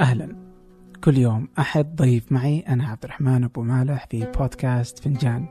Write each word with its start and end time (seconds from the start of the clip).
أهلا. 0.00 0.36
كل 1.04 1.18
يوم 1.18 1.48
أحد 1.58 1.96
ضيف 1.96 2.32
معي 2.32 2.60
أنا 2.60 2.88
عبد 2.88 3.04
الرحمن 3.04 3.44
أبو 3.44 3.62
مالح 3.62 4.06
في 4.10 4.32
بودكاست 4.38 4.98
فنجان. 4.98 5.46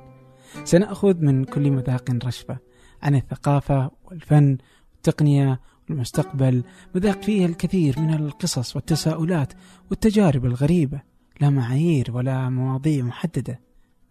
سنأخذ 0.63 1.21
من 1.21 1.43
كل 1.43 1.71
مذاق 1.71 2.11
رشفة 2.25 2.57
عن 3.03 3.15
الثقافة 3.15 3.91
والفن 4.05 4.57
والتقنية 4.93 5.59
والمستقبل 5.89 6.63
مذاق 6.95 7.21
فيه 7.21 7.45
الكثير 7.45 7.99
من 7.99 8.13
القصص 8.13 8.75
والتساؤلات 8.75 9.53
والتجارب 9.89 10.45
الغريبة. 10.45 11.16
لا 11.41 11.49
معايير 11.49 12.11
ولا 12.13 12.49
مواضيع 12.49 13.03
محددة 13.03 13.59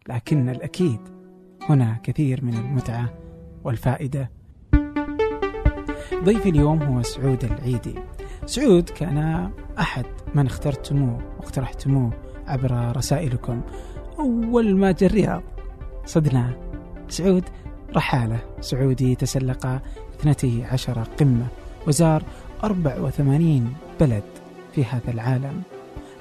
لكن 0.09 0.49
الأكيد 0.49 1.01
هنا 1.69 2.01
كثير 2.03 2.45
من 2.45 2.55
المتعة 2.55 3.15
والفائدة. 3.65 4.31
ضيفي 6.25 6.49
اليوم 6.49 6.83
هو 6.83 7.03
سعود 7.03 7.45
العيدي. 7.45 7.95
سعود 8.47 8.91
كان 8.91 9.51
أحد 9.79 10.05
من 10.35 10.47
اخترتموه 10.47 11.23
واقترحتموه 11.39 12.13
عبر 12.47 12.97
رسائلكم. 12.97 13.61
أول 14.19 14.77
ما 14.77 14.93
جاء 14.93 15.11
الرياض 15.11 15.43
صدناه 16.05 16.55
سعود 17.09 17.45
رحالة. 17.97 18.41
سعودي 18.61 19.15
تسلق 19.15 19.83
12 20.21 21.03
قمة. 21.19 21.47
وزار 21.87 22.23
84 22.65 23.75
بلد 24.01 24.25
في 24.73 24.85
هذا 24.85 25.11
العالم. 25.11 25.63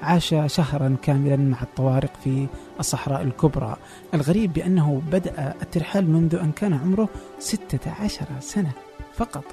عاش 0.02 0.34
شهرا 0.46 0.96
كاملا 1.02 1.36
مع 1.36 1.62
الطوارق 1.62 2.12
في 2.24 2.46
الصحراء 2.80 3.22
الكبرى. 3.22 3.76
الغريب 4.14 4.52
بأنه 4.52 5.02
بدأ 5.12 5.54
الترحال 5.62 6.10
منذ 6.10 6.34
أن 6.34 6.52
كان 6.52 6.72
عمره 6.72 7.08
16 7.38 8.26
سنة 8.40 8.72
فقط. 9.14 9.44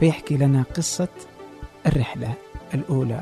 فيحكي 0.00 0.36
لنا 0.36 0.64
قصة 0.76 1.08
الرحلة 1.86 2.34
الأولى. 2.74 3.20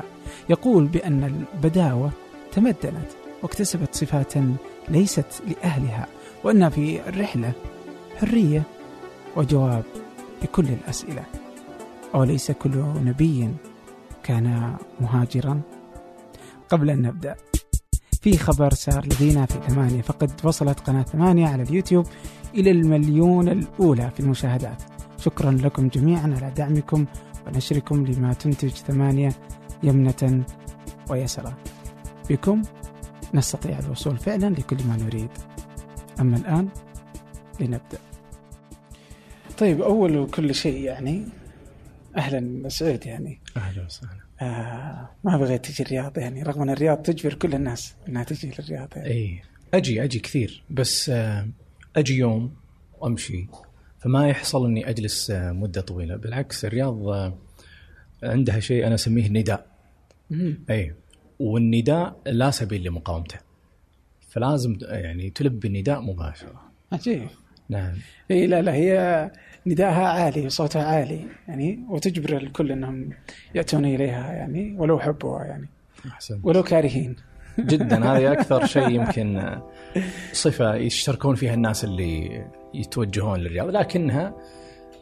يقول 0.49 0.85
بأن 0.85 1.23
البداوة 1.23 2.11
تمدنت 2.51 3.11
واكتسبت 3.43 3.95
صفات 3.95 4.33
ليست 4.89 5.43
لأهلها 5.47 6.07
وأن 6.43 6.69
في 6.69 7.09
الرحلة 7.09 7.51
حرية 8.17 8.63
وجواب 9.35 9.83
لكل 10.43 10.65
الأسئلة. 10.65 11.23
أوليس 12.15 12.51
كل 12.51 12.83
نبي 13.05 13.49
كان 14.23 14.75
مهاجرا. 15.01 15.61
قبل 16.71 16.89
أن 16.89 17.01
نبدأ. 17.01 17.35
في 18.21 18.37
خبر 18.37 18.73
صار 18.73 19.05
لدينا 19.05 19.45
في 19.45 19.59
ثمانية. 19.67 20.01
فقد 20.01 20.31
وصلت 20.43 20.79
قناة 20.79 21.03
ثمانية 21.03 21.47
على 21.47 21.63
اليوتيوب 21.63 22.05
إلى 22.55 22.71
المليون 22.71 23.49
الأولى 23.49 24.11
في 24.11 24.19
المشاهدات. 24.19 24.83
شكرا 25.17 25.51
لكم 25.51 25.87
جميعا 25.87 26.35
على 26.41 26.53
دعمكم 26.57 27.05
ونشركم 27.47 28.05
لما 28.05 28.33
تنتج 28.33 28.69
ثمانية 28.69 29.31
يمنة 29.83 30.43
ويسرا. 31.09 31.53
بكم 32.29 32.61
نستطيع 33.33 33.79
الوصول 33.79 34.17
فعلا 34.17 34.49
لكل 34.49 34.77
ما 34.87 34.97
نريد. 34.97 35.29
أما 36.19 36.37
الآن 36.37 36.69
لنبدأ. 37.59 37.99
طيب 39.57 39.81
أول 39.81 40.17
وكل 40.17 40.55
شيء 40.55 40.81
يعني 40.83 41.25
أهلا 42.17 42.69
سعود 42.69 43.05
يعني. 43.05 43.39
أهلا 43.57 43.85
وسهلا. 43.85 44.30
آه 44.41 45.09
ما 45.23 45.37
بغيت 45.37 45.65
تجي 45.65 45.83
الرياض 45.83 46.17
يعني 46.17 46.43
رغم 46.43 46.61
أن 46.61 46.69
الرياض 46.69 46.97
تجبر 47.01 47.33
كل 47.33 47.53
الناس 47.53 47.95
أنها 48.07 48.23
تجي 48.23 48.51
للرياض 48.59 48.89
يعني. 48.95 49.09
اي 49.09 49.41
أجي 49.73 50.03
أجي 50.03 50.19
كثير 50.19 50.63
بس 50.69 51.09
آه، 51.09 51.47
أجي 51.95 52.17
يوم 52.17 52.53
وأمشي. 52.99 53.47
فما 53.99 54.27
يحصل 54.29 54.65
إني 54.65 54.89
أجلس 54.89 55.31
آه، 55.31 55.51
مدة 55.51 55.81
طويلة. 55.81 56.15
بالعكس 56.15 56.65
الرياض 56.65 57.07
آه، 57.07 57.37
عندها 58.23 58.59
شيء 58.59 58.87
أنا 58.87 58.95
أسميه 58.95 59.29
نداء. 59.29 59.65
اي 60.69 60.95
والنداء 61.39 62.21
لا 62.25 62.51
سبيل 62.51 62.83
لمقاومته. 62.83 63.37
فلازم 64.29 64.77
يعني 64.81 65.29
تلبي 65.29 65.67
النداء 65.67 66.01
مباشرة. 66.01 66.61
عجيب. 66.91 67.27
نعم. 67.71 67.93
إي 68.31 68.47
لا 68.47 68.61
لا 68.61 68.73
هي 68.73 69.31
نداءها 69.67 70.07
عالي 70.07 70.45
وصوتها 70.45 70.83
عالي 70.83 71.25
يعني 71.47 71.79
وتجبر 71.89 72.37
الكل 72.37 72.71
إنهم 72.71 73.09
يأتون 73.55 73.85
إليها 73.85 74.33
يعني 74.33 74.75
ولو 74.77 74.99
حبوها 74.99 75.43
يعني. 75.45 75.69
أحسن. 76.07 76.39
ولو 76.43 76.63
كارهين. 76.63 77.15
جدا 77.59 78.05
هذه 78.05 78.31
أكثر 78.39 78.65
شيء 78.65 78.89
يمكن 78.89 79.57
صفة 80.33 80.75
يشتركون 80.75 81.35
فيها 81.35 81.53
الناس 81.53 81.83
اللي 81.83 82.43
يتوجهون 82.73 83.39
للرياض 83.39 83.69
لكنها 83.69 84.33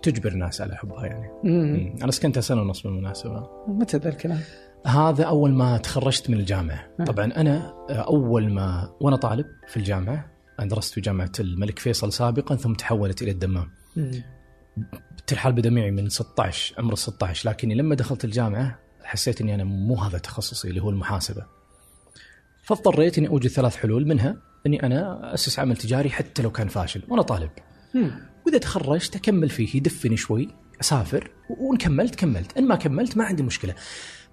تجبر 0.01 0.31
الناس 0.31 0.62
على 0.62 0.75
حبها 0.75 1.06
يعني. 1.06 1.30
مم. 1.44 1.96
أنا 2.03 2.12
سكنتها 2.12 2.41
سنة 2.41 2.62
ونص 2.62 2.84
بالمناسبة. 2.84 3.50
متى 3.68 3.97
ذا 3.97 4.09
الكلام؟ 4.09 4.40
هذا 4.86 5.24
أول 5.24 5.51
ما 5.51 5.78
تخرجت 5.78 6.30
من 6.30 6.38
الجامعة. 6.38 6.88
نعم. 7.00 7.07
طبعا 7.07 7.25
أنا 7.25 7.74
أول 7.90 8.53
ما 8.53 8.90
وأنا 9.00 9.16
طالب 9.16 9.46
في 9.68 9.78
الجامعة 9.78 10.38
أنا 10.59 10.69
درست 10.69 10.93
في 10.93 11.01
جامعة 11.01 11.31
الملك 11.39 11.79
فيصل 11.79 12.13
سابقا 12.13 12.55
ثم 12.55 12.73
تحولت 12.73 13.21
إلى 13.21 13.31
الدمام. 13.31 13.71
مم. 13.95 14.23
الترحال 15.19 15.53
بدا 15.53 15.69
معي 15.69 15.91
من 15.91 16.09
16 16.09 16.75
عمر 16.77 16.95
16 16.95 17.49
لكني 17.49 17.75
لما 17.75 17.95
دخلت 17.95 18.25
الجامعة 18.25 18.79
حسيت 19.03 19.41
إني 19.41 19.55
أنا 19.55 19.63
مو 19.63 19.95
هذا 19.95 20.17
تخصصي 20.17 20.69
اللي 20.69 20.81
هو 20.81 20.89
المحاسبة. 20.89 21.45
فاضطريت 22.63 23.17
إني 23.17 23.27
أوجد 23.27 23.47
ثلاث 23.47 23.75
حلول 23.75 24.07
منها 24.07 24.37
إني 24.65 24.83
أنا 24.83 25.33
أسس 25.33 25.59
عمل 25.59 25.77
تجاري 25.77 26.09
حتى 26.09 26.41
لو 26.41 26.51
كان 26.51 26.67
فاشل 26.67 27.01
وأنا 27.07 27.21
طالب. 27.21 27.49
وإذا 28.45 28.57
تخرجت 28.57 29.15
أكمل 29.15 29.49
فيه 29.49 29.77
يدفني 29.77 30.17
شوي 30.17 30.49
أسافر 30.81 31.31
وإن 31.49 31.77
كملت 31.77 32.15
كملت 32.15 32.57
إن 32.57 32.67
ما 32.67 32.75
كملت 32.75 33.17
ما 33.17 33.25
عندي 33.25 33.43
مشكلة. 33.43 33.75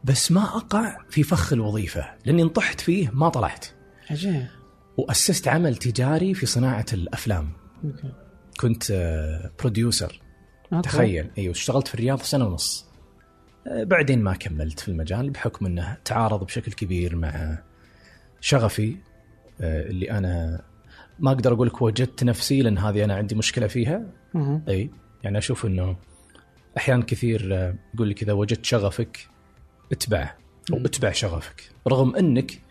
بس 0.05 0.33
ما 0.33 0.43
أقع 0.43 0.99
في 1.11 1.23
فخ 1.23 1.53
الوظيفة 1.53 2.15
لأني 2.25 2.43
انطحت 2.43 2.81
فيه 2.81 3.11
ما 3.13 3.29
طلعت. 3.29 3.67
عجيب. 4.11 4.47
وأسست 4.97 5.49
عمل 5.49 5.77
تجاري 5.77 6.35
في 6.35 6.47
صناعة 6.47 6.87
الأفلام. 6.93 7.49
OK. 7.85 8.13
كنت 8.61 8.93
producer 9.61 10.21
آه، 10.73 10.81
تخيل. 10.81 11.31
أيوه 11.39 11.53
اشتغلت 11.53 11.89
في 11.89 11.95
الرياض 11.95 12.21
سنة 12.23 12.47
ونص. 12.47 12.87
آه، 13.67 13.85
بعدين 13.85 14.23
ما 14.23 14.35
كملت 14.35 14.81
في 14.81 14.89
المجال 14.89 15.31
بحكم 15.31 15.67
أنه 15.67 15.97
تعارض 16.05 16.45
بشكل 16.45 16.73
كبير 16.73 17.17
مع 17.17 17.59
شغفي 18.41 18.97
آه، 19.61 19.83
اللي 19.83 20.11
أنا 20.11 20.63
ما 21.19 21.31
أقدر 21.33 21.53
أقول 21.53 21.67
لك 21.67 21.83
وجدت 21.83 22.25
نفسي 22.25 22.63
لأن 22.63 22.79
هذه 22.79 23.05
أنا 23.05 23.15
عندي 23.15 23.35
مشكلة 23.35 23.67
فيها. 23.67 24.03
مم. 24.35 24.63
أي 24.69 24.91
يعني 25.23 25.39
أشوف 25.39 25.67
إنه 25.67 25.97
أحيانا 26.77 27.05
كثير 27.05 27.53
يقول 27.95 28.11
لك 28.11 28.23
إذا 28.23 28.33
وجدت 28.33 28.65
شغفك 28.65 29.29
اتبعه 29.93 30.37
أو 30.73 30.79
مم. 30.79 30.85
اتبع 30.85 31.13
شغفك. 31.13 31.63
رغم 31.89 32.17
أنك 32.17 32.66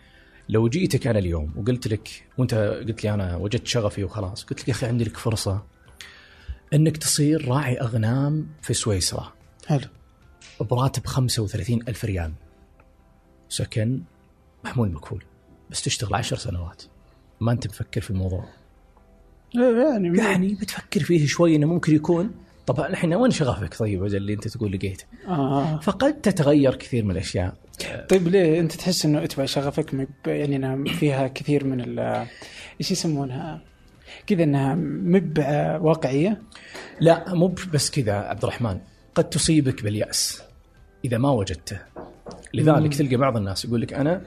لو 0.50 0.69
جيتك 0.69 1.07
أنا 1.07 1.19
اليوم 1.19 1.53
وقلت 1.57 1.88
لك 1.88 2.09
وأنت 2.38 2.53
قلت 2.88 3.03
لي 3.03 3.13
أنا 3.13 3.35
وجدت 3.35 3.67
شغفي 3.67 4.03
وخلاص 4.03 4.44
قلت 4.44 4.59
لك 4.61 4.67
يا 4.67 4.73
أخي 4.73 4.85
عندي 4.85 5.03
لك 5.03 5.17
فرصة 5.17 5.63
إنك 6.73 6.97
تصير 6.97 7.47
راعي 7.47 7.81
أغنام 7.81 8.47
في 8.61 8.73
سويسرا. 8.73 9.34
حلو. 9.67 9.88
براتب 10.61 11.05
35 11.05 11.79
ألف 11.88 12.05
ريال. 12.05 12.34
سكن 13.50 14.01
محمول 14.63 14.91
مكفول 14.91 15.23
بس 15.69 15.81
تشتغل 15.81 16.16
عشر 16.16 16.38
سنوات. 16.38 16.84
ما 17.41 17.51
أنت 17.51 17.67
مفكر 17.67 18.01
في 18.01 18.11
الموضوع؟ 18.11 18.45
يعني 19.55 20.17
يعني 20.17 20.53
بتفكر 20.53 21.03
فيه 21.03 21.28
شوي 21.28 21.55
إنه 21.55 21.67
ممكن 21.67 21.95
يكون. 21.95 22.31
طبعا 22.67 22.88
الحين 22.88 23.13
وين 23.13 23.31
شغفك 23.31 23.78
طيب 23.78 24.05
اللي 24.05 24.34
أنت 24.34 24.47
تقول 24.47 24.72
لقيت 24.72 25.01
آه. 25.28 25.79
فقد 25.79 26.22
تتغير 26.22 26.75
كثير 26.75 27.03
من 27.03 27.11
الأشياء. 27.11 27.57
طيب 28.09 28.28
ليه 28.28 28.59
انت 28.59 28.72
تحس 28.72 29.06
انه 29.06 29.24
اتبع 29.24 29.46
شغفك 29.46 29.94
مب... 29.94 30.08
يعني 30.28 30.56
إنها 30.56 30.94
فيها 30.94 31.28
كثير 31.28 31.63
من 31.66 31.81
ال 31.81 32.00
إيش 32.80 32.91
يسمونها؟ 32.91 33.61
كذا 34.28 34.44
إنها 34.44 34.76
مب 34.76 35.38
واقعية؟ 35.82 36.41
لا 36.99 37.34
مو 37.34 37.47
بس 37.73 37.91
كذا 37.91 38.14
عبد 38.14 38.44
الرحمن 38.44 38.79
قد 39.16 39.29
تصيبك 39.29 39.84
باليأس 39.84 40.41
إذا 41.05 41.17
ما 41.17 41.32
وجدته. 41.32 41.79
لذلك 42.53 42.79
مم. 42.82 42.90
تلقى 42.90 43.16
بعض 43.16 43.38
الناس 43.38 43.66
يقول 43.66 43.82
لك 43.82 43.94
أنا 43.94 44.22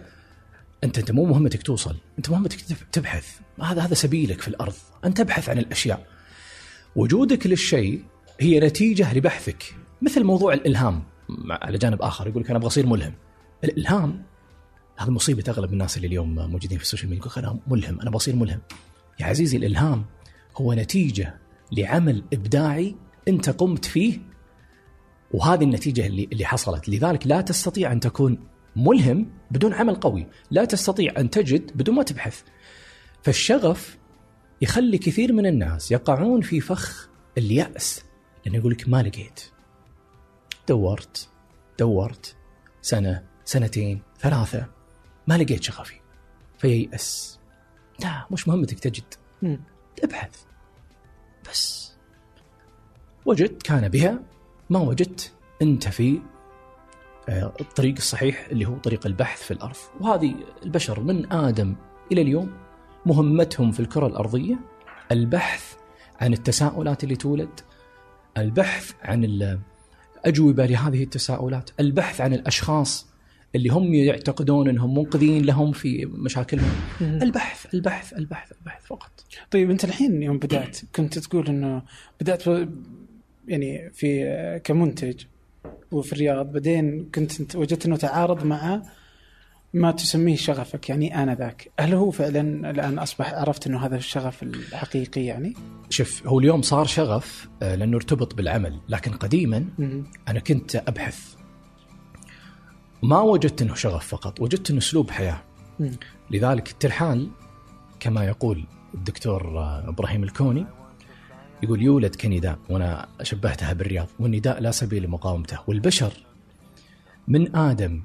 أنت 0.84 0.98
أنت 0.98 1.10
مو 1.12 1.24
مهمتك 1.24 1.62
توصل 1.62 1.96
أنت 2.18 2.30
مهمتك 2.30 2.60
تب- 2.60 2.90
تبحث. 2.92 3.28
هذا 3.62 3.82
هذا 3.82 3.94
سبيلك 3.94 4.40
في 4.40 4.48
الأرض 4.48 4.74
أن 5.04 5.14
تبحث 5.14 5.48
عن 5.48 5.58
الأشياء. 5.58 6.06
وجودك 6.96 7.46
للشيء 7.46 8.02
هي 8.40 8.60
نتيجة 8.60 9.14
لبحثك 9.14 9.74
مثل 10.02 10.24
موضوع 10.24 10.52
الإلهام 10.52 11.02
على 11.50 11.78
جانب 11.78 12.02
آخر 12.02 12.28
يقول 12.28 12.42
لك 12.42 12.48
أنا 12.50 12.58
أبغى 12.58 12.66
أصير 12.68 12.86
ملهم. 12.86 13.12
الإلهام. 13.64 14.22
هذا 14.96 15.10
مصيبة 15.10 15.44
أغلب 15.48 15.72
الناس 15.72 15.96
اللي 15.96 16.06
اليوم 16.06 16.34
موجودين 16.34 16.78
في 16.78 16.84
السوشيال 16.84 17.10
ميديا 17.10 17.26
يقول 17.26 17.44
أنا 17.44 17.60
ملهم 17.66 18.00
أنا 18.00 18.10
بصير 18.10 18.36
ملهم. 18.36 18.60
يا 19.20 19.26
عزيزي 19.26 19.56
الإلهام 19.56 20.04
هو 20.56 20.72
نتيجة 20.74 21.38
لعمل 21.72 22.24
إبداعي 22.32 22.96
أنت 23.28 23.50
قمت 23.50 23.84
فيه 23.84 24.18
وهذه 25.30 25.64
النتيجة 25.64 26.06
اللي 26.06 26.28
اللي 26.32 26.44
حصلت. 26.44 26.88
لذلك 26.88 27.26
لا 27.26 27.40
تستطيع 27.40 27.92
أن 27.92 28.00
تكون 28.00 28.38
ملهم 28.76 29.30
بدون 29.50 29.74
عمل 29.74 29.94
قوي. 29.94 30.26
لا 30.50 30.64
تستطيع 30.64 31.14
أن 31.18 31.30
تجد 31.30 31.76
بدون 31.76 31.94
ما 31.94 32.02
تبحث. 32.02 32.42
فالشغف 33.22 33.98
يخلي 34.62 34.98
كثير 34.98 35.32
من 35.32 35.46
الناس 35.46 35.92
يقعون 35.92 36.40
في 36.40 36.60
فخ 36.60 37.08
اليأس. 37.38 38.04
لأنه 38.46 38.58
يقول 38.58 38.72
لك 38.72 38.88
ما 38.88 39.02
لقيت 39.02 39.40
دورت 40.68 41.28
دورت 41.78 42.36
سنة 42.82 43.24
سنتين 43.48 44.02
ثلاثة. 44.20 44.66
ما 45.26 45.38
لقيت 45.38 45.62
شغفي. 45.62 45.94
فييأس 46.58 47.38
لا 48.00 48.26
مش 48.30 48.48
مهمتك 48.48 48.78
تجد. 48.78 49.14
ابحث. 50.04 50.42
بس. 51.50 51.92
وجدت 53.26 53.62
كان 53.62 53.88
بها. 53.88 54.22
ما 54.70 54.78
وجدت 54.78 55.32
أنت 55.62 55.88
في 55.88 56.20
آه، 57.28 57.52
الطريق 57.60 57.94
الصحيح 57.96 58.46
اللي 58.50 58.66
هو 58.66 58.76
طريق 58.78 59.06
البحث 59.06 59.42
في 59.42 59.50
الأرض. 59.50 59.76
وهذه 60.00 60.34
البشر 60.62 61.00
من 61.00 61.32
آدم 61.32 61.76
إلى 62.12 62.22
اليوم 62.22 62.52
مهمتهم 63.06 63.72
في 63.72 63.80
الكرة 63.80 64.06
الأرضية. 64.06 64.58
البحث 65.12 65.74
عن 66.20 66.32
التساؤلات 66.32 67.04
اللي 67.04 67.16
تولد. 67.16 67.60
البحث 68.38 68.92
عن 69.02 69.24
الاجوبه 70.24 70.66
لهذه 70.66 71.02
التساؤلات. 71.02 71.70
البحث 71.80 72.20
عن 72.20 72.34
الأشخاص 72.34 73.07
اللي 73.54 73.68
هم 73.68 73.94
يعتقدون 73.94 74.68
إنهم 74.68 74.98
منقذين 74.98 75.44
لهم 75.44 75.72
في 75.72 76.06
مشاكلهم. 76.06 76.70
البحث 77.00 77.74
البحث 77.74 78.12
البحث 78.12 78.52
البحث 78.52 78.86
فقط 78.86 79.10
طيب 79.50 79.70
أنت 79.70 79.84
الحين 79.84 80.22
يوم 80.22 80.38
بدأت 80.38 80.78
كنت 80.96 81.18
تقول 81.18 81.46
إنه 81.46 81.82
بدأت 82.20 82.68
يعني 83.48 83.90
في 83.90 84.60
كمنتج 84.64 85.24
وفي 85.92 86.12
الرياض 86.12 86.52
بعدين 86.52 87.08
كنت 87.14 87.56
وجدت 87.56 87.86
إنه 87.86 87.96
تعارض 87.96 88.44
مع 88.44 88.82
ما 89.74 89.90
تسميه 89.90 90.36
شغفك 90.36 90.88
يعني 90.88 91.22
انذاك 91.22 91.70
هل 91.80 91.94
هو 91.94 92.10
فعلا 92.10 92.70
الآن 92.70 92.98
اصبح 92.98 93.34
عرفت 93.34 93.66
إنه 93.66 93.86
هذا 93.86 93.96
الشغف 93.96 94.42
الحقيقي 94.42 95.24
يعني؟ 95.24 95.54
شوف 95.90 96.26
هو 96.26 96.38
اليوم 96.38 96.62
صار 96.62 96.86
شغف 96.86 97.48
آه، 97.62 97.74
لأنه 97.74 97.96
ارتبط 97.96 98.34
بالعمل 98.34 98.80
لكن 98.88 99.12
قديما. 99.12 99.64
أنا 100.28 100.40
كنت 100.40 100.76
أبحث 100.76 101.37
ما 103.02 103.20
وجدت 103.20 103.62
إنه 103.62 103.74
شغف 103.74 104.06
فقط 104.06 104.40
وجدت 104.40 104.70
إنه 104.70 104.78
أسلوب 104.78 105.10
حياة 105.10 105.42
مم. 105.80 105.90
لذلك 106.30 106.70
الترحال 106.70 107.28
كما 108.00 108.24
يقول 108.24 108.64
الدكتور 108.94 109.58
آه، 109.58 109.88
إبراهيم 109.88 110.22
الكوني 110.24 110.66
يقول 111.62 111.82
يولد 111.82 112.14
كنداء 112.14 112.58
وأنا 112.68 113.08
شبهتها 113.22 113.72
بالرياض 113.72 114.06
والنداء 114.20 114.60
لا 114.60 114.70
سبيل 114.70 115.02
لمقاومته 115.02 115.58
والبشر 115.66 116.12
من 117.28 117.56
آدم 117.56 118.02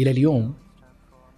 إلى 0.00 0.10
اليوم 0.10 0.54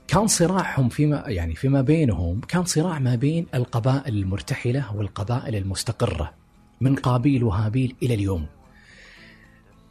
كان 0.08 0.26
صراعهم 0.26 0.88
فيما 0.88 1.25
يعني 1.26 1.54
فيما 1.54 1.82
بينهم 1.82 2.40
كان 2.40 2.64
صراع 2.64 2.98
ما 2.98 3.14
بين 3.14 3.46
القبائل 3.54 4.16
المرتحلة 4.16 4.96
والقبائل 4.96 5.56
المستقرة 5.56 6.32
من 6.81 6.94
قابيل 6.96 7.44
وهابيل 7.44 7.96
إلى 8.02 8.14
اليوم. 8.14 8.46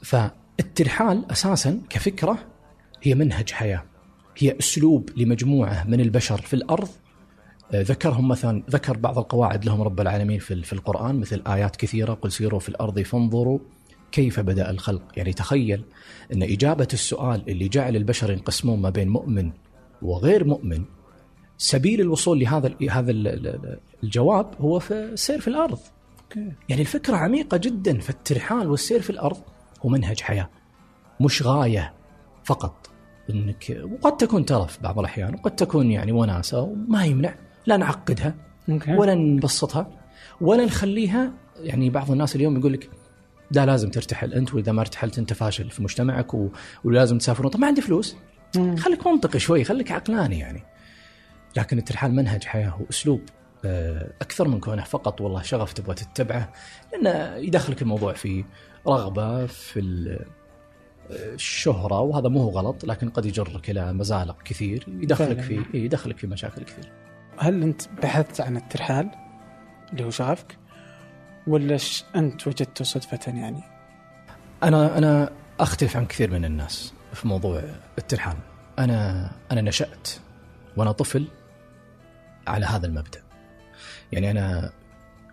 فالترحال 0.04 1.32
أساسا 1.32 1.82
كفكرة 1.90 2.55
هي 3.06 3.16
منهج 3.16 3.52
حياة. 3.52 3.84
هي 4.38 4.60
أسلوب 4.60 5.10
لمجموعة 5.18 5.84
من 5.88 6.02
البشر 6.02 6.42
في 6.42 6.54
الأرض. 6.54 6.88
آه، 7.74 7.82
ذكرهم 7.82 8.28
مثلا 8.28 8.64
ذكر 8.70 8.98
بعض 8.98 9.18
القواعد 9.18 9.66
لهم 9.66 9.82
رب 9.82 10.02
العالمين 10.02 10.40
في 10.40 10.64
في 10.64 10.74
القرآن 10.74 11.20
مثل 11.20 11.42
آيات 11.48 11.76
كثيرة 11.76 12.14
قل 12.14 12.32
سيروا 12.32 12.60
في 12.60 12.70
الأرض 12.70 13.00
فانظروا 13.00 13.60
كيف 14.12 14.40
بدأ 14.40 14.70
الخلق. 14.70 15.02
يعني 15.18 15.34
تخيل 15.34 15.84
أن 16.34 16.44
إجابة 16.44 16.88
السؤال 16.94 17.50
اللي 17.50 17.68
جعل 17.68 17.96
البشر 17.96 18.32
ينقسمون 18.32 18.82
ما 18.82 18.90
بين 18.90 19.10
مؤمن 19.10 19.52
وغير 20.02 20.44
مؤمن 20.44 20.84
سبيل 21.58 22.02
الوصول 22.02 22.40
لهذا 22.40 22.76
هذا 22.90 23.12
ال- 23.12 23.28
ال- 23.28 23.80
الجواب 24.04 24.52
هو 24.60 24.80
في 24.80 24.94
السير 24.94 25.42
في 25.42 25.48
الأرض. 25.48 25.80
يعني 26.70 26.82
الفكرة 26.82 27.16
عميقة 27.16 27.58
جدا 27.58 28.00
فالترحال 28.00 28.68
والسير 28.68 29.02
في 29.02 29.10
الأرض. 29.10 29.38
هو 29.86 29.90
منهج 29.90 30.22
حياة 30.22 30.50
مش 31.22 31.44
غاية 31.44 31.94
فقط. 32.44 32.85
انك 33.30 33.82
وقد 33.92 34.18
تكون 34.18 34.46
ترف 34.46 34.84
بعض 34.84 35.00
الأحيان 35.00 35.34
وقد 35.34 35.56
تكون 35.56 35.92
يعني 35.92 36.12
وناسة 36.12 36.62
وما 36.62 37.06
يمنع 37.06 37.36
لا 37.66 37.78
نعقدها 37.78 38.36
ولا 38.88 39.16
نبسطها 39.16 39.88
ولا 40.42 40.66
نخليها 40.66 41.34
يعني 41.60 41.90
بعض 41.90 42.12
الناس 42.12 42.36
اليوم 42.36 42.58
يقول 42.58 42.74
لك 42.74 42.90
لا 43.52 43.66
لازم 43.66 43.90
ترتحل 43.90 44.34
أنت 44.34 44.54
وإذا 44.54 44.72
ما 44.72 44.82
ارتحلت 44.82 45.20
أنت 45.20 45.34
فاشل 45.34 45.70
في 45.70 45.84
مجتمعك 45.84 46.34
و... 46.34 46.50
ولازم 46.84 47.18
تسافرون 47.18 47.52
طب 47.52 47.60
ما 47.60 47.68
عندي 47.68 47.82
فلوس. 47.82 48.16
خليك 48.56 49.08
منطقي 49.08 49.40
شوي 49.40 49.64
خليك 49.64 49.92
عقلاني 49.92 50.40
يعني. 50.40 50.64
لكن 51.58 51.78
الترحال 51.78 52.16
منهج 52.16 52.44
حياة 52.44 52.82
وأسلوب 52.82 53.22
آه، 53.66 54.14
أكثر 54.22 54.48
من 54.48 54.60
كونه 54.60 54.84
فقط 54.84 55.22
والله 55.22 55.42
شغف 55.42 55.74
تبغى 55.74 55.96
تتبعه. 55.96 56.54
لأنه 56.94 57.36
يدخلك 57.36 57.82
الموضوع 57.82 58.14
في 58.14 58.44
رغبة 58.88 59.46
في 59.46 59.80
ال- 61.10 61.34
الشهرة 61.34 62.00
وهذا 62.00 62.30
مو 62.30 62.42
هو 62.44 62.50
غلط 62.50 62.86
لكن 62.86 63.10
قد 63.10 63.26
يجرك 63.26 63.70
إلى 63.70 63.94
مزالق 63.94 64.44
كثير 64.44 64.86
يدخلك 64.88 65.42
في 65.42 65.66
يدخلك 65.74 66.18
في 66.18 66.28
مشاكل 66.28 66.64
كثير. 66.64 66.92
هل 67.38 67.64
أنت 67.64 67.82
بحثت 68.04 68.42
عن 68.42 68.58
الترحال 68.58 69.10
اللي 69.92 70.04
هو 70.04 70.10
شغفك؟ 70.10 70.58
ولا 71.48 71.78
ش... 71.78 72.04
أنت 72.16 72.48
وجدته 72.48 72.84
صدفة 72.86 73.20
يعني؟ 73.28 73.64
أنا 74.64 74.98
أنا 74.98 75.32
أختلف 75.60 75.98
عن 75.98 76.06
كثير 76.06 76.32
من 76.32 76.46
الناس 76.46 76.94
في 77.14 77.28
موضوع 77.28 77.62
الترحال. 77.98 78.38
أنا 78.80 79.32
أنا 79.52 79.62
نشأت 79.62 80.10
وأنا 80.78 80.92
طفل 80.92 81.28
على 82.48 82.66
هذا 82.66 82.88
المبدأ. 82.88 83.22
يعني 84.12 84.32
أنا 84.32 84.72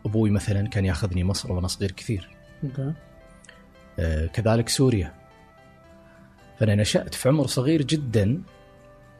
أبوي 0.06 0.30
مثلا 0.30 0.68
كان 0.68 0.84
ياخذني 0.84 1.24
مصر 1.24 1.52
وأنا 1.52 1.66
صغير 1.68 1.90
كثير. 1.90 2.28
آه، 3.98 4.26
كذلك 4.26 4.68
سوريا. 4.68 5.14
فأنا 6.58 6.74
نشأت 6.74 7.14
في 7.14 7.28
عمر 7.28 7.46
صغير 7.46 7.82
جدا 7.82 8.42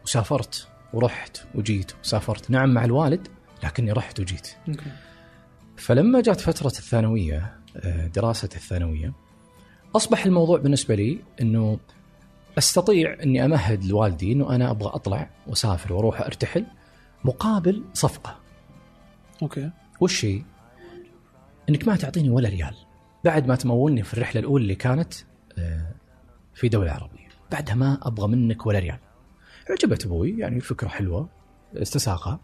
وسافرت 0.05 0.69
ورحت 0.93 1.39
وجيت 1.55 1.93
وسافرت. 2.03 2.51
نعم 2.51 2.75
مع 2.75 2.85
الوالد 2.85 3.29
لكني 3.65 3.93
رحت 3.93 4.21
وجيت. 4.21 4.49
فلما 5.77 6.21
جات 6.21 6.41
فترة 6.41 6.67
الثانوية 6.67 7.57
آه، 7.77 8.07
دراسة 8.07 8.49
الثانوية 8.55 9.13
أصبح 9.97 10.27
الموضوع 10.27 10.59
بالنسبة 10.59 10.95
لي 10.95 11.19
أنه 11.41 11.79
أستطيع 12.59 13.17
أني 13.23 13.45
أمهد 13.45 13.85
لوالدي 13.85 14.33
أنه 14.33 14.55
أنا 14.55 14.71
أبغى 14.71 14.89
أطلع 14.95 15.31
وأسافر 15.47 15.93
وأروح 15.93 16.21
أرتحل 16.21 16.67
مقابل 17.25 17.85
صفقة. 17.95 18.37
OK. 19.43 19.71
وش 20.01 20.25
هي؟ 20.25 20.43
أنك 21.69 21.89
ما 21.89 21.97
تعطيني 21.97 22.31
ولا 22.31 22.49
ريال. 22.49 22.75
بعد 23.25 23.47
ما 23.47 23.55
تمولني 23.55 24.03
في 24.03 24.15
الرحلة 24.15 24.41
الأولى 24.41 24.63
اللي 24.63 24.75
كانت 24.75 25.15
آه، 25.59 25.87
في 26.55 26.69
دولة 26.69 26.93
عربية 26.93 27.12
بعدها 27.53 27.75
ما 27.75 27.99
أبغى 28.03 28.29
منك 28.29 28.67
ولا 28.67 28.79
ريال. 28.79 28.99
عجبت 29.71 30.05
أبوي 30.07 30.39
يعني 30.39 30.61
فكرة 30.61 30.89
حلوة 30.89 31.29
استساغها 31.77 32.41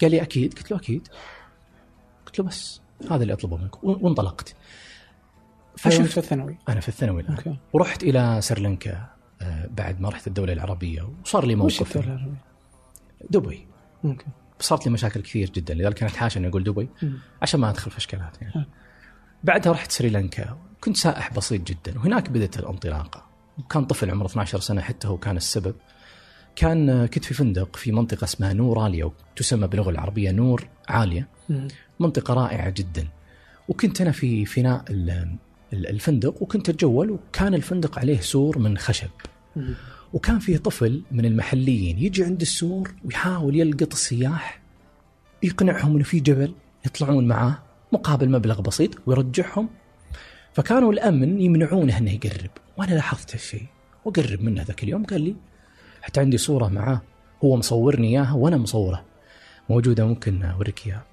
قال 0.00 0.10
لي 0.10 0.22
أكيد 0.22 0.54
قلت 0.54 0.70
له 0.70 0.76
أكيد. 0.76 1.08
قلت 2.26 2.38
له 2.38 2.44
بس 2.44 2.80
هذا 3.10 3.22
اللي 3.22 3.32
أطلبه 3.32 3.56
منك. 3.56 3.84
وانطلقت. 3.84 4.56
فشفت 5.76 6.10
في 6.10 6.18
الثانوي. 6.18 6.58
أنا 6.68 6.80
في 6.80 6.88
الثانوي 6.88 7.22
الآن. 7.22 7.36
OK. 7.36 7.56
ورحت 7.72 8.02
إلى 8.02 8.40
سريلانكا 8.40 9.06
آه، 9.42 9.66
بعد 9.66 10.00
ما 10.00 10.08
رحت 10.08 10.26
الدولة 10.26 10.52
العربية 10.52 11.08
وصار 11.22 11.46
لي 11.46 11.54
وش 11.54 11.80
موقف. 11.80 11.96
الدولة 11.96 12.14
العربية؟ 12.14 12.44
دبي. 13.30 13.66
OK. 14.04 14.26
صارت 14.60 14.86
لي 14.86 14.92
مشاكل 14.92 15.22
كثير 15.22 15.50
جدا 15.50 15.74
لذلك 15.74 15.94
كانت 15.94 16.16
حاشا 16.16 16.40
إني 16.40 16.48
أقول 16.48 16.64
دبي. 16.64 16.88
عشان 17.42 17.60
ما 17.60 17.70
أدخل 17.70 17.90
في 17.90 17.98
أشكالات 17.98 18.42
يعني. 18.42 18.68
بعدها 19.44 19.72
رحت 19.72 19.92
سريلانكا 19.92 20.58
كنت 20.80 20.96
سائح 20.96 21.34
بسيط 21.34 21.62
جدا. 21.62 21.98
وهناك 21.98 22.30
بدأت 22.30 22.58
الانطلاقة. 22.58 23.33
وكان 23.58 23.84
طفل 23.84 24.10
عمره 24.10 24.26
12 24.26 24.60
سنة 24.60 24.80
حتى 24.80 25.08
هو 25.08 25.16
كان 25.16 25.36
السبب. 25.36 25.74
كان 26.56 27.06
كنت 27.06 27.24
في 27.24 27.34
فندق 27.34 27.76
في 27.76 27.92
منطقة 27.92 28.24
اسمها 28.24 28.52
نوارا 28.52 28.78
إليا 28.78 29.10
تسمى 29.36 29.66
باللغة 29.66 29.90
العربية 29.90 30.30
نور 30.30 30.68
عالية. 30.88 31.28
منطقة 32.00 32.34
رائعة 32.34 32.70
جدا. 32.70 33.08
وكنت 33.68 34.00
أنا 34.00 34.12
في 34.12 34.44
فناء 34.46 34.84
ال- 34.90 35.36
ال- 35.72 35.86
الفندق 35.86 36.42
وكنت 36.42 36.68
أتجول 36.68 37.10
وكان 37.10 37.54
الفندق 37.54 37.98
عليه 37.98 38.20
سور 38.20 38.58
من 38.58 38.78
خشب. 38.78 39.10
وكان 40.12 40.38
فيه 40.38 40.56
طفل 40.56 41.02
من 41.10 41.24
المحليين 41.24 41.98
يجي 41.98 42.24
عند 42.24 42.40
السور 42.40 42.94
ويحاول 43.04 43.56
يلقط 43.56 43.92
السياح 43.92 44.60
يقنعهم 45.42 45.94
إنه 45.94 46.04
في 46.04 46.20
جبل 46.20 46.54
يطلعون 46.86 47.28
معاه 47.28 47.58
مقابل 47.92 48.30
مبلغ 48.30 48.60
بسيط 48.60 48.90
ويرجعهم. 49.06 49.68
فكانوا 50.52 50.92
الأمن 50.92 51.40
يمنعونه 51.40 51.98
إنه 51.98 52.10
يقرب. 52.12 52.50
وأنا 52.76 52.94
لاحظت 52.94 53.34
هالشيء 53.34 53.66
وقرب 54.04 54.40
منه 54.40 54.62
ذاك 54.62 54.82
اليوم 54.82 55.04
قال 55.04 55.20
لي 55.20 55.36
حتى 56.02 56.20
عندي 56.20 56.38
صورة 56.38 56.68
معاه 56.68 57.02
هو 57.44 57.56
مصورني 57.56 58.08
إياها 58.08 58.32
وأنا 58.32 58.56
مصوره. 58.56 59.04
موجودة 59.70 60.06
ممكن 60.06 60.42
أوريك 60.42 60.86
إياها. 60.86 61.04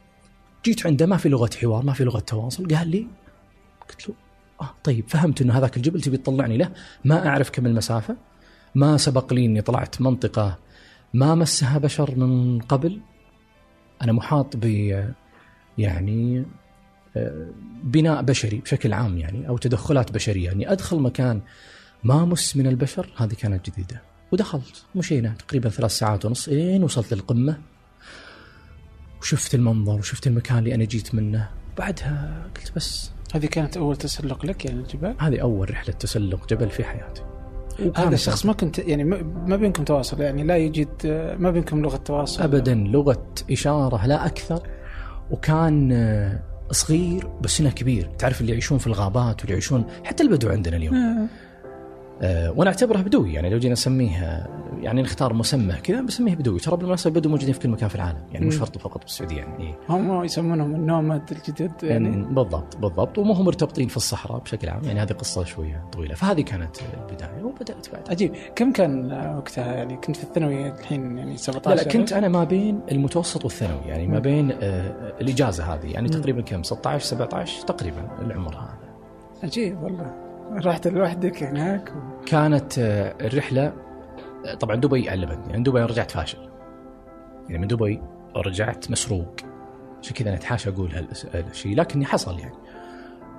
جيت 0.65 0.87
عنده 0.87 1.05
ما 1.05 1.17
في 1.17 1.29
لغة 1.29 1.49
حوار 1.61 1.83
ما 1.83 1.93
في 1.93 2.03
لغة 2.03 2.19
تواصل 2.19 2.75
قال 2.75 2.87
لي 2.87 3.07
قلت 3.89 4.09
له 4.09 4.15
آه 4.61 4.73
طيب 4.83 5.09
فهمت 5.09 5.41
إنه 5.41 5.57
هذاك 5.57 5.77
الجبل 5.77 6.01
تبي 6.01 6.17
تطلعني 6.17 6.57
له 6.57 6.71
ما 7.05 7.27
أعرف 7.27 7.49
كم 7.49 7.65
المسافة 7.65 8.17
ما 8.75 8.97
سبق 8.97 9.33
لي 9.33 9.45
إني 9.45 9.61
طلعت 9.61 10.01
منطقة 10.01 10.57
ما 11.13 11.35
مسها 11.35 11.77
بشر 11.77 12.15
من 12.15 12.59
قبل 12.59 13.01
أنا 14.01 14.11
محاط 14.11 14.55
ب 14.55 14.65
يعني 15.77 16.45
بناء 17.83 18.21
بشري 18.21 18.57
بشكل 18.57 18.93
عام 18.93 19.17
يعني 19.17 19.47
أو 19.47 19.57
تدخلات 19.57 20.11
بشرية. 20.11 20.51
اني 20.51 20.71
أدخل 20.71 20.99
مكان 20.99 21.41
ما 22.03 22.25
مس 22.25 22.57
من 22.57 22.67
البشر 22.67 23.09
هذه 23.17 23.33
كانت 23.33 23.69
جديدة. 23.69 24.01
ودخلت 24.31 24.83
مشينا 24.95 25.33
تقريبا 25.47 25.69
ثلاث 25.69 25.91
ساعات 25.91 26.25
ونص 26.25 26.47
إلين 26.47 26.83
وصلت 26.83 27.13
للقمة. 27.13 27.57
وشفت 29.21 29.55
المنظر 29.55 29.93
وشفت 29.99 30.27
المكان 30.27 30.57
اللي 30.57 30.75
أنا 30.75 30.83
جيت 30.83 31.15
منه. 31.15 31.49
بعدها 31.77 32.47
قلت 32.55 32.71
بس 32.75 33.11
هذه 33.33 33.45
كانت 33.45 33.77
أول 33.77 33.95
تسلق 33.95 34.45
لك 34.45 34.65
يعني 34.65 34.79
الجبال؟ 34.79 35.15
هذه 35.19 35.39
أول 35.39 35.71
رحلة 35.71 35.93
تسلق 35.93 36.49
جبل 36.49 36.69
في 36.69 36.83
حياتي. 36.83 37.21
هذا 37.95 38.13
الشخص 38.15 38.45
ما 38.45 38.53
كنت 38.53 38.79
يعني 38.79 39.03
ما- 39.03 39.55
بينكم 39.55 39.83
تواصل 39.83 40.21
يعني 40.21 40.43
لا 40.43 40.55
يوجد 40.55 40.89
ما 41.39 41.51
بينكم 41.51 41.81
لغة 41.81 41.97
تواصل. 41.97 42.43
ابدا 42.43 42.73
لغة 42.75 43.25
إشارة 43.51 44.05
لا 44.05 44.25
أكثر. 44.25 44.67
وكان 45.31 45.91
صغير 46.71 47.27
بس 47.41 47.57
سنه 47.57 47.69
كبير. 47.69 48.09
تعرف 48.19 48.41
اللي 48.41 48.51
يعيشون 48.51 48.77
في 48.77 48.87
الغابات 48.87 49.39
واللي 49.39 49.53
يعيشون 49.53 49.85
حتى 50.03 50.23
البدو 50.23 50.49
عندنا 50.49 50.77
اليوم. 50.77 51.29
وأنا 52.23 52.69
اعتبره 52.69 52.97
بدوي 53.01 53.33
يعني 53.33 53.49
لو 53.49 53.57
جينا 53.57 53.73
نسميه 53.73 54.23
آه، 54.23 54.47
يعني 54.81 55.01
نختار 55.01 55.33
مسمى 55.33 55.73
كذا 55.73 56.01
بسميه 56.01 56.35
بدوي. 56.35 56.59
ترى 56.59 56.77
بالمناسبة 56.77 57.09
البدو 57.15 57.29
موجودين 57.29 57.53
في 57.53 57.59
كل 57.59 57.69
مكان 57.69 57.89
في 57.89 57.95
العالم 57.95 58.17
يعني 58.31 58.45
مش. 58.45 58.55
شرط 58.55 58.77
فقط 58.77 59.01
بالسعودية 59.03 59.37
يعني 59.37 59.63
إيه. 59.63 59.79
هم 59.89 60.23
يسمونهم 60.23 60.75
النوماد 60.75 61.31
الجدد 61.31 61.71
يعني. 61.83 62.09
يعني 62.09 62.23
بالضبط 62.23 62.77
بالضبط. 62.77 63.17
وما 63.17 63.33
هم 63.33 63.45
مرتبطين 63.45 63.87
في 63.87 63.97
الصحراء 63.97 64.39
بشكل 64.39 64.69
عام 64.69 64.83
يعني 64.83 64.99
هذه 65.01 65.11
قصة 65.11 65.43
شوية 65.43 65.83
طويلة. 65.91 66.15
فهذه 66.15 66.41
كانت 66.41 66.77
البداية 66.93 67.43
وبدأت 67.43 67.87
بعد. 67.93 68.09
عجيب. 68.09 68.33
كم 68.55 68.71
كان 68.71 69.11
آه، 69.11 69.37
وقتها؟ 69.37 69.73
يعني 69.73 69.97
كنت 69.97 70.15
في 70.15 70.23
الثانوي 70.23 70.69
الحين 70.69 71.17
يعني 71.17 71.37
17 71.37 71.69
لا 71.69 71.81
لا 71.81 71.91
كنت 71.91 72.13
أنا 72.13 72.27
ما 72.27 72.43
بين 72.43 72.79
المتوسط 72.91 73.43
والثانوي 73.43 73.81
يعني 73.85 74.07
ما. 74.07 74.19
بين 74.19 74.51
آه، 74.51 75.13
الإجازة 75.21 75.63
هذه 75.73 75.91
يعني. 75.91 76.09
تقريبا 76.09 76.41
كم؟ 76.41 76.63
16 76.63 77.05
17 77.05 77.61
تقريبا 77.61 78.07
العمر 78.21 78.55
هذا. 78.55 78.79
عجيب 79.43 79.83
والله. 79.83 80.30
رحت 80.51 80.87
لوحدك 80.87 81.43
هناك 81.43 81.93
و... 81.95 82.25
كانت 82.25 82.79
آه، 82.79 83.15
الرحلة 83.21 83.73
آه، 84.45 84.55
طبعا 84.55 84.75
دبي 84.75 85.09
علمتني 85.09 85.49
يعني 85.49 85.63
دبي 85.63 85.79
رجعت 85.79 86.11
فاشل. 86.11 86.49
يعني 87.49 87.61
من 87.61 87.67
دبي 87.67 88.01
رجعت 88.35 88.91
مسروق. 88.91 89.35
عشان 90.01 90.13
كذا 90.13 90.29
أنا 90.29 90.37
أتحاشى 90.37 90.69
أقول 90.69 91.07
هالشيء 91.33 91.75
لكني 91.75 92.05
حصل 92.05 92.39
يعني. 92.39 92.55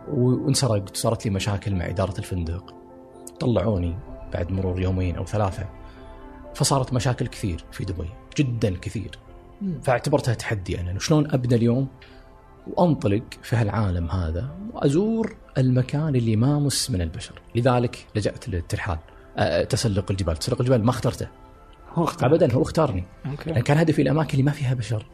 وانسرقت 0.09 0.97
صارت 0.97 1.26
لي 1.26 1.31
مشاكل 1.31 1.75
مع 1.75 1.87
إدارة 1.87 2.19
الفندق. 2.19 2.75
طلعوني 3.40 3.97
بعد 4.33 4.52
مرور 4.52 4.81
يومين 4.81 5.16
أو 5.16 5.25
ثلاثة. 5.25 5.69
فصارت 6.54 6.92
مشاكل 6.92 7.26
كثير 7.26 7.64
في 7.73 7.85
دبي 7.85 8.09
جدا 8.38 8.76
كثير. 8.76 9.19
فاعتبرتها 9.83 10.35
تحدي 10.35 10.81
أنا. 10.81 10.99
شلون 10.99 11.31
ابدا 11.31 11.57
اليوم؟ 11.57 11.88
وأنطلق 12.66 13.23
في 13.42 13.57
هالعالم 13.57 14.11
هذا 14.11 14.50
وأزور 14.73 15.37
المكان 15.59 16.16
اللي 16.16 16.37
ما 16.37 16.59
مس 16.59 16.90
من 16.90 17.02
البشر، 17.02 17.42
لذلك 17.54 18.07
لجأت 18.14 18.49
للترحال 18.49 18.99
أه 19.37 19.64
تسلق 19.64 20.11
الجبال، 20.11 20.37
تسلق 20.37 20.61
الجبال 20.61 20.85
ما 20.85 20.90
اخترته. 20.90 21.28
هو 21.95 22.04
اختار. 22.04 22.31
ابدا 22.31 22.52
هو 22.52 22.62
اختارني، 22.62 23.04
أوكي. 23.26 23.50
لأن 23.50 23.62
كان 23.62 23.78
هدفي 23.78 24.02
الأماكن 24.02 24.31
اللي 24.33 24.42
ما 24.42 24.50
فيها 24.52 24.75
بشر. 24.75 25.07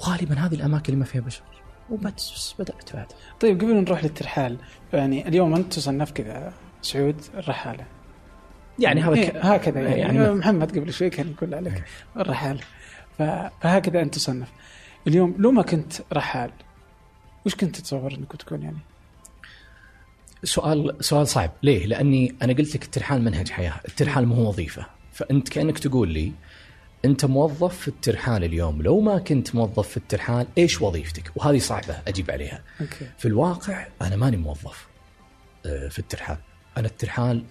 وغالبا 0.00 0.34
هذه 0.34 0.54
الأماكن 0.54 0.92
اللي 0.92 0.96
ما 0.96 1.04
فيها 1.04 1.20
بشر. 1.20 1.42
وبس 1.90 2.54
بدأت 2.58 2.94
بعد. 2.94 3.06
طيب 3.40 3.60
قبل 3.60 3.74
نروح 3.74 4.04
للترحال 4.04 4.56
يعني 4.92 5.28
اليوم 5.28 5.54
أنت 5.54 5.72
تصنف 5.72 6.10
كذا 6.10 6.52
سعود 6.82 7.20
الرحالة. 7.34 7.84
يعني 8.78 9.00
هذا 9.02 9.14
إيه. 9.14 9.40
هكذا 9.54 9.80
يعني, 9.80 10.00
يعني 10.00 10.18
يعني 10.18 10.34
محمد 10.34 10.78
قبل 10.78 10.92
شوي 10.92 11.10
كان 11.10 11.30
يقول 11.30 11.54
عليك 11.54 11.84
الرحالة. 12.16 12.60
ف- 13.18 13.50
فهكذا 13.62 14.02
أنت 14.02 14.14
تصنف. 14.14 14.48
اليوم 15.06 15.34
لو 15.38 15.50
ما 15.50 15.62
كنت 15.62 15.92
رحال 16.12 16.50
وش 17.46 17.54
كنت 17.54 17.76
تتصور 17.76 18.14
إنك 18.14 18.36
تكون 18.36 18.62
يعني؟ 18.62 18.78
سؤال 20.44 20.96
سؤال 21.04 21.28
صعب، 21.28 21.50
ليه؟ 21.62 21.86
لأني 21.86 22.34
أنا 22.42 22.52
قلت 22.52 22.74
لك 22.74 22.84
الترحال 22.84 23.22
منهج 23.22 23.50
حياة، 23.50 23.80
الترحال 23.88 24.26
مو 24.26 24.34
هو 24.34 24.48
وظيفة، 24.48 24.86
فأنت 25.12 25.48
كأنك 25.48 25.78
تقول 25.78 26.08
لي 26.08 26.32
أنت 27.04 27.24
موظف 27.24 27.78
في 27.78 27.88
الترحال 27.88 28.44
اليوم، 28.44 28.82
لو 28.82 29.00
ما 29.00 29.18
كنت 29.18 29.54
موظف 29.54 29.88
في 29.88 29.96
الترحال 29.96 30.46
إيش 30.58 30.80
وظيفتك؟ 30.82 31.32
وهذه 31.36 31.58
صعبة 31.58 31.96
أجيب 32.08 32.30
عليها. 32.30 32.62
أوكي 32.80 33.10
في 33.18 33.28
الواقع 33.28 33.86
أنا 34.02 34.16
ماني 34.16 34.36
موظف 34.36 34.88
آه، 35.66 35.88
في 35.88 35.98
الترحال، 35.98 36.38
أنا 36.76 36.86
الترحال 36.86 37.44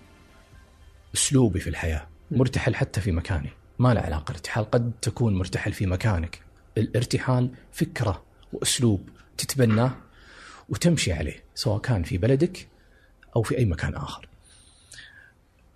أسلوبي 1.15 1.59
في 1.59 1.69
الحياة، 1.69 2.07
مرتحل 2.31 2.75
حتى 2.75 3.01
في 3.01 3.11
مكاني، 3.11 3.49
ما 3.79 3.93
له 3.93 4.01
علاقة 4.01 4.31
الارتحال 4.31 4.71
قد 4.71 4.91
تكون 5.01 5.35
مرتحل 5.37 5.73
في 5.73 5.85
مكانك. 5.85 6.48
الارتحال 6.79 7.49
فكرة 7.71 8.23
وأسلوب 8.53 9.09
تتبناه 9.37 9.95
وتمشي 10.69 11.13
عليه 11.13 11.43
سواء 11.55 11.79
كان 11.79 12.03
في 12.03 12.17
بلدك 12.17 12.67
أو 13.35 13.41
في 13.41 13.57
أي 13.57 13.65
مكان 13.65 13.95
آخر. 13.95 14.27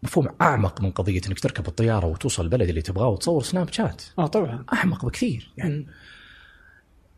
مفهوم 0.03 0.27
أعمق 0.41 0.81
من 0.81 0.91
قضية 0.91 1.22
إنك 1.27 1.39
تركب 1.39 1.67
الطيارة 1.67 2.05
وتوصل 2.05 2.43
البلد 2.43 2.69
اللي 2.69 2.81
تبغاه 2.81 3.07
وتصور 3.07 3.43
سناب 3.43 3.74
شات، 3.74 4.03
آه 4.19 4.27
طبعا 4.27 4.65
أعمق 4.74 5.05
بكثير 5.05 5.51
يعني. 5.57 5.88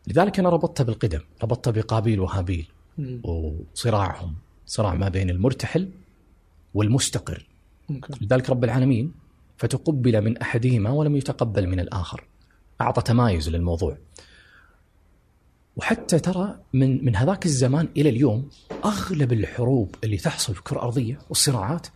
لذلك 0.06 0.38
أنا 0.38 0.48
ربطتها 0.48 0.84
بالقدم، 0.84 1.20
ربطتها 1.42 1.70
بقابيل 1.70 2.20
وهابيل. 2.20 2.66
وصراعهم، 3.22 4.34
صراع 4.66 4.94
ما 4.94 5.08
بين 5.08 5.30
المرتحل 5.30 5.90
والمستقر، 6.74 7.46
لذلك 8.20 8.50
رب 8.50 8.64
العالمين 8.64 9.12
فتقبل 9.58 10.20
من 10.20 10.38
أحدهما 10.38 10.90
ولم 10.90 11.16
يتقبل 11.16 11.66
من 11.66 11.80
الآخر. 11.80 12.24
أعطى 12.80 13.02
تمايز 13.02 13.48
للموضوع. 13.48 13.98
وحتى 15.76 16.18
ترى 16.18 16.60
من 16.72 17.04
من 17.04 17.16
هذاك 17.16 17.46
الزمان 17.46 17.88
إلى 17.96 18.08
اليوم 18.08 18.48
أغلب 18.84 19.32
الحروب 19.32 19.94
اللي 20.04 20.16
تحصل 20.16 20.52
في 20.52 20.58
الكرة 20.58 20.76
الأرضية 20.76 21.18
والصراعات 21.28 21.86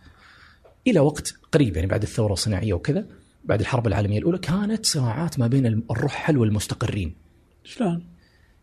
إلى 0.87 0.99
وقت 0.99 1.33
قريب 1.51 1.75
يعني 1.75 1.87
بعد 1.87 2.01
الثورة 2.01 2.33
الصناعية 2.33 2.73
وكذا 2.73 3.07
بعد 3.43 3.59
الحرب 3.59 3.87
العالمية 3.87 4.19
الأولى 4.19 4.37
كانت 4.37 4.85
صراعات 4.85 5.39
ما 5.39 5.47
بين 5.47 5.65
الرحل 5.91 6.37
والمستقرين. 6.37 7.15
شلون؟ 7.63 8.07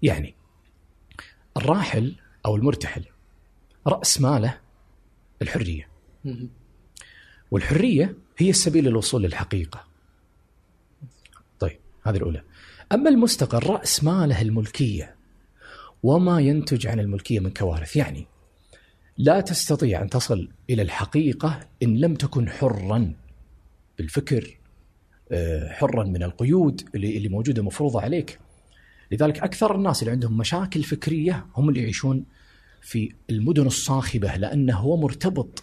يعني 0.03 0.35
الراحل 1.57 2.17
أو 2.47 2.57
المرتحل 2.57 3.05
رأس 3.87 4.21
ماله 4.21 4.61
الحرية. 5.43 5.89
والحرية 7.51 8.15
هي 8.39 8.51
السبيل 8.51 8.85
للوصول 8.85 9.23
للحقيقة. 9.23 9.88
هذه 12.03 12.17
الأولى. 12.17 12.43
أما 12.93 13.11
المستقر 13.11 13.71
رأس 13.71 14.05
ماله 14.05 14.43
الملكية 14.43 15.15
وما 16.03 16.41
ينتج 16.41 16.87
عن 16.87 17.01
الملكية 17.01 17.41
من 17.41 17.51
كوارث، 17.51 17.97
يعني 17.97 18.27
لا 19.19 19.41
تستطيع 19.41 20.03
أن 20.03 20.11
تصل 20.11 20.49
إلى 20.71 20.83
الحقيقة 20.83 21.61
إن 21.83 21.97
لم 21.97 22.15
تكن 22.15 22.49
حرا 22.49 23.15
بالفكر 23.99 24.59
آه، 25.33 25.73
حرا 25.73 26.05
من 26.05 26.23
القيود 26.23 26.89
اللي 26.95 27.29
موجودة 27.29 27.63
مفروضه 27.63 28.01
عليك. 28.01 28.39
لذلك 29.13 29.39
أكثر 29.39 29.75
الناس 29.75 30.03
اللي 30.03 30.13
عندهم 30.13 30.37
مشاكل 30.37 30.83
فكرية 30.83 31.47
هم 31.57 31.69
اللي 31.69 31.83
يعيشون 31.83 32.25
في 32.81 33.13
المدن 33.31 33.67
الصاخبة 33.67 34.37
لأنه 34.37 34.77
هو 34.77 34.97
مرتبط 34.97 35.63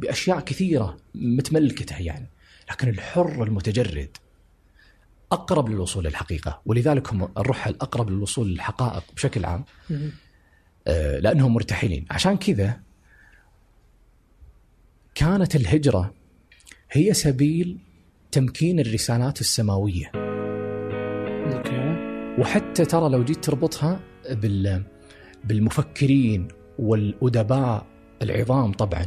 بأشياء 0.00 0.40
كثيرة 0.40 0.96
متملكته 1.14 1.98
يعني 2.02 2.30
لكن 2.70 2.88
الحر 2.88 3.42
المتجرد 3.42 4.16
أقرب 5.32 5.68
للوصول 5.68 6.04
للحقيقة 6.04 6.60
ولذلك 6.66 7.12
هم 7.12 7.28
الرحل 7.38 7.70
اقرب 7.80 8.10
للوصول 8.10 8.48
للحقائق 8.48 9.02
بشكل 9.16 9.44
عام. 9.44 9.64
آه، 10.86 11.18
لأنهم 11.18 11.54
مرتحلين. 11.54 12.06
عشان 12.10 12.36
كذا 12.36 12.80
كانت 15.14 15.56
الهجرة 15.56 16.14
هي 16.92 17.14
سبيل 17.14 17.78
تمكين 18.32 18.80
الرسالات 18.80 19.40
السماوية. 19.40 20.10
أوكي. 21.54 21.96
وحتى 22.38 22.84
ترى 22.84 23.08
لو 23.08 23.24
جيت 23.24 23.44
تربطها 23.44 24.00
بال 24.30 24.82
بالمفكرين 25.44 26.48
والأدباء 26.78 27.86
العظام 28.22 28.72
طبعا 28.72 29.06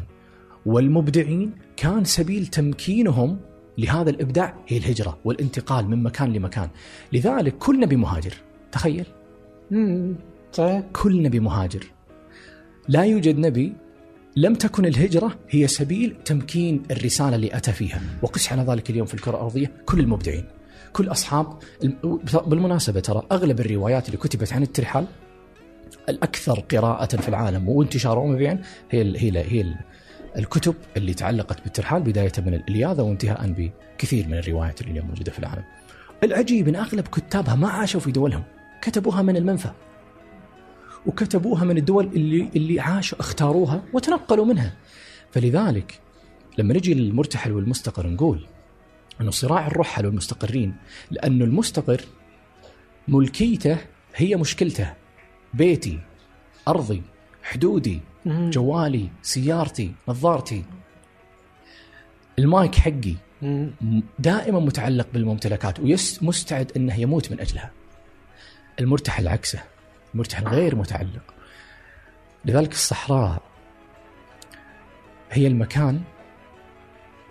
والمبدعين 0.66 1.56
كان 1.78 2.04
سبيل 2.04 2.48
تمكينهم 2.48 3.40
لهذا 3.80 4.10
الإبداع 4.10 4.56
هي 4.68 4.78
الهجرة 4.78 5.18
والانتقال 5.26 5.90
من 5.90 6.04
مكان 6.04 6.34
لمكان. 6.34 6.70
لذلك 7.14 7.58
كل 7.58 7.80
نبي 7.80 7.96
مهاجر 7.96 8.34
تخيل. 8.72 9.06
صحيح. 10.52 10.84
كل 10.94 11.24
نبي 11.24 11.40
مهاجر. 11.40 11.92
لا 12.88 13.04
يوجد 13.04 13.38
نبي 13.38 13.74
لم 14.36 14.56
تكن 14.56 14.86
الهجرة 14.86 15.40
هي 15.50 15.68
سبيل 15.68 16.16
تمكين 16.26 16.84
الرسالة 16.92 17.36
اللي 17.36 17.56
أتى 17.58 17.72
فيها. 17.72 18.02
وقس 18.22 18.52
على 18.52 18.62
ذلك 18.62 18.90
اليوم 18.90 19.06
في 19.08 19.14
الكرة 19.14 19.32
الأرضية 19.32 19.72
كل 19.86 20.00
المبدعين 20.00 20.46
كل 20.94 21.12
أصحاب 21.12 21.60
بالمناسبة 22.48 23.00
ترى 23.00 23.24
أغلب 23.32 23.60
الروايات 23.60 24.06
اللي 24.06 24.18
كتبت 24.18 24.54
عن 24.54 24.64
الترحال 24.64 25.06
الأكثر 26.10 26.60
قراءة 26.60 27.18
في 27.18 27.30
العالم 27.30 27.70
وانتشارا 27.70 28.20
ومبيعا 28.20 28.62
هي 28.92 29.02
ال 29.02 29.18
هي 29.18 29.30
ال 29.30 29.38
هي 29.38 29.62
ال 29.62 29.76
الكتب 30.38 30.76
اللي 30.98 31.14
تعلقت 31.14 31.64
بالترحال 31.64 32.02
بداية 32.02 32.32
من 32.38 32.54
الإلياذة 32.54 33.02
وانتهاء 33.02 33.72
بكثير 33.98 34.28
من 34.28 34.38
الروايات 34.38 34.82
اللي 34.82 34.92
اليوم 34.92 35.08
موجودة 35.08 35.32
في 35.32 35.40
العالم. 35.40 35.64
العجيب 36.24 36.68
إن 36.68 36.76
أغلب 36.76 37.08
كتابها 37.08 37.56
ما 37.56 37.70
عاشوا 37.70 38.00
في 38.00 38.12
دولهم 38.12 38.44
كتبوها 38.82 39.22
من 39.22 39.38
المنفى. 39.38 39.72
وكتبوها 41.06 41.64
من 41.66 41.78
الدول 41.78 42.06
اللي 42.06 42.50
اللي 42.56 42.80
عاشوا 42.80 43.20
اختاروها 43.20 43.84
وتنقلوا 43.94 44.46
منها. 44.46 44.74
فلذلك 45.32 46.00
لما 46.58 46.74
نجي 46.74 46.94
للمرتحل 46.94 47.52
والمستقر 47.52 48.08
نقول 48.08 48.48
إنه 49.22 49.32
صراع 49.32 49.68
الرحل 49.68 50.06
والمستقرين 50.06 50.76
لأنه 51.12 51.46
المستقر 51.46 52.02
ملكيته 53.08 53.78
هي 54.16 54.36
مشكلته. 54.36 54.94
بيتي 55.54 56.00
أرضي 56.68 57.02
حدودي. 57.44 58.00
جوالي 58.26 59.10
سيارتي 59.22 59.94
نظارتي 60.08 60.64
المايك 62.40 62.76
حقي 62.76 63.16
دائما 64.20 64.60
متعلق 64.60 65.08
بالممتلكات 65.14 65.80
ومستعد 65.80 66.72
إنه 66.76 67.00
يموت 67.00 67.32
من 67.32 67.40
أجلها. 67.40 67.72
المرتحل 68.80 69.28
عكسه، 69.28 69.60
المرتحل 70.14 70.48
غير 70.48 70.76
متعلق. 70.76 71.34
لذلك 72.46 72.72
الصحراء 72.72 73.42
هي 75.32 75.48
المكان 75.48 76.02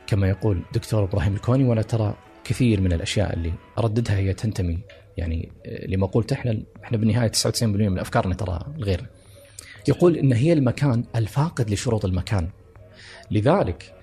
كما 0.06 0.28
يقول 0.28 0.62
دكتور 0.74 1.04
إبراهيم 1.04 1.34
الكوني 1.34 1.64
وأنا 1.64 1.82
ترى 1.82 2.14
كثير 2.44 2.80
من 2.80 2.92
الأشياء 2.92 3.34
اللي 3.34 3.52
أرددها 3.78 4.16
هي 4.16 4.32
تنتمي 4.34 4.78
يعني 5.16 5.52
لمقولته 5.88 6.34
إحنا 6.34 6.62
إحنا 6.84 6.98
بالنهاية 6.98 7.28
99% 7.28 7.62
من 7.62 7.98
أفكارنا 7.98 8.34
ترى 8.34 8.60
الغير. 8.76 9.06
يقول 9.88 10.16
إن 10.16 10.32
هي 10.32 10.52
المكان 10.52 11.04
الفاقد 11.16 11.70
لشروط 11.70 12.04
المكان. 12.04 12.48
لذلك 13.30 13.94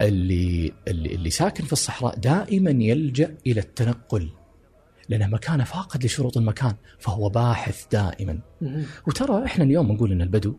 اللي 0.00 0.72
اللي 0.88 1.14
اللي 1.14 1.30
ساكن 1.30 1.64
في 1.64 1.72
الصحراء 1.72 2.16
دائما 2.16 2.70
يلجأ 2.70 3.34
إلى 3.46 3.60
التنقل 3.60 4.28
لأنه 5.08 5.26
مكانه 5.26 5.64
فاقد 5.64 6.04
لشروط 6.04 6.36
المكان 6.36 6.74
فهو 6.98 7.28
باحث 7.28 7.86
دائما. 7.92 8.38
وترى 9.06 9.44
إحنا 9.44 9.64
اليوم 9.64 9.92
نقول 9.92 10.12
إن 10.12 10.22
البدو 10.22 10.54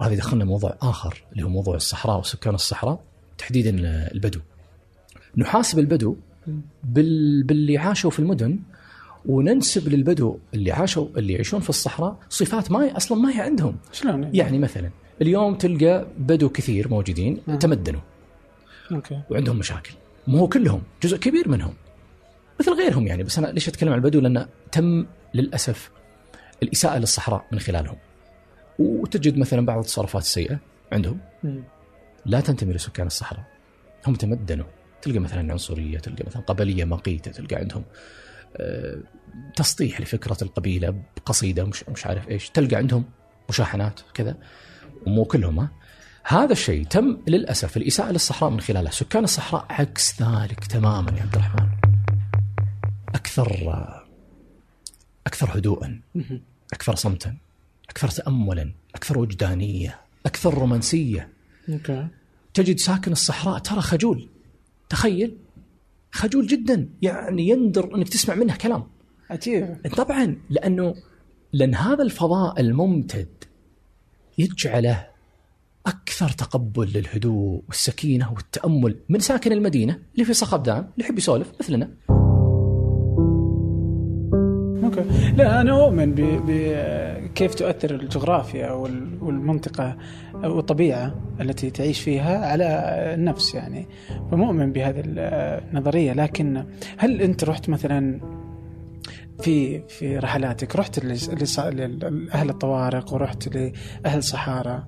وهذا 0.00 0.12
يدخلنا 0.12 0.44
موضوع 0.44 0.76
آخر 0.82 1.24
اللي 1.32 1.42
هو 1.42 1.48
موضوع 1.48 1.74
الصحراء 1.74 2.18
وسكان 2.18 2.54
الصحراء 2.54 3.00
تحديدا 3.38 3.70
البدو 4.12 4.40
نحاسب 5.36 5.78
البدو 5.78 6.16
بال... 6.84 7.42
باللي 7.42 7.78
عاشوا 7.78 8.10
في 8.10 8.18
المدن 8.18 8.58
وننسب 9.26 9.88
للبدو 9.88 10.38
اللي 10.54 10.72
عاشوا 10.72 11.08
اللي 11.16 11.32
يعيشون 11.32 11.60
في 11.60 11.70
الصحراء 11.70 12.16
صفات 12.28 12.70
ما 12.70 12.84
هي 12.84 12.90
أصلا 12.90 13.18
ما 13.18 13.36
هي 13.36 13.40
عندهم. 13.40 13.76
شلون؟ 13.92 14.30
يعني 14.34 14.58
مثلا 14.58 14.90
اليوم 15.22 15.54
تلقى 15.54 16.06
بدو 16.18 16.48
كثير 16.48 16.88
موجودين 16.88 17.40
مم. 17.46 17.58
تمدنوا. 17.58 18.00
أوكي. 18.92 19.22
وعندهم 19.30 19.58
مشاكل. 19.58 19.92
مو 20.26 20.48
كلهم 20.48 20.82
جزء 21.02 21.16
كبير 21.16 21.48
منهم. 21.48 21.74
مثل 22.60 22.72
غيرهم 22.72 23.06
يعني 23.06 23.22
بس 23.22 23.38
أنا 23.38 23.46
ليش 23.46 23.68
أتكلم 23.68 23.92
عن 23.92 23.98
البدو؟ 23.98 24.20
لأن 24.20 24.46
تم 24.72 25.06
للأسف 25.34 25.90
الإساءة 26.62 26.98
للصحراء 26.98 27.46
من 27.52 27.58
خلالهم. 27.58 27.96
وتجد 28.78 29.38
مثلا 29.38 29.66
بعض 29.66 29.78
التصرفات 29.78 30.22
السيئة 30.22 30.58
عندهم. 30.92 31.18
مم. 31.44 31.62
لا 32.26 32.40
تنتمي 32.40 32.72
لسكان 32.72 33.06
الصحراء. 33.06 33.44
هم 34.06 34.14
تمدنوا. 34.14 34.66
تلقى 35.02 35.18
مثلا 35.18 35.52
عنصرية 35.52 35.98
تلقى 35.98 36.24
مثلا 36.26 36.42
قبلية 36.42 36.84
مقيتة 36.84 37.30
تلقى 37.30 37.56
عندهم 37.56 37.84
تسطيح 39.56 40.00
لفكرة 40.00 40.36
القبيلة 40.42 41.02
بقصيدة 41.16 41.64
مش 41.64 41.84
مش 41.88 42.06
عارف 42.06 42.28
إيش. 42.28 42.50
تلقى 42.50 42.76
عندهم 42.76 43.04
مشاحنات 43.48 44.00
كذا 44.14 44.36
ومو 45.06 45.24
كلهم 45.24 45.58
ها؟ 45.58 45.70
هذا 46.24 46.52
الشيء 46.52 46.84
تم 46.84 47.18
للأسف 47.28 47.76
الإساءة 47.76 48.10
للصحراء 48.10 48.50
من 48.50 48.60
خلاله 48.60 48.90
سكان 48.90 49.24
الصحراء 49.24 49.66
عكس 49.70 50.22
ذلك 50.22 50.64
تماما 50.64 51.10
يا 51.16 51.22
عبد 51.22 51.34
الرحمن. 51.34 51.68
أكثر 53.14 53.48
أكثر 55.26 55.58
هدوءا. 55.58 56.00
أكثر 56.72 56.94
صمتا 56.94 57.36
أكثر 57.90 58.08
تاملا 58.08 58.72
أكثر 58.94 59.18
وجدانية 59.18 60.00
أكثر 60.26 60.54
رومانسية. 60.54 61.32
تجد 62.54 62.78
ساكن 62.78 63.12
الصحراء 63.12 63.58
ترى 63.58 63.80
خجول. 63.80 64.28
تخيل 64.88 65.36
خجول 66.16 66.46
جدا. 66.46 66.88
يعني 67.02 67.48
يندر 67.48 67.94
إنك 67.94 68.08
تسمع 68.08 68.34
منه 68.34 68.56
كلام. 68.56 68.84
عجيب 69.30 69.76
طبعا 69.96 70.36
لأنه 70.50 70.94
لأن 71.52 71.74
هذا 71.74 72.02
الفضاء 72.02 72.60
الممتد 72.60 73.28
يجعله 74.38 75.06
أكثر 75.86 76.28
تقبل 76.28 76.92
للهدوء 76.94 77.62
والسكينة 77.68 78.32
والتأمل 78.32 78.96
من 79.08 79.18
ساكن 79.18 79.52
المدينة 79.52 79.98
اللي 80.14 80.24
في 80.24 80.34
صخب 80.34 80.62
دام 80.62 80.78
اللي 80.78 81.04
يحب 81.04 81.18
يسولف 81.18 81.52
مثلنا. 81.60 81.90
أوكي. 84.98 85.32
لا 85.36 85.60
أنا 85.60 85.84
أؤمن 85.84 86.14
بكيف 86.46 87.54
تؤثر 87.54 87.94
الجغرافيا 87.94 88.70
وال- 88.72 89.18
والمنطقة 89.22 89.96
والطبيعة 90.34 91.14
التي 91.40 91.70
تعيش 91.70 92.00
فيها 92.00 92.46
على 92.46 92.64
النفس 93.14 93.54
يعني. 93.54 93.86
فمؤمن 94.30 94.72
بهذه 94.72 95.02
النظرية. 95.06 96.12
لكن 96.12 96.64
هل 96.98 97.22
أنت 97.22 97.44
رحت 97.44 97.68
مثلا 97.68 98.20
في 99.40 99.82
في 99.88 100.18
رحلاتك؟ 100.18 100.76
رحت 100.76 101.04
لأهل 101.04 102.50
الطوارق 102.50 103.14
ورحت 103.14 103.48
لأهل 104.04 104.22
صحارى 104.22 104.84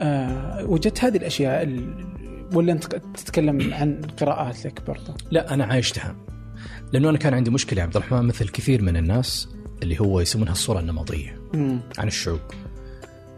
آه 0.00 0.64
وجدت 0.64 1.04
هذه 1.04 1.16
الأشياء 1.16 1.62
ال- 1.62 2.16
ولا 2.54 2.72
أنت 2.72 2.84
تتكلم 3.14 3.74
عن 3.74 4.00
قراءات 4.20 4.66
لك 4.66 4.82
برضه؟ 4.86 5.14
لا 5.30 5.54
أنا 5.54 5.64
عايشتها. 5.64 6.16
لأنه 6.92 7.10
أنا 7.10 7.18
كان 7.18 7.34
عندي 7.34 7.50
مشكلة 7.50 7.78
يا 7.78 7.84
عبد 7.84 7.96
الرحمن 7.96 8.22
مثل 8.22 8.48
كثير 8.48 8.82
من 8.82 8.96
الناس 8.96 9.48
اللي 9.82 10.00
هو 10.00 10.20
يسمونها 10.20 10.52
الصورة 10.52 10.80
النمطية 10.80 11.40
مم. 11.54 11.80
عن 11.98 12.06
الشعوب 12.06 12.40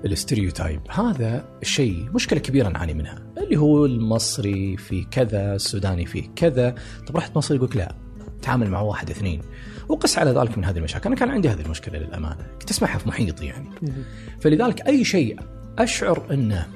الاستريوتايب 0.05 0.81
هذا 0.91 1.45
الشيء 1.63 2.09
مشكلة 2.15 2.39
كبيرة 2.39 2.69
نعاني 2.69 2.95
منها 2.95 3.23
اللي 3.39 3.57
هو 3.57 3.87
المصري 3.87 4.77
في 4.77 5.05
كذا 5.11 5.55
السوداني 5.55 6.07
في 6.07 6.31
كذا. 6.37 6.75
طب 7.07 7.17
رحت 7.17 7.37
مصر 7.37 7.55
يقول 7.55 7.71
لا 7.75 7.95
تعامل 8.43 8.71
مع 8.71 8.81
واحد 8.81 9.11
اثنين. 9.11 9.41
وقس 9.89 10.19
على 10.19 10.31
ذلك 10.31 10.59
من 10.59 10.65
هذه 10.65 10.79
المشاكل. 10.79 11.07
أنا 11.07 11.17
كان 11.17 11.31
عندي 11.31 11.49
هذه 11.49 11.61
المشكلة 11.61 11.99
للأمانة 11.99 12.47
كنت 12.61 12.71
أسمعها 12.71 12.99
في 12.99 13.09
محيطي 13.09 13.47
يعني. 13.47 13.69
مم. 13.83 13.93
فلذلك 14.41 14.87
أي 14.87 15.05
شيء 15.05 15.41
أشعر 15.79 16.27
أنه 16.31 16.67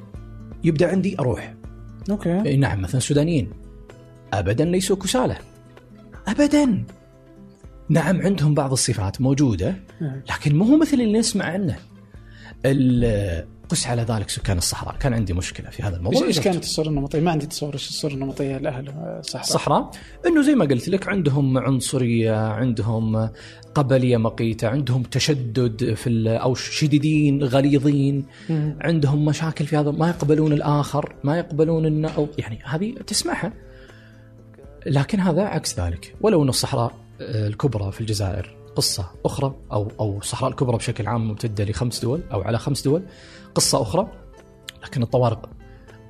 يبدأ 0.64 0.90
عندي 0.90 1.18
أروح. 1.18 1.54
أوكي. 2.10 2.42
إي 2.46 2.56
نعم 2.56 2.82
مثلا 2.82 2.96
السودانيين 2.96 3.50
ابدا 4.32 4.64
ليسوا 4.64 4.96
كسالى. 4.96 5.36
ابدا. 6.28 6.84
نعم 7.88 8.20
عندهم 8.22 8.54
بعض 8.54 8.72
الصفات 8.72 9.20
موجودة 9.20 9.76
مم. 10.00 10.22
لكن 10.30 10.56
مو 10.56 10.64
هو 10.64 10.76
مثل 10.76 11.00
اللي 11.00 11.18
نسمع 11.18 11.44
عنه. 11.44 11.76
قس 13.68 13.86
على 13.86 14.02
ذلك 14.02 14.30
سكان 14.30 14.58
الصحراء. 14.58 14.96
كان 14.96 15.14
عندي 15.14 15.32
مشكلة 15.32 15.70
في 15.70 15.82
هذا 15.82 15.96
الموضوع. 15.96 16.26
إيش 16.26 16.40
كانت 16.40 16.64
الصورة 16.64 16.88
النمطية؟ 16.88 17.20
ما 17.20 17.30
عندي 17.30 17.46
تصور 17.46 17.74
إيش 17.74 17.88
الصورة 17.88 18.12
النمطية 18.12 18.58
لأهل 18.58 18.88
الصحراء. 19.18 19.44
الصحراء؟ 19.44 19.90
إنه 20.26 20.42
زي 20.42 20.54
ما 20.54 20.64
قلت 20.64 20.88
لك 20.88 21.08
عندهم 21.08 21.58
عنصرية 21.58 22.36
عندهم 22.36 23.28
قبلية 23.74 24.16
مقيتة 24.16 24.68
عندهم 24.68 25.02
تشدد 25.02 25.94
في 25.94 26.28
أو 26.28 26.54
شديدين 26.54 27.44
غليظين. 27.44 28.26
عندهم 28.80 29.24
مشاكل 29.24 29.66
في 29.66 29.76
هذا 29.76 29.90
ما 29.90 30.08
يقبلون 30.08 30.52
الآخر 30.52 31.14
ما 31.24 31.38
يقبلون 31.38 31.86
انه 31.86 32.28
يعني 32.38 32.58
هذه 32.64 32.94
تسمعها. 33.06 33.52
لكن 34.86 35.20
هذا 35.20 35.42
عكس 35.42 35.80
ذلك. 35.80 36.14
ولو 36.20 36.42
أن 36.42 36.48
الصحراء 36.48 36.94
آه، 37.20 37.48
الكبرى 37.48 37.92
في 37.92 38.00
الجزائر 38.00 38.56
قصة 38.76 39.10
أخرى 39.24 39.54
أو 39.72 39.92
أو 40.00 40.18
الصحراء 40.18 40.50
الكبرى 40.50 40.76
بشكل 40.76 41.06
عام 41.06 41.28
ممتدة 41.28 41.64
لخمس 41.64 42.00
دول 42.00 42.20
أو 42.32 42.42
على 42.42 42.58
خمس 42.58 42.82
دول 42.82 43.02
قصة 43.54 43.82
أخرى 43.82 44.08
لكن 44.84 45.02
الطوارق 45.02 45.50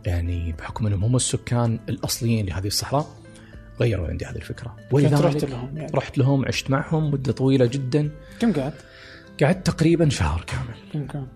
يعني 0.07 0.53
بحكم 0.53 0.87
أنهم 0.87 1.05
هم 1.05 1.17
السكان 1.17 1.79
الأصليين 1.89 2.47
لهذه 2.47 2.67
الصحراء 2.67 3.07
غيروا 3.81 4.09
عندي 4.09 4.25
هذه 4.25 4.37
الفكرة. 4.37 4.77
كنت 4.93 5.13
رحت 5.13 5.25
ولذلك 5.25 5.51
لهم 5.51 5.77
يعني. 5.77 5.93
رحت 5.95 6.19
لهم 6.19 6.45
عشت 6.47 6.71
معهم 6.71 7.11
مدة 7.11 7.33
طويلة 7.33 7.67
جدا. 7.67 8.11
كم 8.41 8.53
قعدت؟ 8.53 8.85
قعدت 9.43 9.67
تقريبا 9.67 10.09
شهر 10.09 10.45
كامل. 10.47 11.09
كم؟ 11.09 11.27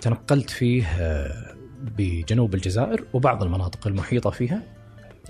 تنقلت 0.00 0.50
فيه 0.50 0.86
آه، 0.86 1.54
بجنوب 1.98 2.54
الجزائر 2.54 3.04
وبعض 3.12 3.42
المناطق 3.42 3.86
المحيطة 3.86 4.30
فيها. 4.30 4.62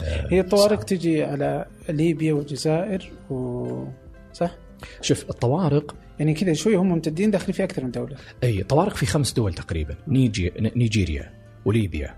هي 0.01 0.41
الطوارق 0.41 0.83
تجي 0.83 1.25
على 1.25 1.67
ليبيا 1.89 2.33
والجزائر 2.33 3.11
و 3.31 3.85
صح؟ 4.33 4.57
شوف 5.01 5.31
الطوارق 5.31 5.95
يعني 6.19 6.35
كذا 6.35 6.53
شوي 6.53 6.75
هم 6.77 6.89
ممتدين 6.89 7.31
داخلين 7.31 7.53
في 7.53 7.65
أكثر 7.65 7.85
من 7.85 7.91
دولة. 7.91 8.17
أي 8.45 8.63
طوارق 8.63 8.95
في 8.97 9.07
خمس 9.07 9.33
دول 9.33 9.55
تقريبا 9.55 9.95
نيجي 10.09 10.53
نيجيريا 10.77 11.33
وليبيا 11.65 12.15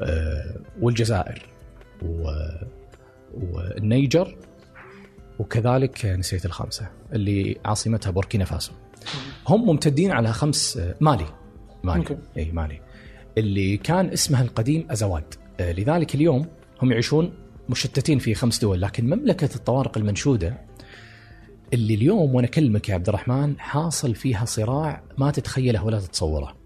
آه، 0.00 0.60
والجزائر 0.80 1.46
و 2.02 2.30
والنيجر 3.34 4.36
وكذلك 5.38 6.06
نسيت 6.06 6.46
الخامسة 6.46 6.88
اللي 7.12 7.56
عاصمتها 7.64 8.10
بوركينا 8.10 8.44
فاسو. 8.44 8.72
هم 9.48 9.66
ممتدين 9.66 10.12
على 10.12 10.32
خمس 10.32 10.76
آه، 10.76 10.94
مالي 11.00 11.26
مالي. 11.84 11.98
OK. 11.98 12.16
أي 12.36 12.50
مالي. 12.52 12.80
اللي 13.38 13.76
كان 13.76 14.08
اسمها 14.08 14.42
القديم 14.42 14.86
أزواد. 14.90 15.34
آه، 15.60 15.72
لذلك 15.72 16.14
اليوم 16.14 16.46
هم 16.82 16.92
يعيشون 16.92 17.34
مشتتين 17.68 18.18
في 18.18 18.34
خمس 18.34 18.58
دول 18.58 18.80
لكن 18.80 19.06
مملكة 19.06 19.54
الطوارق 19.54 19.98
المنشودة 19.98 20.58
اللي 21.72 21.94
اليوم 21.94 22.34
وأنا 22.34 22.46
أكلمك 22.46 22.88
يا 22.88 22.94
عبد 22.94 23.08
الرحمن 23.08 23.60
حاصل 23.60 24.14
فيها 24.14 24.44
صراع 24.44 25.02
ما 25.18 25.30
تتخيله 25.30 25.84
ولا 25.84 26.00
تتصوره. 26.00 26.56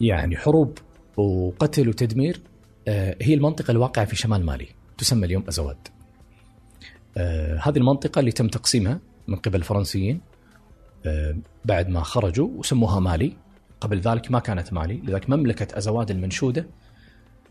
يعني 0.00 0.36
حروب 0.36 0.78
وقتل 1.16 1.88
وتدمير 1.88 2.40
آه، 2.88 3.16
هي 3.22 3.34
المنطقة 3.34 3.70
الواقعة 3.70 4.04
في 4.04 4.16
شمال 4.16 4.46
مالي 4.46 4.68
تسمى 4.98 5.26
اليوم 5.26 5.44
أزواد. 5.48 5.88
آه، 7.16 7.60
هذه 7.62 7.76
المنطقة 7.78 8.18
اللي 8.18 8.32
تم 8.32 8.48
تقسيمها 8.48 9.00
من 9.28 9.36
قبل 9.36 9.58
الفرنسيين 9.58 10.20
آه، 11.06 11.36
بعد 11.64 11.88
ما 11.88 12.02
خرجوا 12.02 12.48
وسموها 12.48 13.00
مالي 13.00 13.36
قبل 13.80 14.00
ذلك 14.00 14.30
ما 14.30 14.38
كانت 14.38 14.72
مالي 14.72 15.00
لذلك 15.04 15.30
مملكة 15.30 15.78
أزواد 15.78 16.10
المنشودة 16.10 16.66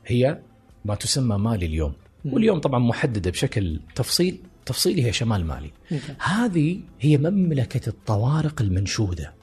هي 0.05 0.39
ما 0.87 0.95
تسمى 0.95 1.37
مالي 1.37 1.65
اليوم 1.65 1.93
واليوم 2.25 2.59
طبعا 2.59 2.79
محددة 2.79 3.31
بشكل 3.31 3.79
تفصيل 3.95 4.39
تفصيلي 4.65 5.05
هي 5.05 5.13
شمال 5.13 5.45
مالي 5.45 5.71
هذه 6.19 6.79
هي 6.99 7.17
مملكة 7.17 7.89
الطوارق 7.89 8.61
المنشودة 8.61 9.33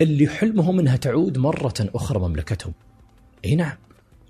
اللي 0.00 0.28
حلمهم 0.28 0.78
إنها 0.78 0.96
تعود 0.96 1.38
مرة 1.38 1.74
أخرى 1.80 2.18
مملكتهم. 2.18 2.72
إي 3.44 3.54
نعم. 3.54 3.76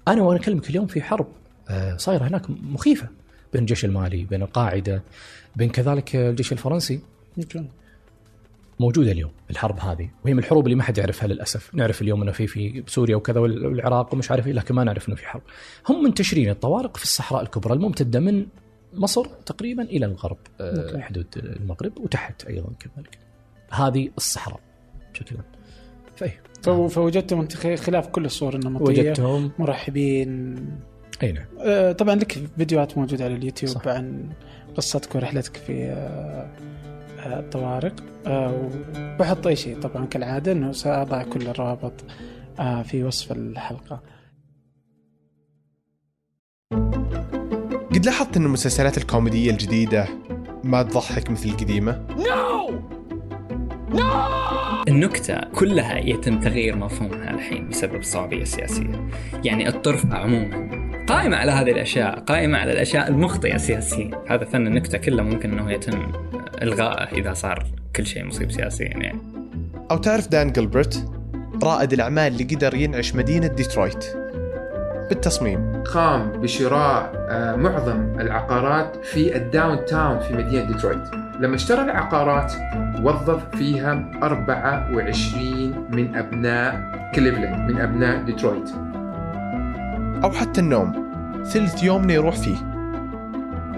أنا 0.09 0.23
وأنا 0.23 0.41
أكلمك 0.41 0.71
اليوم 0.71 0.87
في 0.87 1.03
حرب 1.03 1.27
آه، 1.69 1.97
صايرة 1.97 2.29
هناك 2.29 2.51
مخيفة 2.51 3.09
بين 3.53 3.63
الجيش 3.63 3.85
المالي، 3.85 4.25
بين 4.25 4.43
القاعدة، 4.43 5.03
بين 5.57 5.71
كذلك 5.71 6.17
الجيش 6.17 6.53
الفرنسي. 6.53 7.01
موجودة 8.81 9.13
اليوم 9.13 9.31
الحرب 9.51 9.81
هذه. 9.81 10.11
وهي 10.25 10.35
من 10.35 10.39
الحروب 10.39 10.67
اللي 10.67 10.77
ما 10.77 10.83
حد 10.83 10.99
يعرفها 10.99 11.29
للأسف. 11.29 11.75
نعرف 11.75 12.03
اليوم 12.03 12.23
أنه 12.23 12.33
في 12.33 12.47
في 12.47 12.83
سوريا 12.87 13.17
وكذا 13.17 13.41
والعراق 13.41 14.15
ومش 14.15 14.31
عارف 14.31 14.47
إيه 14.47 14.53
لكن 14.53 14.75
ما 14.75 14.85
نعرف 14.85 15.09
أنه 15.09 15.17
في 15.17 15.27
حرب. 15.27 15.43
هم 15.89 16.05
منتشرين 16.05 16.51
الطوارق 16.51 16.97
في 16.97 17.03
الصحراء 17.03 17.43
الكبرى 17.43 17.75
الممتدة 17.75 18.21
من 18.21 18.47
مصر 18.95 19.25
تقريبا 19.47 19.83
إلى 19.83 20.07
الغرب 20.07 20.39
آه، 20.61 21.01
حدود 21.01 21.27
المغرب 21.37 21.99
وتحت 21.99 22.45
أيضا 22.45 22.71
كذلك. 22.81 23.19
هذه 23.71 24.11
الصحراء 24.17 24.61
بشكل 25.13 25.37
عام. 25.37 25.45
فإيه. 26.17 26.43
فوجدتهم 26.89 27.41
انت 27.41 27.57
خلاف 27.57 28.09
كل 28.09 28.25
الصور 28.25 28.55
النمطيه 28.55 28.85
وجدتهم. 28.85 29.53
مرحبين. 29.59 30.57
أي 31.23 31.33
نعم. 31.33 31.47
آه 31.61 31.93
طبعا 31.93 32.15
لك 32.15 32.39
فيديوهات 32.59 32.99
موجودة 32.99 33.25
على 33.25 33.35
اليوتيوب 33.35 33.73
صح. 33.73 33.89
عن 33.89 34.29
قصتك 34.77 35.15
ورحلتك 35.15 35.57
في 35.57 35.85
آه, 35.85 36.51
الطوارق. 37.27 37.95
آه 38.27 38.71
وبحط 39.17 39.47
أي 39.47 39.57
شيء 39.57 39.81
طبعا 39.81 40.07
كالعادة 40.07 40.53
إنه 40.53 40.73
سأضع 40.73 41.23
كل 41.23 41.43
الروابط 41.47 42.05
آه 42.61 42.83
في 42.83 43.05
وصف 43.05 43.33
الحلقة. 43.33 44.03
قد 47.95 48.07
لاحظت 48.07 48.37
أن 48.37 48.45
المسلسلات 48.45 48.99
الكوميدية 48.99 49.51
الجديدة 49.51 50.09
ما 50.65 50.83
تضحك 50.83 51.31
مثل 51.31 51.49
القديمة؟ 51.49 52.07
نو 52.17 52.71
نو 53.91 54.31
النكتة 54.89 55.41
كلها 55.41 55.99
يتم 55.99 56.41
تغيير 56.41 56.77
مفهومها 56.77 57.31
الحين 57.31 57.69
بسبب 57.69 57.95
الصعوبية 57.95 58.43
السياسية 58.43 59.09
يعني 59.45 59.69
الطرف 59.69 60.13
عموما 60.13 60.81
قائمة 61.09 61.37
على 61.37 61.53
هذه 61.53 61.71
الأشياء 61.71 62.21
قائمة 62.21 62.59
على 62.59 62.73
الأشياء 62.73 63.09
المخطئة 63.09 63.57
سياسيا. 63.57 64.25
هذا 64.29 64.45
فن 64.45 64.67
النكتة 64.67 64.99
كله 64.99 65.23
ممكن 65.23 65.53
أنه 65.59 65.73
يتم 65.73 66.13
إلغائه 66.63 67.19
إذا 67.19 67.35
صار 67.35 67.67
كل 67.97 68.07
شيء 68.07 68.25
مصيب 68.25 68.53
سياسيا 68.53 68.87
يعني. 68.87 69.19
أو 69.91 69.97
تعرف 69.97 70.29
دان 70.29 70.53
جلبرت 70.53 71.11
رائد 71.63 71.93
الأعمال 71.93 72.33
اللي 72.33 72.45
قدر 72.45 72.75
ينعش 72.75 73.15
مدينة 73.15 73.47
ديترويت. 73.47 74.05
بالتصميم. 75.09 75.83
قام 75.83 76.33
بشراء 76.33 77.13
آه، 77.31 77.57
معظم 77.57 78.21
العقارات 78.21 79.05
في 79.05 79.37
ال 79.37 79.85
downtown 79.85 80.21
في 80.21 80.35
مدينة 80.35 80.65
ديترويت. 80.65 81.15
لما 81.41 81.55
اشترى 81.55 81.83
العقارات 81.83 82.53
وظف 83.03 83.57
فيها 83.57 84.11
24 84.23 85.87
من 85.91 86.17
أبناء 86.17 86.81
كليفلاند 87.15 87.71
من 87.71 87.81
أبناء 87.81 88.23
ديترويت. 88.23 88.71
أو 90.25 90.31
حتى 90.31 90.61
النوم. 90.61 91.11
ثلث 91.45 91.83
يومنا 91.83 92.13
يروح 92.15 92.37
فيه. 92.37 92.57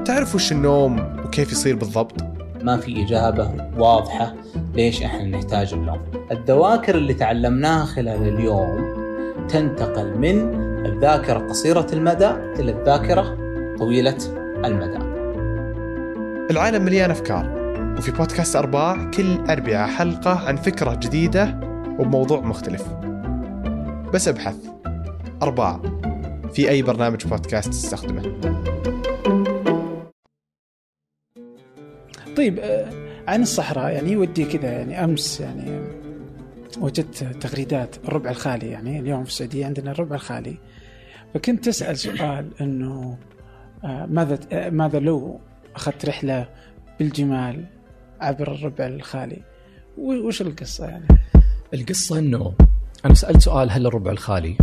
تعرف 0.04 0.34
وش 0.34 0.52
النوم 0.52 1.16
وكيف 1.24 1.52
يصير 1.52 1.76
بالضبط؟ 1.76 2.41
ما 2.64 2.76
في 2.76 3.04
إجابة 3.04 3.50
واضحة 3.78 4.34
ليش 4.74 5.02
إحنا 5.02 5.24
نحتاج 5.24 5.72
النوم 5.72 5.98
الذواكر 6.30 6.94
اللي 6.94 7.14
تعلمناها 7.14 7.84
خلال 7.84 8.28
اليوم 8.28 9.02
تنتقل 9.48 10.18
من 10.18 10.54
الذاكرة 10.86 11.38
قصيرة 11.38 11.86
المدى 11.92 12.30
إلى 12.30 12.72
الذاكرة 12.72 13.36
طويلة 13.78 14.18
المدى. 14.64 14.98
العالم 16.50 16.84
مليان 16.84 17.10
أفكار 17.10 17.62
وفي 17.98 18.10
بودكاست 18.10 18.56
أرباع 18.56 19.10
كل 19.10 19.44
أربعة 19.50 19.86
حلقة 19.86 20.48
عن 20.48 20.56
فكرة 20.56 20.94
جديدة 20.94 21.60
وبموضوع 21.98 22.40
مختلف. 22.40 22.84
بس 24.14 24.28
أبحث. 24.28 24.56
أرباع. 25.42 25.80
في 26.52 26.70
أي 26.70 26.82
برنامج 26.82 27.26
بودكاست 27.26 27.68
تستخدمه. 27.68 28.22
طيب 32.36 32.58
آه، 32.58 32.90
عن 33.28 33.42
الصحراء 33.42 33.92
يعني 33.92 34.16
ودي 34.16 34.44
كذا 34.44 34.72
يعني 34.72 35.04
أمس 35.04 35.40
يعني 35.40 35.80
وجدت 36.78 37.24
تغريدات 37.24 37.96
الربع 38.04 38.30
الخالي 38.30 38.70
يعني 38.70 38.98
اليوم 38.98 39.24
في 39.24 39.30
السعودية 39.30 39.66
عندنا 39.66 39.90
الربع 39.90 40.16
الخالي. 40.16 40.56
فكنت 41.34 41.64
تسأل 41.64 41.98
سؤال 41.98 42.50
أنه 42.60 43.18
آه، 43.84 44.06
ماذا 44.06 44.38
آه، 44.52 44.70
ماذا 44.70 44.98
لو 44.98 45.40
أخذت 45.76 46.06
رحلة 46.06 46.48
بالجمال 46.98 47.64
عبر 48.20 48.52
الربع 48.52 48.86
الخالي؟ 48.86 49.42
وش 49.98 50.42
القصة 50.42 50.86
يعني؟ 50.86 51.06
القصة 51.74 52.18
أنه 52.18 52.54
أنا 53.04 53.14
سألت 53.14 53.40
سؤال 53.40 53.70
هل 53.70 53.86
الربع 53.86 54.10
الخالي 54.10 54.56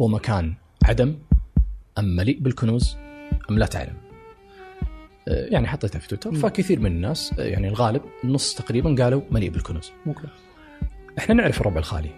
هو 0.00 0.08
مكان 0.08 0.54
عدم 0.84 1.14
أم 1.98 2.16
مليء 2.16 2.40
بالكنوز 2.40 2.96
أم 3.50 3.58
لا 3.58 3.66
تعلم؟ 3.66 4.03
يعني 5.26 5.66
حطيتها 5.66 5.98
في 5.98 6.08
تويتر. 6.08 6.34
فكثير 6.34 6.80
من 6.80 6.86
الناس 6.86 7.34
يعني 7.38 7.68
الغالب 7.68 8.02
النص 8.24 8.54
تقريبا 8.54 9.02
قالوا 9.02 9.22
مليء 9.30 9.50
بالكنوز. 9.50 9.92
ممكن 10.06 10.28
إحنا 11.18 11.34
نعرف 11.34 11.60
الربع 11.60 11.78
الخالي 11.78 12.10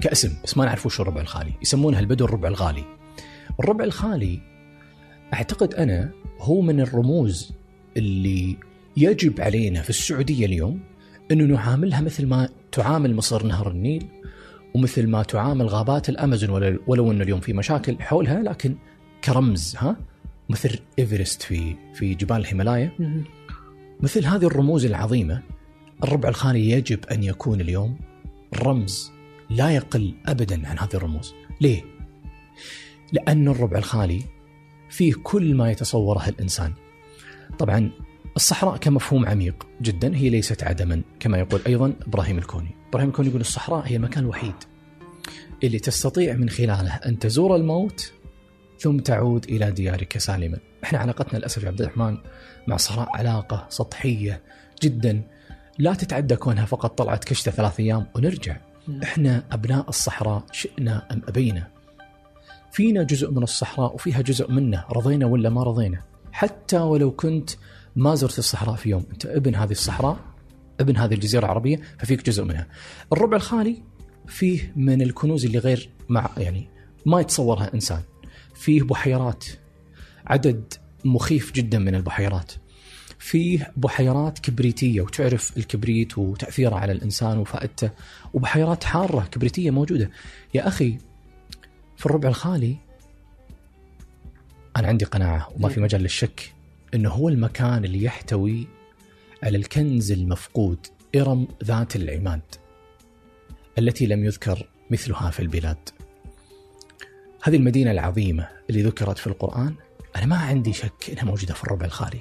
كاسم 0.00 0.32
بس 0.44 0.56
ما 0.56 0.64
نعرف 0.64 0.86
وش 0.86 1.00
الربع 1.00 1.20
الخالي. 1.20 1.52
يسمونها 1.62 2.00
البدو 2.00 2.24
الربع 2.24 2.48
الغالي. 2.48 2.84
الربع 3.60 3.84
الخالي 3.84 4.40
أعتقد 5.34 5.74
أنا 5.74 6.10
هو 6.38 6.60
من 6.60 6.80
الرموز 6.80 7.52
اللي 7.96 8.56
يجب 8.96 9.40
علينا 9.40 9.82
في 9.82 9.90
السعودية 9.90 10.46
اليوم 10.46 10.80
إنه 11.30 11.44
نعاملها 11.44 12.00
مثل 12.00 12.26
ما 12.26 12.48
تعامل 12.72 13.14
مصر 13.14 13.46
نهر 13.46 13.70
النيل 13.70 14.06
ومثل 14.74 15.06
ما 15.06 15.22
تعامل 15.22 15.66
غابات 15.66 16.08
الأمازون 16.08 16.78
ولو 16.86 17.12
إنه 17.12 17.22
اليوم 17.24 17.40
في 17.40 17.52
مشاكل 17.52 17.96
حولها 18.00 18.42
لكن 18.42 18.76
كرمز 19.24 19.76
ها؟ 19.78 19.96
مثل 20.48 20.78
إيفرست 20.98 21.42
في 21.42 21.76
في 21.94 22.14
جبال 22.14 22.36
الهيمالايا 22.36 22.92
مثل 24.00 24.26
هذه 24.26 24.46
الرموز 24.46 24.84
العظيمة 24.84 25.42
الربع 26.04 26.28
الخالي 26.28 26.70
يجب 26.70 27.06
أن 27.06 27.22
يكون 27.22 27.60
اليوم 27.60 27.98
رمز 28.62 29.12
لا 29.50 29.70
يقل 29.70 30.14
ابدا 30.26 30.68
عن 30.68 30.78
هذه 30.78 30.94
الرموز. 30.94 31.34
ليه؟ 31.60 31.84
لأن 33.12 33.48
الربع 33.48 33.78
الخالي 33.78 34.22
فيه 34.90 35.14
كل 35.22 35.54
ما 35.54 35.70
يتصوره 35.70 36.28
الإنسان. 36.28 36.72
طبعا 37.58 37.90
الصحراء 38.36 38.76
كمفهوم 38.76 39.26
عميق 39.26 39.66
جدا 39.82 40.16
هي 40.16 40.28
ليست 40.28 40.64
عدما 40.64 41.02
كما 41.20 41.38
يقول 41.38 41.60
أيضا 41.66 41.94
إبراهيم 42.06 42.38
الكوني. 42.38 42.70
إبراهيم 42.88 43.08
الكوني 43.08 43.28
يقول 43.28 43.40
الصحراء 43.40 43.86
هي 43.86 43.96
المكان 43.96 44.24
الوحيد 44.24 44.54
اللي 45.64 45.78
تستطيع 45.78 46.34
من 46.34 46.48
خلاله 46.48 46.94
أن 46.94 47.18
تزور 47.18 47.56
الموت 47.56 48.12
ثم 48.82 48.98
تعود 48.98 49.44
إلى 49.44 49.70
ديارك 49.70 50.18
سالما. 50.18 50.58
إحنا 50.84 50.98
علاقتنا 50.98 51.38
للأسف 51.38 51.62
يا 51.62 51.68
عبد 51.68 51.80
الرحمن 51.80 52.18
مع 52.66 52.74
الصحراء 52.74 53.08
علاقة 53.16 53.66
سطحية 53.68 54.42
جدا 54.82 55.22
لا 55.78 55.94
تتعدى 55.94 56.36
كونها 56.36 56.64
فقط 56.64 56.98
طلعت 56.98 57.24
كشتة 57.24 57.50
ثلاث 57.50 57.80
أيام 57.80 58.06
ونرجع 58.16 58.56
إحنا 59.02 59.44
أبناء 59.52 59.88
الصحراء 59.88 60.44
شئنا 60.52 61.06
أم 61.12 61.22
أبينا. 61.28 61.68
فينا 62.72 63.02
جزء 63.02 63.30
من 63.30 63.42
الصحراء 63.42 63.94
وفيها 63.94 64.20
جزء 64.20 64.50
منه 64.50 64.84
رضينا 64.90 65.26
ولا 65.26 65.50
ما 65.50 65.62
رضينا. 65.62 66.00
حتى 66.32 66.78
ولو 66.78 67.10
كنت 67.10 67.50
ما 67.96 68.14
زرت 68.14 68.38
الصحراء 68.38 68.76
في 68.76 68.90
يوم، 68.90 69.06
أنت 69.12 69.26
ابن 69.26 69.54
هذه 69.54 69.70
الصحراء 69.70 70.16
ابن 70.80 70.96
هذه 70.96 71.14
الجزيرة 71.14 71.44
العربية 71.44 71.80
ففيك 71.98 72.26
جزء 72.26 72.44
منها. 72.44 72.66
الربع 73.12 73.36
الخالي 73.36 73.82
فيه 74.26 74.72
من 74.76 75.02
الكنوز 75.02 75.44
اللي 75.44 75.58
غير 75.58 75.90
مع 76.08 76.30
يعني 76.36 76.68
ما 77.06 77.20
يتصورها 77.20 77.74
إنسان. 77.74 78.00
فيه 78.62 78.82
بحيرات 78.82 79.44
عدد 80.26 80.74
مخيف 81.04 81.52
جدا 81.52 81.78
من 81.78 81.94
البحيرات. 81.94 82.52
فيه 83.18 83.72
بحيرات 83.76 84.38
كبريتية 84.38 85.00
وتعرف 85.00 85.56
الكبريت 85.56 86.18
وتأثيره 86.18 86.76
على 86.76 86.92
الإنسان 86.92 87.38
وفائدته 87.38 87.90
وبحيرات 88.34 88.84
حارة 88.84 89.28
كبريتية 89.32 89.70
موجودة 89.70 90.10
يا 90.54 90.68
أخي 90.68 90.98
في 91.96 92.06
الربع 92.06 92.28
الخالي 92.28 92.76
أنا 94.76 94.88
عندي 94.88 95.04
قناعة 95.04 95.48
وما 95.56 95.68
في 95.68 95.80
مجال 95.80 96.02
للشك 96.02 96.52
إنه 96.94 97.10
هو 97.10 97.28
المكان 97.28 97.84
اللي 97.84 98.02
يحتوي 98.02 98.66
على 99.42 99.58
الكنز 99.58 100.12
المفقود 100.12 100.86
إرم 101.16 101.48
ذات 101.64 101.96
العماد 101.96 102.42
التي 103.78 104.06
لم 104.06 104.24
يذكر 104.24 104.68
مثلها 104.90 105.30
في 105.30 105.40
البلاد. 105.40 105.88
هذه 107.42 107.56
المدينة 107.56 107.90
العظيمة 107.90 108.48
اللي 108.70 108.82
ذكرت 108.82 109.18
في 109.18 109.26
القرآن 109.26 109.74
أنا 110.16 110.26
ما 110.26 110.36
عندي 110.36 110.72
شك 110.72 111.10
إنها 111.12 111.24
موجودة 111.24 111.54
في 111.54 111.64
الربع 111.64 111.86
الخالي. 111.86 112.20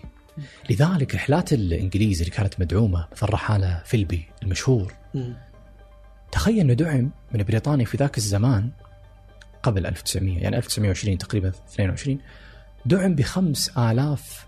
لذلك 0.69 1.15
رحلات 1.15 1.53
الإنجليز 1.53 2.19
اللي 2.19 2.31
كانت 2.31 2.59
مدعومة 2.59 3.07
مثل 3.11 3.25
رحاله 3.29 3.81
فيلبي 3.85 4.25
المشهور. 4.43 4.93
تخيل 6.31 6.59
إنه 6.59 6.73
دعم 6.73 7.11
من 7.31 7.43
بريطانيا 7.43 7.85
في 7.85 7.97
ذاك 7.97 8.17
الزمان 8.17 8.69
قبل 9.63 9.85
1900 9.85 10.39
يعني 10.39 10.57
1920 10.57 11.17
تقريبا 11.17 11.49
22 11.49 12.19
دعم 12.85 13.15
ب 13.15 13.21
5000 13.21 14.47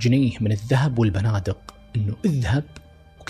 جنيه 0.00 0.32
من 0.40 0.52
الذهب 0.52 0.98
والبنادق. 0.98 1.74
إنه 1.96 2.16
اذهب 2.24 2.64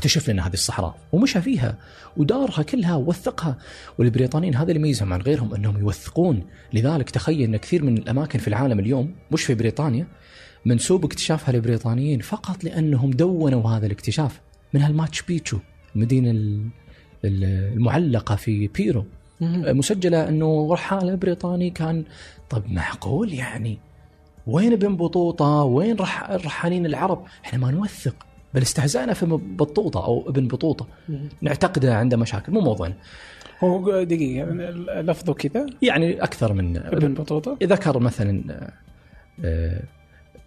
واكتشف 0.00 0.30
لنا 0.30 0.46
هذه 0.46 0.52
الصحراء 0.52 0.94
ومشى 1.12 1.40
فيها 1.40 1.78
ودارها 2.16 2.62
كلها 2.62 2.94
ووثقها. 2.94 3.56
والبريطانيين 3.98 4.54
هذا 4.54 4.68
اللي 4.68 4.80
يميزهم 4.80 5.12
عن 5.12 5.20
غيرهم 5.20 5.54
إنهم 5.54 5.78
يوثقون. 5.78 6.42
لذلك 6.72 7.10
تخيل 7.10 7.40
إن 7.42 7.56
كثير 7.56 7.84
من 7.84 7.98
الأماكن 7.98 8.38
في 8.38 8.48
العالم 8.48 8.78
اليوم 8.78 9.14
مش 9.32 9.44
في 9.44 9.54
بريطانيا 9.54 10.06
منسوب 10.64 11.04
اكتشافها 11.04 11.52
للبريطانيين 11.52 12.20
فقط 12.20 12.64
لأنهم 12.64 13.10
دونوا 13.10 13.70
هذا 13.70 13.86
الاكتشاف 13.86 14.40
منها 14.74 14.88
الماتش 14.88 15.22
بيتشو 15.22 15.58
المدينة 15.96 16.30
ال- 16.30 16.68
ال- 17.24 17.74
المعلقة 17.74 18.36
في 18.36 18.68
بيرو. 18.68 19.04
مسجلة 19.40 20.28
إنه 20.28 20.72
رحاله 20.72 21.14
بريطاني 21.14 21.70
كان. 21.70 22.04
طب 22.50 22.62
معقول 22.70 23.32
يعني؟ 23.32 23.78
وين 24.46 24.72
ابن 24.72 24.96
بطوطة؟ 24.96 25.62
وين 25.64 25.96
رح 25.96 26.30
الرحالين 26.30 26.86
العرب؟ 26.86 27.24
إحنا 27.44 27.58
ما 27.58 27.70
نوثق. 27.70 28.29
بل 28.54 28.62
استهزأنا 28.62 29.14
في 29.14 29.26
بطوطة 29.26 30.04
أو 30.04 30.28
ابن 30.28 30.48
بطوطة. 30.48 30.86
نعتقده 31.42 31.96
عنده 31.96 32.16
مشاكل 32.16 32.52
مو 32.52 32.60
موضوعنا. 32.60 32.94
هو 33.64 34.02
دقيقة 34.02 34.44
لفظه 35.00 35.34
كذا؟ 35.34 35.66
يعني 35.82 36.22
أكثر 36.22 36.52
من 36.52 36.76
ابن 36.76 37.14
بطوطة؟ 37.14 37.56
ذكر 37.62 37.98
مثلا 37.98 38.70
آه، 39.44 39.82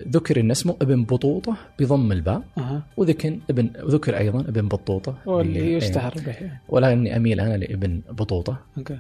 ذكر 0.07 0.39
إن 0.39 0.51
اسمه 0.51 0.77
ابن 0.81 1.03
بطوطة 1.03 1.57
بضم 1.79 2.11
الباء 2.11 2.43
أها. 2.57 2.83
وذكر 2.97 3.39
ابن 3.49 3.69
وذكر 3.83 4.17
أيضا 4.17 4.39
ابن 4.39 4.67
بطوطة 4.67 5.17
هو 5.27 5.41
اللي 5.41 5.59
إيه. 5.59 5.77
يشتهر 5.77 6.13
به. 6.25 6.31
يعني. 6.31 6.61
ولا 6.69 6.93
إني 6.93 7.15
أميل 7.15 7.39
أنا 7.39 7.57
لابن 7.57 8.01
بطوطة. 8.11 8.59
okay. 8.77 8.99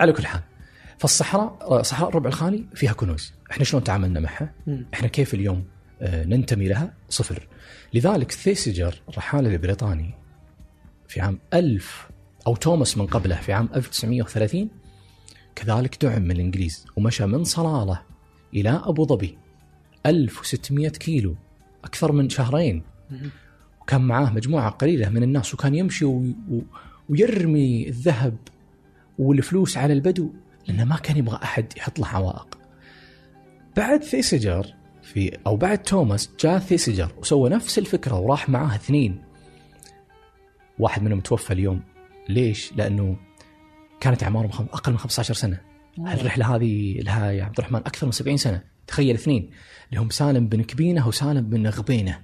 على 0.00 0.12
كل 0.12 0.26
حال 0.26 0.40
فالصحراء 0.98 1.82
صحراء 1.82 2.08
الربع 2.08 2.28
الخالي 2.28 2.64
فيها 2.74 2.92
كنوز. 2.92 3.34
إحنا 3.50 3.64
شلون 3.64 3.84
تعاملنا 3.84 4.20
معها. 4.20 4.52
إحنا 4.94 5.08
كيف 5.08 5.34
اليوم 5.34 5.64
آه، 6.02 6.24
ننتمي 6.24 6.68
لها؟ 6.68 6.92
صفر. 7.08 7.48
لذلك 7.94 8.32
ثيسجر 8.32 9.02
الرحالة 9.08 9.48
البريطاني 9.48 10.14
في 11.08 11.20
عام 11.20 11.38
1000 11.54 12.08
أو 12.46 12.56
توماس 12.56 12.98
من 12.98 13.06
قبله 13.06 13.36
في 13.36 13.52
عام 13.52 13.68
1930 13.74 14.68
كذلك 15.54 16.04
دعم 16.04 16.22
من 16.22 16.30
الإنجليز 16.30 16.86
ومشى 16.96 17.26
من 17.26 17.44
صلالة 17.44 18.02
إلى 18.54 18.82
أبو 18.84 19.06
ظبي 19.06 19.38
1600 20.06 20.88
كيلو 20.88 21.36
أكثر 21.84 22.12
من 22.12 22.28
شهرين. 22.28 22.82
وكان 23.80 24.00
معاه 24.00 24.30
مجموعة 24.30 24.70
قليلة 24.70 25.08
من 25.08 25.22
الناس 25.22 25.54
وكان 25.54 25.74
يمشي 25.74 26.04
و... 26.04 26.18
و... 26.50 26.60
ويرمي 27.08 27.88
الذهب 27.88 28.36
والفلوس 29.18 29.76
على 29.76 29.92
البدو 29.92 30.30
لأنه 30.68 30.84
ما 30.84 30.96
كان 30.96 31.16
يبغى 31.16 31.38
أحد 31.42 31.72
يحط 31.76 31.98
له 31.98 32.06
عوائق. 32.06 32.58
بعد 33.76 34.02
ثيسجر 34.02 34.74
في 35.02 35.38
أو 35.46 35.56
بعد 35.56 35.78
توماس 35.82 36.30
جاء 36.40 36.58
ثيسجر 36.58 37.12
وسوى 37.18 37.50
نفس 37.50 37.78
الفكرة 37.78 38.18
وراح 38.18 38.48
معاه 38.48 38.74
اثنين. 38.74 39.22
واحد 40.78 41.02
منهم 41.02 41.20
توفى 41.20 41.52
اليوم. 41.52 41.82
ليش؟ 42.28 42.72
لأنه 42.76 43.16
كانت 44.00 44.22
اعمارهم 44.22 44.50
خم- 44.50 44.66
أقل 44.72 44.92
من 44.92 44.98
15 44.98 45.34
سنة. 45.34 45.60
الرحلة 45.98 46.56
هذه 46.56 47.00
لها 47.00 47.30
يا 47.30 47.44
عبد 47.44 47.58
الرحمن 47.58 47.78
أكثر 47.78 48.06
من 48.06 48.12
70 48.12 48.36
سنة. 48.36 48.62
تخيل 48.86 49.14
اثنين. 49.14 49.50
اللي 49.90 50.00
هم 50.00 50.10
سالم 50.10 50.48
بن 50.48 50.62
كبينة 50.62 51.08
وسالم 51.08 51.40
بن 51.50 51.66
غبينة. 51.66 52.20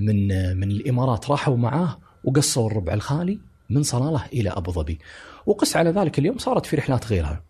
من 0.00 0.26
من 0.56 0.70
الإمارات 0.70 1.30
راحوا 1.30 1.56
معاه 1.56 1.98
وقصوا 2.24 2.66
الربع 2.70 2.94
الخالي 2.94 3.40
من 3.70 3.82
صلالة 3.82 4.26
إلى 4.32 4.50
أبو 4.50 4.72
ظبي. 4.72 4.98
وقس 5.46 5.76
على 5.76 5.90
ذلك 5.90 6.18
اليوم 6.18 6.38
صارت 6.38 6.66
في 6.66 6.76
رحلات 6.76 7.06
غيرها. 7.06 7.42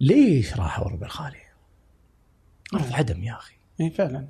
ليش 0.00 0.56
راحوا 0.56 0.86
الربع 0.86 1.06
الخالي؟ 1.06 1.36
أرض 2.74 2.92
عدم 2.92 3.22
يا 3.24 3.32
أخي. 3.36 3.54
اي 3.82 3.90
فعلا. 3.90 4.26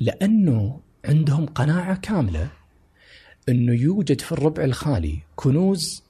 لأنه 0.00 0.80
عندهم 1.04 1.46
قناعة 1.46 1.96
كاملة 1.96 2.48
إنه 3.48 3.72
يوجد 3.72 4.20
في 4.20 4.32
الربع 4.32 4.64
الخالي 4.64 5.18
كنوز 5.36 6.02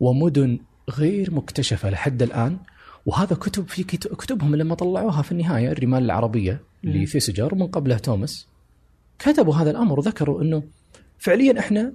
ومدن 0.00 0.58
غير 0.90 1.34
مكتشفة 1.34 1.90
لحد 1.90 2.22
الآن. 2.22 2.58
وهذا 3.06 3.36
كتب 3.36 3.68
في 3.68 3.82
كت- 3.84 4.14
كتبهم 4.14 4.54
لما 4.56 4.74
طلعوها 4.74 5.22
في 5.22 5.32
النهاية 5.32 5.72
الرمال 5.72 6.04
العربية 6.04 6.60
لثيسجر 6.84 7.54
ومن 7.54 7.66
قبله 7.66 7.98
توماس. 7.98 8.46
كتبوا 9.18 9.54
هذا 9.54 9.70
الأمر 9.70 9.98
وذكروا 9.98 10.42
إنه 10.42 10.62
فعليا 11.18 11.58
إحنا 11.58 11.92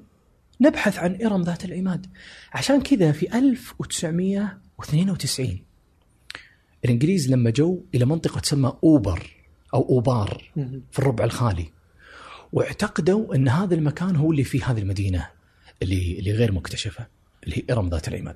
نبحث 0.62 1.00
عن 1.00 1.18
إرم 1.26 1.42
ذات 1.42 1.66
العماد. 1.66 2.06
عشان 2.54 2.82
كذا 2.82 3.12
في 3.12 3.38
1992 3.38 5.64
الإنجليز 6.86 7.32
لما 7.32 7.50
جو 7.50 7.80
إلى 7.96 8.06
منطقة 8.06 8.40
تسمى 8.40 8.74
أوبر 8.84 9.36
أو 9.74 9.82
أوبار 9.90 10.44
في 10.92 11.00
الربع 11.00 11.24
الخالي 11.24 11.66
واعتقدوا 12.54 13.36
أن 13.36 13.48
هذا 13.48 13.76
المكان 13.76 14.16
هو 14.16 14.32
اللي 14.32 14.44
فيه 14.44 14.72
هذه 14.72 14.80
المدينة 14.80 15.28
اللي 15.82 16.20
اللي 16.20 16.32
غير 16.32 16.52
مكتشفة 16.52 17.08
اللي 17.44 17.58
هي 17.58 17.64
إرم 17.74 17.90
ذات 17.90 18.08
العماد. 18.08 18.36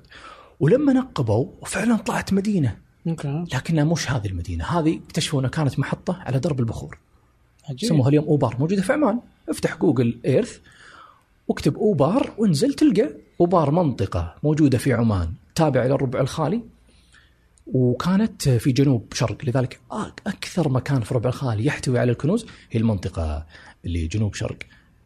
ولما 0.60 0.92
نقبوا 0.92 1.46
فعلا 1.66 1.96
طلعت 1.96 2.32
مدينة 2.32 2.76
لكنها 3.54 3.84
مش 3.84 4.10
هذه 4.10 4.26
المدينة. 4.26 4.64
هذه 4.64 5.00
اكتشفوا 5.06 5.40
انها 5.40 5.50
كانت 5.50 5.78
محطة 5.78 6.18
على 6.20 6.38
درب 6.38 6.60
البخور. 6.60 6.98
سموها 7.76 8.08
اليوم 8.08 8.24
أوبار. 8.24 8.56
موجودة 8.58 8.82
في 8.82 8.92
عمان. 8.92 9.20
افتح 9.48 9.76
جوجل 9.76 10.18
إيرث 10.26 10.58
واكتب 11.48 11.76
أوبار 11.76 12.32
وانزل 12.38 12.74
تلقى 12.74 13.10
أوبار 13.40 13.70
منطقة 13.70 14.34
موجودة 14.42 14.78
في 14.78 14.92
عمان 14.92 15.32
تابعة 15.54 15.86
للربع 15.86 16.20
الخالي. 16.20 16.62
وكانت 17.66 18.48
في 18.48 18.72
جنوب 18.72 19.14
شرق 19.14 19.44
لذلك 19.44 19.80
أكثر 20.26 20.68
مكان 20.68 21.00
في 21.00 21.10
الربع 21.10 21.28
الخالي 21.28 21.66
يحتوي 21.66 21.98
على 21.98 22.12
الكنوز 22.12 22.46
هي 22.70 22.80
المنطقة 22.80 23.46
اللي 23.84 24.06
جنوب 24.06 24.34
شرق. 24.34 24.58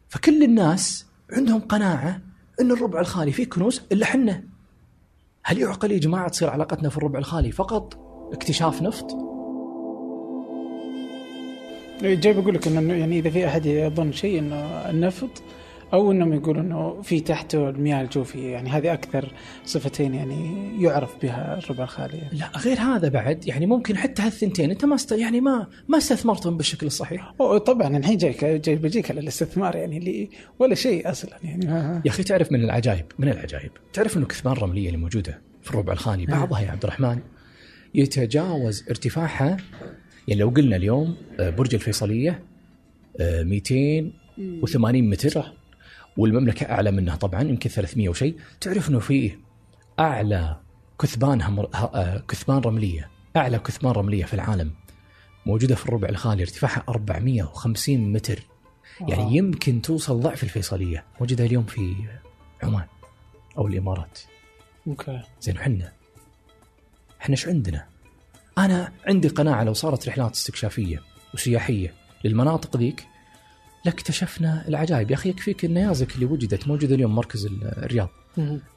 فكل 0.09 0.43
الناس 0.43 1.05
عندهم 1.31 1.59
قناعة 1.59 2.21
إن 2.61 2.71
الربع 2.71 2.99
الخالي 2.99 3.31
فيه 3.31 3.45
كنوز 3.45 3.81
إلا 3.91 4.05
حنا. 4.05 4.43
هل 5.43 5.57
يعقل 5.57 5.91
يا 5.91 5.97
جماعة 5.97 6.29
تصير 6.29 6.49
علاقتنا 6.49 6.89
في 6.89 6.97
الربع 6.97 7.19
الخالي 7.19 7.51
فقط 7.51 7.97
اكتشاف 8.33 8.81
نفط؟ 8.81 9.11
جاي 12.01 12.33
بقول 12.33 12.55
لك 12.55 12.67
إنه 12.67 12.93
يعني 12.93 13.19
إذا 13.19 13.29
في 13.29 13.47
أحد 13.47 13.65
يظن 13.65 14.11
شيء 14.11 14.39
إنه 14.39 14.55
النفط 14.89 15.43
أو 15.93 16.11
إنهم 16.11 16.33
يقولوا 16.33 16.61
إنه 16.61 17.01
في 17.01 17.19
تحته 17.19 17.69
المياه 17.69 18.01
الجوفية 18.01 18.51
يعني 18.51 18.69
هذه 18.69 18.93
أكثر 18.93 19.31
صفتين 19.65 20.13
يعني 20.13 20.71
يعرف 20.83 21.09
بها 21.21 21.57
الربع 21.57 21.83
الخالي 21.83 22.17
يعني. 22.17 22.37
لا 22.37 22.51
غير 22.57 22.79
هذا 22.79 23.09
بعد 23.09 23.47
يعني 23.47 23.65
ممكن 23.65 23.97
حتى 23.97 24.21
هالثنتين 24.21 24.69
أنت 24.69 24.85
ما 24.85 24.95
است... 24.95 25.11
يعني 25.11 25.41
ما 25.41 25.67
ما 25.87 25.97
استثمرتهم 25.97 26.57
بالشكل 26.57 26.87
الصحيح. 26.87 27.33
طبعا 27.65 27.97
الحين 27.97 28.17
جايك 28.17 28.45
جاي 28.45 28.75
بجيك 28.75 29.11
على 29.11 29.19
الاستثمار 29.19 29.75
يعني 29.75 29.97
اللي 29.97 30.29
ولا 30.59 30.75
شيء 30.75 31.11
أصلا 31.11 31.37
يعني. 31.43 31.65
يا 32.05 32.09
أخي 32.11 32.23
تعرف 32.23 32.51
من 32.51 32.63
العجائب 32.63 33.05
من 33.19 33.29
العجائب؟ 33.29 33.71
تعرف 33.93 34.17
إنه 34.17 34.25
كثبان 34.25 34.53
الرمليه 34.53 34.87
اللي 34.87 34.97
موجودة 34.97 35.41
في 35.61 35.71
الربع 35.71 35.93
الخالي؟ 35.93 36.25
بعضها 36.25 36.59
يا 36.61 36.71
عبد 36.71 36.83
الرحمن 36.83 37.19
يتجاوز 37.95 38.85
ارتفاعها 38.89 39.57
يعني 40.27 40.41
لو 40.41 40.49
قلنا 40.49 40.75
اليوم 40.75 41.15
آه، 41.39 41.49
برج 41.49 41.75
الفيصلية 41.75 42.43
آه، 43.19 43.43
280 43.43 45.09
متر. 45.09 45.29
صح. 45.29 45.53
والمملكة 46.17 46.71
أعلى 46.71 46.91
منها 46.91 47.15
طبعا 47.15 47.41
يمكن 47.41 47.69
300 47.69 48.09
وشيء. 48.09 48.35
تعرف 48.61 48.89
إنه 48.89 48.99
فيه 48.99 49.39
أعلى 49.99 50.57
كثبان 51.01 51.41
همر... 51.41 51.69
آه، 51.75 52.23
كثبان 52.27 52.57
رملية 52.57 53.09
أعلى 53.35 53.59
كثبان 53.59 53.91
رملية 53.91 54.25
في 54.25 54.33
العالم. 54.33 54.71
موجودة 55.45 55.75
في 55.75 55.85
الربع 55.85 56.09
الخالي 56.09 56.43
ارتفاعها 56.43 56.83
450 56.89 58.13
متر. 58.13 58.43
يعني 59.07 59.23
واو. 59.23 59.31
يمكن 59.31 59.81
توصل 59.81 60.19
ضعف 60.19 60.43
الفيصلية. 60.43 61.05
موجودة 61.19 61.45
اليوم 61.45 61.63
في 61.63 61.95
عمان 62.63 62.85
أو 63.57 63.67
الإمارات. 63.67 64.19
أوكي. 64.87 65.21
زين 65.41 65.57
وحنا؟ 65.57 65.91
إحنا 67.21 67.33
إيش 67.33 67.47
عندنا؟ 67.47 67.85
أنا 68.57 68.91
عندي 69.07 69.27
قناعة 69.27 69.63
لو 69.63 69.73
صارت 69.73 70.07
رحلات 70.07 70.35
استكشافية 70.35 71.01
وسياحية 71.33 71.93
للمناطق 72.23 72.77
ذيك 72.77 73.07
لاكتشفنا 73.85 74.67
العجائب. 74.67 75.11
يا 75.11 75.15
أخي 75.15 75.29
يكفيك 75.29 75.65
النيازك 75.65 76.15
اللي 76.15 76.25
وجدت 76.25 76.67
موجودة 76.67 76.95
اليوم 76.95 77.15
مركز 77.15 77.45
ال- 77.45 77.63
الرياض. 77.83 78.09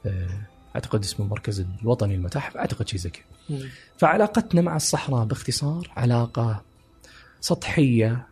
آه، 0.05 0.27
أعتقد 0.75 1.03
اسمه 1.03 1.25
المركز 1.25 1.65
الوطني 1.81 2.15
للمتاحف 2.15 2.57
أعتقد 2.57 2.87
شيء 2.87 2.99
زي 2.99 3.09
كذا. 3.09 3.59
فعلاقتنا 3.97 4.61
مع 4.61 4.75
الصحراء 4.75 5.25
باختصار 5.25 5.91
علاقة 5.97 6.61
سطحية 7.41 8.27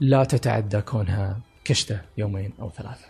لا 0.00 0.24
تتعدى 0.24 0.80
كونها 0.80 1.40
كشتة 1.64 2.00
يومين 2.18 2.52
أو 2.60 2.70
ثلاثة. 2.70 3.04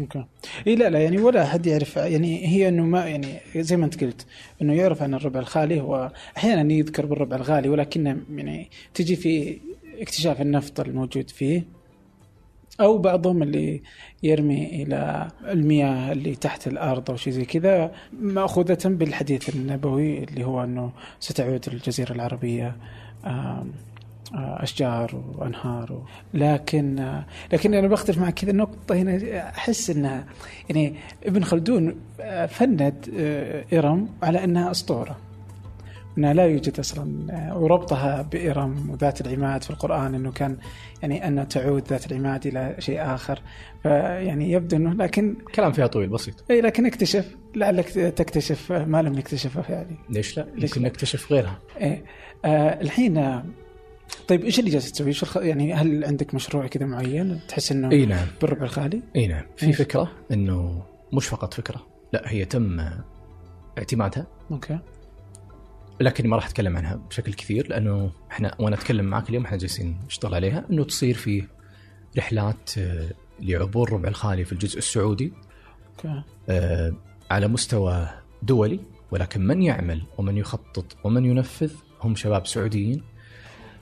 أوكي. 0.00 0.24
إي 0.66 0.76
لا 0.76 0.90
لا 0.90 0.98
يعني 1.02 1.18
ولا 1.18 1.42
أحد 1.44 1.66
يعرف. 1.66 1.96
يعني 1.96 2.46
هي 2.48 2.68
إنه 2.68 2.82
ما 2.82 3.06
يعني 3.06 3.40
زي 3.56 3.76
ما 3.76 3.84
أنت 3.84 4.04
قلت 4.04 4.26
إنه 4.62 4.74
يعرف 4.74 5.02
عن 5.02 5.14
الربع 5.14 5.40
الخالي. 5.40 5.80
هو 5.80 6.12
أحيانا 6.36 6.72
يذكر 6.72 7.06
بالربع 7.06 7.36
الغالي 7.36 7.68
ولكنه 7.68 8.20
يعني 8.30 8.70
تجي 8.94 9.16
في 9.16 9.60
اكتشاف 10.00 10.40
النفط 10.40 10.80
الموجود 10.80 11.30
فيه. 11.30 11.77
أو 12.80 12.98
بعضهم 12.98 13.42
اللي 13.42 13.82
يرمي 14.22 14.82
إلى 14.82 15.28
المياه 15.48 16.12
اللي 16.12 16.34
تحت 16.34 16.66
الأرض 16.66 17.10
أو 17.10 17.16
شيء 17.16 17.32
زي 17.32 17.44
كذا 17.44 17.92
مأخوذة 18.20 18.78
بالحديث 18.84 19.56
النبوي 19.56 20.24
اللي 20.24 20.44
هو 20.44 20.64
إنه 20.64 20.92
ستعود 21.20 21.68
الجزيرة 21.68 22.12
العربية 22.12 22.76
آه، 24.34 24.62
أشجار 24.62 25.22
وأنهار. 25.38 26.02
لكن 26.34 26.98
آه، 26.98 27.26
لكن 27.52 27.74
أنا 27.74 27.88
بختلف 27.88 28.18
معك 28.18 28.34
كذا 28.34 28.52
نقطة 28.52 28.94
هنا 28.94 29.38
أحس 29.48 29.90
إنها 29.90 30.26
يعني 30.68 30.94
ابن 31.24 31.44
خلدون 31.44 31.94
آه، 32.20 32.46
فند 32.46 32.94
إرم 33.72 34.08
على 34.22 34.44
أنها 34.44 34.70
أسطورة 34.70 35.16
انها 36.18 36.34
لا 36.34 36.46
يوجد 36.46 36.78
أصلا 36.78 37.32
آه، 37.32 37.58
وربطها 37.58 38.22
بارم 38.22 38.90
وذات 38.90 39.20
العماد 39.20 39.62
في 39.62 39.70
القرآن 39.70 40.14
إنه 40.14 40.32
كان 40.32 40.56
يعني 41.02 41.28
أن 41.28 41.48
تعود 41.48 41.88
ذات 41.88 42.12
العماد 42.12 42.46
إلى 42.46 42.76
شيء 42.78 43.14
آخر 43.14 43.42
فيعني 43.82 44.52
يبدو 44.52 44.76
إنه 44.76 44.94
لكن 44.94 45.36
كلام 45.54 45.72
فيها 45.72 45.86
طويل 45.86 46.08
بسيط 46.08 46.44
إي 46.50 46.60
لكن 46.60 46.86
اكتشف 46.86 47.36
لعلك 47.56 47.88
تكتشف 47.88 48.72
ما 48.72 49.02
لم 49.02 49.12
نكتشفه 49.12 49.72
يعني 49.72 49.96
ليش 50.10 50.36
لا؟ 50.36 50.46
ليش 50.54 50.70
يمكن 50.70 50.82
لا؟ 50.82 50.88
نكتشف 50.88 51.32
غيرها 51.32 51.58
إيه 51.80 52.04
آه 52.44 52.80
الحين 52.80 53.18
آه، 53.18 53.44
طيب 54.28 54.44
إيش 54.44 54.58
اللي 54.58 54.70
جالس 54.70 54.92
تسوي؟ 54.92 55.10
الخ... 55.10 55.36
يعني 55.36 55.74
هل 55.74 56.04
عندك 56.04 56.34
مشروع 56.34 56.66
كذا 56.66 56.86
معين 56.86 57.40
تحس 57.48 57.72
إنه 57.72 57.90
إي 57.90 58.06
نعم 58.06 58.26
بالربع 58.40 58.62
الخالي؟ 58.62 59.02
إي 59.16 59.26
نعم 59.26 59.44
في؟ 59.56 59.72
فكرة 59.72 60.10
إنه 60.32 60.82
مش 61.12 61.26
فقط 61.26 61.54
فكرة 61.54 61.86
لا 62.12 62.22
هي 62.26 62.44
تم 62.44 62.80
اعتمادها 63.78 64.26
okay 64.50 64.78
لكني 66.00 66.28
ما 66.28 66.36
راح 66.36 66.46
أتكلم 66.46 66.76
عنها 66.76 66.94
بشكل 66.94 67.32
كثير 67.34 67.68
لأنه 67.68 68.10
إحنا 68.30 68.54
وأنا 68.58 68.76
أتكلم 68.76 69.04
معك 69.04 69.28
اليوم 69.28 69.44
إحنا 69.44 69.56
جالسين 69.58 70.00
نشتغل 70.06 70.34
عليها 70.34 70.64
إنه 70.70 70.84
تصير 70.84 71.14
في 71.14 71.44
رحلات 72.18 72.78
آه، 72.78 73.10
لعبور 73.40 73.92
ربع 73.92 74.08
الخالي 74.08 74.44
في 74.44 74.52
الجزء 74.52 74.78
السعودي. 74.78 75.32
okay. 75.96 76.22
آه، 76.48 76.92
على 77.30 77.48
مستوى 77.48 78.08
دولي 78.42 78.80
ولكن 79.10 79.46
من 79.46 79.62
يعمل 79.62 80.02
ومن 80.18 80.36
يخطط 80.36 80.96
ومن 81.04 81.24
ينفذ 81.24 81.72
هم 82.00 82.14
شباب 82.16 82.46
سعوديين. 82.46 83.02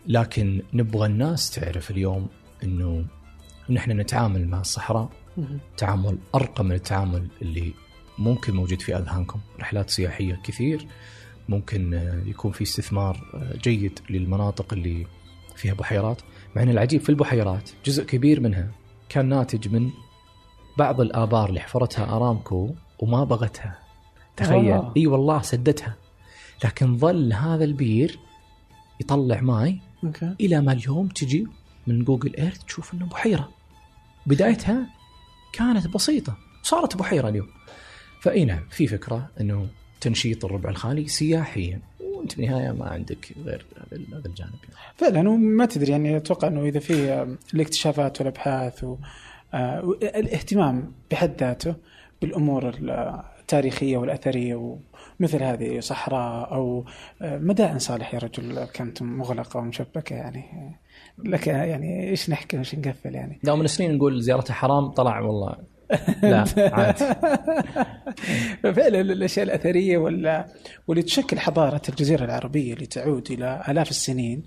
لكن 0.06 0.62
نبغى 0.72 1.06
الناس 1.06 1.50
تعرف 1.50 1.90
اليوم 1.90 2.28
إنه 2.64 3.04
نحن 3.70 3.90
نتعامل 3.90 4.48
مع 4.48 4.60
الصحراء. 4.60 5.08
تعامل 5.76 6.18
أرقى 6.34 6.64
من 6.64 6.72
التعامل 6.72 7.28
اللي 7.42 7.72
ممكن 8.18 8.54
موجود 8.54 8.80
في 8.80 8.96
أذهانكم، 8.96 9.40
رحلات 9.60 9.90
سياحية 9.90 10.40
كثير. 10.44 10.86
ممكن 11.48 12.10
يكون 12.26 12.52
في 12.52 12.62
استثمار 12.62 13.20
جيد 13.62 13.98
للمناطق 14.10 14.72
اللي 14.72 15.06
فيها 15.56 15.74
بحيرات، 15.74 16.22
مع 16.56 16.62
إن 16.62 16.68
العجيب 16.68 17.00
في 17.00 17.08
البحيرات 17.08 17.70
جزء 17.84 18.04
كبير 18.04 18.40
منها 18.40 18.70
كان 19.08 19.28
ناتج 19.28 19.68
من 19.68 19.90
بعض 20.78 21.00
الآبار 21.00 21.48
اللي 21.48 21.60
حفرتها 21.60 22.16
أرامكو 22.16 22.74
وما 22.98 23.24
بغتها. 23.24 23.78
تخيل. 24.36 24.82
إي 24.96 25.06
والله 25.06 25.42
سدتها. 25.42 25.96
لكن 26.64 26.98
ظل 26.98 27.32
هذا 27.32 27.64
البير 27.64 28.18
يطلع 29.00 29.40
ماي 29.40 29.80
إلى 30.40 30.60
ما 30.60 30.72
اليوم 30.72 31.08
تجي 31.08 31.46
من 31.86 32.04
جوجل 32.04 32.36
إيرث 32.36 32.64
تشوف 32.64 32.94
إنه 32.94 33.06
بحيرة. 33.06 33.48
بدايتها 34.26 34.86
كانت 35.52 35.88
بسيطة 35.88 36.36
صارت 36.62 36.96
بحيرة 36.96 37.28
اليوم. 37.28 37.48
فإي 38.22 38.44
نعم 38.44 38.68
في 38.70 38.86
فكرة 38.86 39.28
إنه 39.40 39.68
تنشيط 40.06 40.44
الربع 40.44 40.70
الخالي 40.70 41.08
سياحيا 41.08 41.80
وانت 42.00 42.32
في 42.32 42.38
النهايه 42.38 42.72
ما 42.72 42.88
عندك 42.88 43.32
غير 43.44 43.66
هذا 44.12 44.26
الجانب 44.26 44.54
يعني. 44.62 44.94
فعلا 44.96 45.30
وما 45.30 45.66
تدري 45.66 45.92
يعني 45.92 46.16
أتوقع 46.16 46.48
إنه 46.48 46.64
إذا 46.64 46.80
في 46.80 47.26
الاكتشافات 47.54 48.20
والأبحاث 48.20 48.84
و 48.84 48.96
آه، 49.54 49.80
الاهتمام 50.02 50.92
بحد 51.10 51.40
ذاته 51.40 51.74
بالأمور 52.22 52.72
التاريخية 53.40 53.96
والأثرية 53.96 54.54
ومثل 55.20 55.42
هذه 55.42 55.80
صحراء 55.80 56.54
أو 56.54 56.84
آه، 57.22 57.38
مدائن 57.38 57.78
صالح 57.78 58.14
يا 58.14 58.18
رجل 58.18 58.64
كانت 58.64 59.02
مغلقة 59.02 59.58
ومشبكة 59.58 60.14
يعني. 60.14 60.76
لك 61.18 61.46
يعني 61.46 62.10
إيش 62.10 62.30
نحكي 62.30 62.56
وايش 62.56 62.74
نقفل 62.74 63.14
يعني. 63.14 63.38
لا 63.42 63.54
من 63.54 63.66
سنين 63.66 63.96
نقول 63.96 64.22
زيارتها 64.22 64.54
حرام 64.54 64.88
طلع 64.88 65.20
والله. 65.20 65.56
لا 66.22 66.44
عادي. 66.58 67.04
ففعلا 68.62 69.00
الأشياء 69.00 69.44
الأثرية 69.46 69.98
ولا 69.98 70.46
واللي 70.88 71.02
تشكل 71.02 71.38
حضارة 71.38 71.82
الجزيرة 71.88 72.24
العربية 72.24 72.74
اللي 72.74 72.86
تعود 72.86 73.30
إلى 73.30 73.64
آلاف 73.68 73.90
السنين 73.90 74.42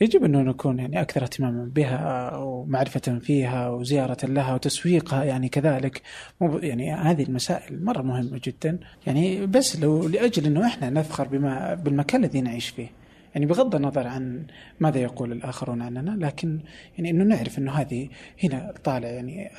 يجب 0.00 0.24
انه 0.24 0.42
نكون 0.42 0.78
يعني 0.78 1.00
أكثر 1.00 1.22
اهتماما 1.22 1.70
بها 1.74 2.36
ومعرفة 2.36 3.18
فيها 3.18 3.68
وزيارة 3.68 4.26
لها 4.26 4.54
وتسويقها 4.54 5.24
يعني 5.24 5.48
كذلك. 5.48 6.02
مو 6.40 6.58
يعني 6.58 6.94
هذه 6.94 7.22
المسائل 7.22 7.84
مرة 7.84 8.02
مهمة 8.02 8.40
جدا. 8.44 8.78
يعني 9.06 9.46
بس 9.46 9.76
لو 9.76 10.08
لأجل 10.08 10.46
إنه 10.46 10.66
إحنا 10.66 10.90
نفخر 10.90 11.28
بما 11.28 11.74
بالمكان 11.74 12.24
الذي 12.24 12.40
نعيش 12.40 12.68
فيه. 12.68 12.88
يعني 13.36 13.46
بغض 13.46 13.74
النظر 13.74 14.06
عن 14.06 14.46
ماذا 14.80 14.98
يقول 14.98 15.32
الآخرون 15.32 15.82
عننا 15.82 16.26
لكن 16.26 16.60
يعني 16.98 17.10
إنه 17.10 17.24
نعرف 17.24 17.58
إنه 17.58 17.72
هذه 17.72 18.08
هنا 18.44 18.74
طالع 18.84 19.08
يعني 19.08 19.50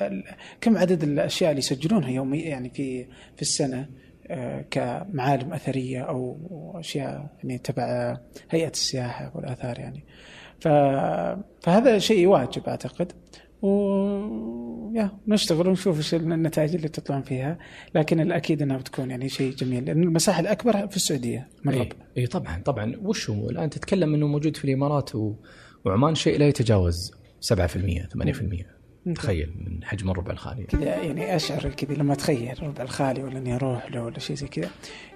كم 0.60 0.78
عدد 0.78 1.02
الأشياء 1.02 1.50
اللي 1.50 1.58
يسجلونها 1.58 2.10
يوميا 2.10 2.48
يعني 2.48 2.70
في 2.70 3.04
في 3.36 3.42
السنة 3.42 3.88
آه، 4.30 4.64
كمعالم 4.70 5.52
أثرية 5.52 6.02
أو 6.02 6.36
أشياء 6.74 7.26
يعني 7.38 7.58
تبع 7.58 8.16
هيئة 8.50 8.70
السياحة 8.70 9.32
والآثار 9.34 9.78
يعني. 9.78 10.04
فهذا 10.60 11.98
شيء 11.98 12.26
واجب 12.26 12.68
أعتقد 12.68 13.12
و 13.62 13.68
يا 14.94 15.10
نشتغل 15.28 15.68
ونشوف 15.68 15.96
إيش 15.96 16.14
النتائج 16.14 16.74
اللي 16.74 16.88
تطلعون 16.88 17.22
فيها. 17.22 17.58
لكن 17.94 18.20
الأكيد 18.20 18.62
إنها 18.62 18.76
بتكون 18.76 19.10
يعني 19.10 19.28
شيء 19.28 19.54
جميل. 19.54 19.84
لأن 19.84 20.02
المساحة 20.02 20.40
الأكبر 20.40 20.88
في 20.88 20.96
السعودية 20.96 21.48
من 21.64 21.74
اي 21.74 21.88
اي 22.16 22.26
طبعا 22.26 22.62
طبعا. 22.64 22.92
وش 23.02 23.30
هو 23.30 23.50
الآن 23.50 23.70
تتكلم 23.70 24.14
إنه 24.14 24.26
موجود 24.26 24.56
في 24.56 24.64
الإمارات 24.64 25.14
و... 25.14 25.34
وعمان 25.84 26.14
شيء 26.14 26.38
لا 26.38 26.48
يتجاوز 26.48 27.12
7% 27.44 27.54
8% 27.54 29.14
تخيل 29.14 29.52
من 29.56 29.84
حجم 29.84 30.10
الربع 30.10 30.32
الخالي. 30.32 30.64
كذا 30.64 30.84
يعني 30.84 31.36
أشعر 31.36 31.70
كذا 31.70 31.94
لما 31.94 32.12
اتخيل 32.12 32.62
ربع 32.62 32.82
الخالي 32.82 33.22
ولا 33.22 33.38
إني 33.38 33.54
أروح 33.54 33.90
له 33.92 34.04
ولا 34.04 34.18
شيء 34.18 34.36
زي 34.36 34.46
كذا. 34.46 34.70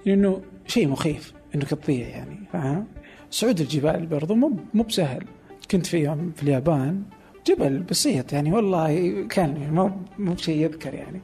لأنه 0.06 0.42
شيء 0.66 0.88
مخيف 0.88 1.32
انك 1.54 1.68
تضيع 1.68 2.08
يعني 2.08 2.38
فاهم؟ 2.52 2.86
صعود 3.30 3.60
الجبال 3.60 4.06
برضو 4.06 4.34
مو 4.34 4.56
مو 4.74 4.82
بسهل. 4.82 5.24
كنت 5.70 5.86
في 5.86 5.98
يوم 5.98 6.32
في 6.36 6.42
اليابان 6.42 7.02
جبل 7.46 7.78
بسيط 7.78 8.32
يعني 8.32 8.52
والله 8.52 9.22
كان 9.30 9.74
مو 9.74 9.90
مو 10.18 10.32
بشيء 10.32 10.64
يذكر 10.64 10.94
يعني. 10.94 11.20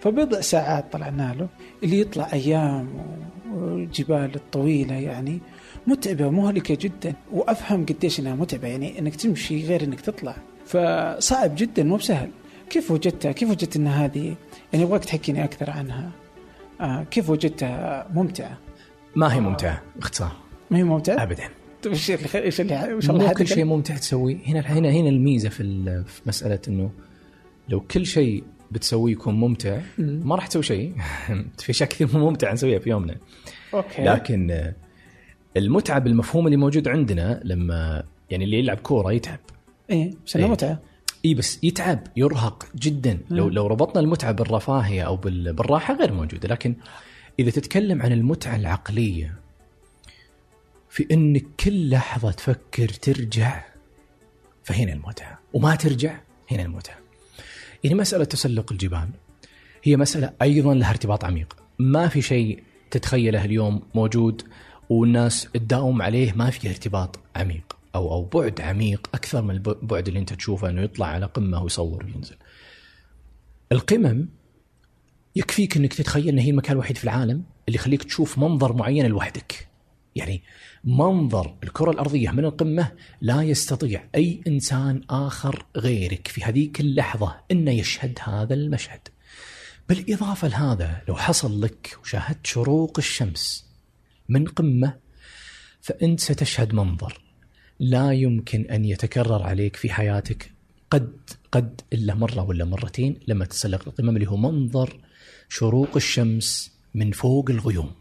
فبضع 0.00 0.40
ساعات 0.40 0.92
طلعنا 0.92 1.34
له 1.38 1.48
اللي 1.82 2.00
يطلع 2.00 2.28
أيام 2.32 2.88
والجبال 3.54 4.34
الطويلة 4.34 4.94
يعني 4.94 5.40
متعبة 5.86 6.26
ومهلكة 6.26 6.78
جدا 6.80 7.14
وأفهم 7.32 7.86
قديش 7.86 8.20
إنها 8.20 8.34
متعبة 8.34 8.68
يعني 8.68 8.98
إنك 8.98 9.16
تمشي 9.16 9.66
غير 9.66 9.84
إنك 9.84 10.00
تطلع. 10.00 10.36
فصعب 10.66 11.54
جدا 11.56 11.82
مو 11.82 11.96
بسهل. 11.96 12.30
كيف 12.70 12.90
وجدتها؟ 12.90 13.32
كيف 13.32 13.50
وجدت 13.50 13.76
إن 13.76 13.86
هذه؟ 13.86 14.34
يعني 14.72 14.84
أبغاك 14.84 15.04
تحكيني 15.04 15.44
أكثر 15.44 15.70
عنها. 15.70 16.10
آه 16.80 17.04
كيف 17.10 17.30
وجدتها؟ 17.30 18.06
ممتعة؟ 18.14 18.58
ما 19.16 19.34
هي 19.34 19.40
ممتعة 19.40 19.82
باختصار 19.96 20.32
ما 20.70 20.78
هي 20.78 20.84
ممتعة؟ 20.84 21.22
ابدا. 21.22 21.44
إيش 21.86 22.10
اللي 22.10 22.28
إيش 22.34 22.60
وش 22.60 23.10
الله 23.10 23.32
كل؟ 23.32 23.46
شيء 23.46 23.64
ممتع 23.64 23.96
تسويه 23.96 24.36
هنا 24.46 24.60
هنا 24.60 24.90
هنا 24.90 25.08
الميزة 25.08 25.48
في 25.48 25.62
في 26.06 26.20
مسألة 26.26 26.58
إنه 26.68 26.90
لو 27.68 27.80
كل 27.80 28.06
شيء 28.06 28.44
بتسويه 28.70 29.12
يكون 29.12 29.34
ممتع 29.34 29.80
مم. 29.98 30.20
ما 30.24 30.34
راح 30.34 30.46
تسوي 30.46 30.62
شيء 30.62 30.94
في 31.58 31.70
أشياء 31.70 31.88
كثير 31.88 32.08
مو 32.12 32.30
ممتعه 32.30 32.52
نسويها 32.52 32.78
في 32.78 32.90
يومنا 32.90 33.16
أوكي 33.74 34.02
لكن 34.04 34.72
المتعة 35.56 35.98
بالمفهوم 35.98 36.46
اللي 36.46 36.56
موجود 36.56 36.88
عندنا 36.88 37.40
لما 37.44 38.02
يعني 38.30 38.44
اللي 38.44 38.58
يلعب 38.58 38.76
كورة 38.76 39.12
يتعب 39.12 39.38
إيه 39.90 40.10
بس 40.26 40.36
إيه. 40.36 40.46
متعة 40.46 40.80
إي 41.24 41.34
بس 41.34 41.64
يتعب 41.64 42.00
يرهق 42.16 42.66
جدا 42.76 43.18
لو. 43.30 43.48
لو 43.48 43.66
ربطنا 43.66 44.00
المتعة 44.00 44.32
بالرفاهية 44.32 45.02
أو 45.02 45.16
بال- 45.16 45.52
بالراحة 45.52 45.94
غير 45.94 46.12
موجودة 46.12 46.48
لكن 46.48 46.74
إذا 47.38 47.50
تتكلم 47.50 48.02
عن 48.02 48.12
المتعة 48.12 48.56
العقلية 48.56 49.34
في 50.94 51.06
انك 51.10 51.44
كل 51.60 51.90
لحظة 51.90 52.30
تفكر 52.30 52.88
ترجع 52.88 53.64
فهنا 54.64 54.92
المتعة 54.92 55.38
وما 55.52 55.74
ترجع 55.74 56.20
هنا 56.50 56.62
المتعة 56.62 56.98
يعني 57.84 57.96
مسألة 57.96 58.24
تسلق 58.24 58.72
الجبال 58.72 59.08
هي 59.84 59.96
مسألة 59.96 60.32
أيضا 60.42 60.74
لها 60.74 60.90
ارتباط 60.90 61.24
عميق 61.24 61.56
ما 61.78 62.08
في 62.08 62.22
شيء 62.22 62.62
تتخيله 62.90 63.44
اليوم 63.44 63.82
موجود 63.94 64.42
والناس 64.90 65.48
تداوم 65.54 66.02
عليه 66.02 66.32
ما 66.32 66.50
في 66.50 66.68
ارتباط 66.68 67.20
عميق 67.36 67.76
أو 67.94 68.12
أو 68.12 68.24
بعد 68.24 68.60
عميق 68.60 69.10
أكثر 69.14 69.42
من 69.42 69.50
البعد 69.56 70.08
اللي 70.08 70.20
أنت 70.20 70.32
تشوفه 70.32 70.68
إنه 70.68 70.82
يطلع 70.82 71.06
على 71.06 71.26
قمة 71.26 71.62
ويصور 71.62 72.04
وينزل. 72.04 72.36
القمم 73.72 74.28
يكفيك 75.36 75.76
إنك 75.76 75.94
تتخيل 75.94 76.28
إن 76.28 76.38
هي 76.38 76.50
المكان 76.50 76.72
الوحيد 76.72 76.96
في 76.96 77.04
العالم 77.04 77.44
اللي 77.68 77.78
يخليك 77.78 78.04
تشوف 78.04 78.38
منظر 78.38 78.72
معين 78.72 79.06
لوحدك. 79.06 79.73
يعني 80.14 80.42
منظر 80.84 81.54
الكرة 81.62 81.90
الأرضية 81.90 82.30
من 82.30 82.44
القمة 82.44 82.92
لا 83.20 83.42
يستطيع 83.42 84.04
أي 84.14 84.40
إنسان 84.46 85.02
آخر 85.10 85.66
غيرك 85.76 86.28
في 86.28 86.44
هذيك 86.44 86.80
اللحظة 86.80 87.36
أنه 87.50 87.70
يشهد 87.70 88.18
هذا 88.22 88.54
المشهد. 88.54 89.08
بالإضافة 89.88 90.48
لهذا 90.48 91.02
لو 91.08 91.16
حصل 91.16 91.62
لك 91.62 91.98
وشاهدت 92.02 92.46
شروق 92.46 92.98
الشمس 92.98 93.66
من 94.28 94.44
قمة 94.44 94.94
فأنت 95.80 96.20
ستشهد 96.20 96.74
منظر 96.74 97.20
لا 97.78 98.12
يمكن 98.12 98.66
أن 98.70 98.84
يتكرر 98.84 99.42
عليك 99.42 99.76
في 99.76 99.92
حياتك 99.92 100.50
قد 100.90 101.16
قد 101.52 101.80
إلا 101.92 102.14
مرة 102.14 102.42
ولا 102.42 102.64
مرتين 102.64 103.20
لما 103.28 103.44
تسلق 103.44 103.88
القمم 103.88 104.16
اللي 104.16 104.28
هو 104.28 104.36
منظر 104.36 105.00
شروق 105.48 105.96
الشمس 105.96 106.72
من 106.94 107.12
فوق 107.12 107.50
الغيوم. 107.50 107.92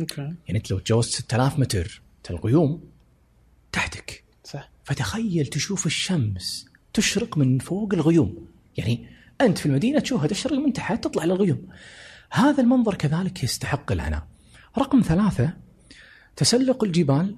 أوكي 0.00 0.20
يعني 0.20 0.58
انت 0.58 0.70
لو 0.70 0.78
تجاوزت 0.78 1.10
6000 1.10 1.58
متر 1.58 2.02
الغيوم 2.30 2.92
تحتك. 3.72 4.24
صح. 4.44 4.70
فتخيل 4.84 5.46
تشوف 5.46 5.86
الشمس 5.86 6.66
تشرق 6.92 7.38
من 7.38 7.58
فوق 7.58 7.94
الغيوم. 7.94 8.48
يعني 8.76 9.08
أنت 9.40 9.58
في 9.58 9.66
المدينة 9.66 9.98
تشوفها 9.98 10.26
تشرق 10.26 10.52
من 10.52 10.72
تحت 10.72 11.04
تطلع 11.04 11.24
للغيوم. 11.24 11.68
هذا 12.30 12.62
المنظر 12.62 12.94
كذلك 12.94 13.44
يستحق 13.44 13.92
العناء. 13.92 14.26
رقم 14.78 15.00
ثلاثة 15.00 15.56
تسلق 16.36 16.84
الجبال. 16.84 17.36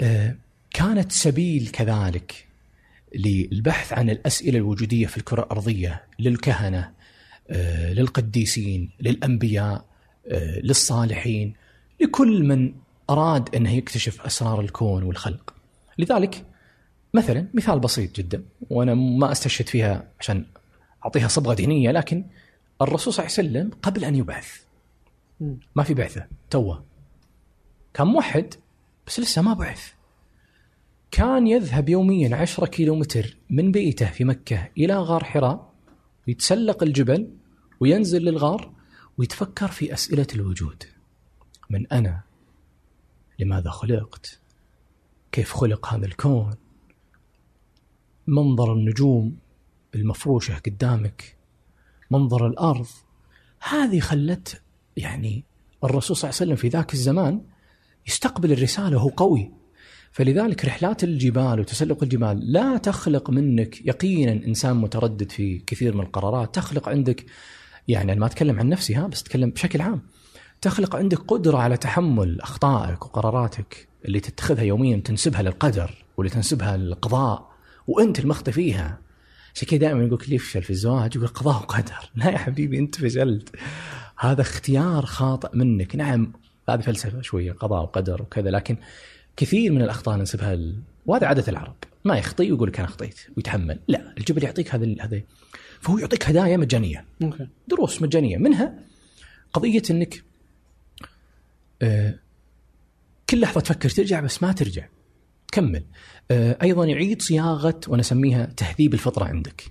آه، 0.00 0.36
كانت 0.70 1.12
سبيل 1.12 1.68
كذلك 1.68 2.48
للبحث 3.14 3.92
عن 3.92 4.10
الأسئلة 4.10 4.58
الوجودية 4.58 5.06
في 5.06 5.16
الكرة 5.16 5.42
الأرضية 5.42 6.04
للكهنة 6.18 6.92
آه، 7.50 7.92
للقديسين 7.92 8.90
للأنبياء. 9.00 9.87
للصالحين 10.62 11.54
لكل 12.00 12.42
من 12.42 12.74
أراد 13.10 13.54
أنه 13.54 13.72
يكتشف 13.72 14.20
أسرار 14.20 14.60
الكون 14.60 15.02
والخلق. 15.02 15.54
لذلك 15.98 16.44
مثلا 17.14 17.46
مثال 17.54 17.80
بسيط 17.80 18.16
جدا 18.16 18.44
وأنا 18.70 18.94
ما 18.94 19.32
أستشهد 19.32 19.68
فيها 19.68 20.08
عشان 20.20 20.44
أعطيها 21.04 21.28
صبغة 21.28 21.54
دينية 21.54 21.90
لكن 21.90 22.24
الرسول 22.82 23.12
صلى 23.12 23.26
الله 23.26 23.36
عليه 23.38 23.48
وسلم 23.48 23.70
قبل 23.82 24.04
أن 24.04 24.14
يبعث. 24.14 24.60
ما 25.76 25.82
في 25.82 25.94
بعثة 25.94 26.26
توه. 26.50 26.84
كان 27.94 28.06
موحد 28.06 28.54
بس 29.06 29.20
لسه 29.20 29.42
ما 29.42 29.54
بعث. 29.54 29.90
كان 31.10 31.46
يذهب 31.46 31.88
يوميا 31.88 32.36
عشرة 32.36 32.66
كيلومتر 32.66 33.36
من 33.50 33.72
بيته 33.72 34.06
في 34.06 34.24
مكة 34.24 34.68
إلى 34.78 34.94
غار 34.94 35.24
حراء 35.24 35.72
ويتسلق 36.28 36.82
الجبل 36.82 37.30
وينزل 37.80 38.22
للغار 38.22 38.77
ويتفكر 39.18 39.68
في 39.68 39.92
أسئلة 39.92 40.26
الوجود. 40.34 40.84
من 41.70 41.86
أنا؟ 41.86 42.22
لماذا 43.38 43.70
خلقت؟ 43.70 44.40
كيف 45.32 45.52
خلق 45.52 45.94
هذا 45.94 46.06
الكون؟ 46.06 46.54
منظر 48.26 48.72
النجوم 48.72 49.36
المفروشة 49.94 50.58
قدامك؟ 50.58 51.36
منظر 52.10 52.46
الأرض؟ 52.46 52.86
هذه 53.60 54.00
خلت 54.00 54.62
يعني 54.96 55.44
الرسول 55.84 56.16
صلى 56.16 56.30
الله 56.30 56.40
عليه 56.40 56.52
وسلم 56.52 56.56
في 56.56 56.68
ذاك 56.68 56.94
الزمان 56.94 57.42
يستقبل 58.06 58.52
الرسالة 58.52 58.96
وهو 58.96 59.08
قوي. 59.08 59.52
فلذلك 60.12 60.64
رحلات 60.64 61.04
الجبال 61.04 61.60
وتسلق 61.60 62.02
الجبال 62.02 62.52
لا 62.52 62.76
تخلق 62.76 63.30
منك 63.30 63.86
يقينا 63.86 64.32
إنسان 64.32 64.76
متردد 64.76 65.30
في 65.30 65.58
كثير 65.58 65.94
من 65.94 66.00
القرارات 66.00 66.54
تخلق 66.54 66.88
عندك 66.88 67.26
يعني 67.88 68.12
أنا 68.12 68.20
ما 68.20 68.26
أتكلم 68.26 68.58
عن 68.58 68.68
نفسي 68.68 68.94
ها 68.94 69.06
بس 69.06 69.22
أتكلم 69.22 69.50
بشكل 69.50 69.80
عام. 69.80 70.02
تخلق 70.60 70.96
عندك 70.96 71.18
قدرة 71.18 71.58
على 71.58 71.76
تحمل 71.76 72.40
أخطائك 72.40 73.04
وقراراتك 73.06 73.88
اللي 74.04 74.20
تتخذها 74.20 74.62
يوميا 74.62 74.96
تنسبها 74.96 75.42
للقدر 75.42 76.04
واللي 76.16 76.30
تنسبها 76.30 76.76
للقضاء 76.76 77.50
وأنت 77.86 78.20
المخطئ 78.20 78.52
فيها. 78.52 78.98
عشان 79.54 79.68
كذا 79.68 79.78
دائما 79.78 80.04
يقول 80.04 80.20
اللي 80.24 80.36
يفشل 80.36 80.62
في 80.62 80.70
الزواج 80.70 81.16
يقول 81.16 81.28
قضاء 81.28 81.56
وقدر. 81.56 82.10
لا 82.16 82.30
يا 82.30 82.38
حبيبي 82.38 82.78
أنت 82.78 82.94
فشلت. 82.94 83.56
هذا 84.18 84.40
اختيار 84.40 85.06
خاطئ 85.06 85.56
منك. 85.56 85.96
نعم 85.96 86.32
هذه 86.68 86.80
فلسفة 86.80 87.20
شوية 87.20 87.52
قضاء 87.52 87.82
وقدر 87.82 88.22
وكذا 88.22 88.50
لكن 88.50 88.76
كثير 89.36 89.72
من 89.72 89.82
الأخطاء 89.82 90.16
ننسبها. 90.16 90.58
وهذا 91.06 91.26
عادة 91.26 91.44
العرب. 91.48 91.76
ما 92.04 92.18
يخطئ 92.18 92.50
ويقول 92.50 92.68
لك 92.68 92.78
أنا 92.78 92.88
أخطيت 92.88 93.18
ويتحمل. 93.36 93.78
لا 93.88 94.14
الجبل 94.18 94.44
يعطيك 94.44 94.74
هذا 94.74 94.94
هذا 95.00 95.20
فهو 95.80 95.98
يعطيك 95.98 96.28
هدايا 96.28 96.56
مجانية. 96.56 97.04
أوكي. 97.22 97.48
دروس 97.68 98.02
مجانية. 98.02 98.36
منها 98.36 98.74
قضية 99.52 99.82
إنك 99.90 100.22
آه، 101.82 102.14
كل 103.30 103.40
لحظة 103.40 103.60
تفكر 103.60 103.90
ترجع 103.90 104.20
بس 104.20 104.42
ما 104.42 104.52
ترجع. 104.52 104.86
تكمل 105.48 105.84
آه، 106.30 106.58
أيضا 106.62 106.84
يعيد 106.84 107.22
صياغة 107.22 107.80
وأنا 107.88 108.00
اسميها 108.00 108.46
تهذيب 108.46 108.94
الفطرة 108.94 109.24
عندك. 109.24 109.64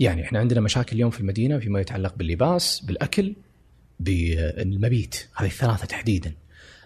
يعني 0.00 0.22
إحنا 0.24 0.38
عندنا 0.38 0.60
مشاكل 0.60 0.96
اليوم 0.96 1.10
في 1.10 1.20
المدينة 1.20 1.58
فيما 1.58 1.80
يتعلق 1.80 2.14
باللباس 2.14 2.80
بالأكل 2.80 3.34
بالمبيت. 4.00 5.28
هذه 5.36 5.46
الثلاثة 5.46 5.86
تحديدا. 5.86 6.32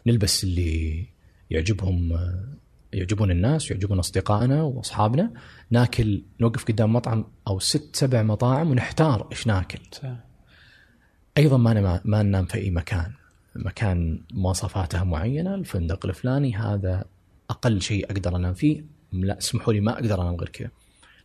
نلبس 0.06 0.44
اللي 0.44 1.06
يعجبهم 1.50 2.12
آه، 2.12 2.48
يعجبون 2.92 3.30
الناس 3.30 3.70
ويعجبون 3.70 3.98
أصدقائنا 3.98 4.62
وأصحابنا. 4.62 5.32
ناكل 5.70 6.22
نوقف 6.40 6.64
قدام 6.64 6.92
مطعم 6.92 7.24
أو 7.48 7.58
ست 7.58 7.96
سبع 7.96 8.22
مطاعم 8.22 8.70
ونحتار 8.70 9.28
إيش 9.32 9.46
ناكل. 9.46 9.78
أيضا 11.38 11.56
ما 11.56 11.74
نما- 11.74 12.00
ما 12.04 12.22
ننام 12.22 12.46
في 12.46 12.58
أي 12.58 12.70
مكان. 12.70 13.12
مكان 13.56 14.20
مواصفاته 14.32 15.04
معينة 15.04 15.54
الفندق 15.54 16.06
الفلاني 16.06 16.56
هذا 16.56 17.04
أقل 17.50 17.80
شيء 17.80 18.04
أقدر 18.04 18.36
أنام 18.36 18.54
فيه. 18.54 18.84
لا 19.12 19.38
اسمحوا 19.38 19.72
لي 19.72 19.80
ما 19.80 19.92
أقدر 19.92 20.22
أنام 20.22 20.36
غير 20.36 20.48
كذا. 20.48 20.70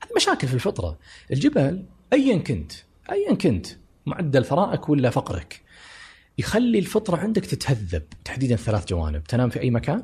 هذه 0.03 0.09
مشاكل 0.15 0.47
في 0.47 0.53
الفطرة. 0.53 0.97
الجبل 1.31 1.85
ايا 2.13 2.37
كنت 2.37 2.71
ايا 3.11 3.33
كنت 3.35 3.67
معدل 4.05 4.45
ثرائك 4.45 4.89
ولا 4.89 5.09
فقرك. 5.09 5.61
يخلي 6.37 6.79
الفطرة 6.79 7.17
عندك 7.17 7.45
تتهذب 7.45 8.03
تحديدا 8.25 8.55
ثلاث 8.55 8.87
جوانب. 8.87 9.23
تنام 9.23 9.49
في 9.49 9.59
أي 9.59 9.71
مكان 9.71 10.03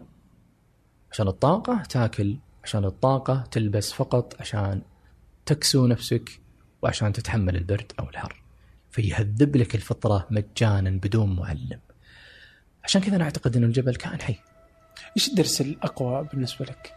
عشان 1.14 1.28
الطاقة 1.28 1.84
تاكل 1.90 2.38
عشان 2.64 2.86
الطاقة 2.86 3.44
تلبس 3.52 3.94
فقط 3.94 4.42
عشان 4.42 4.82
تكسو 5.46 5.88
نفسك 5.88 6.40
وعشان 6.82 7.14
تتحمل 7.14 7.56
البرد 7.56 7.92
أو 8.00 8.10
الحر 8.10 8.44
فيهذب 8.92 9.56
لك 9.56 9.76
الفطرة 9.76 10.28
مجانا 10.32 10.90
بدون 10.90 11.36
معلم. 11.36 11.80
عشان 12.84 13.02
كذا 13.02 13.16
أنا 13.16 13.24
أعتقد 13.24 13.58
ان 13.58 13.64
الجبل 13.64 13.96
كائن 13.96 14.22
حي. 14.22 14.36
إيش 15.18 15.30
الدرس 15.30 15.62
الأقوى 15.62 16.28
بالنسبة 16.34 16.66
لك؟ 16.66 16.96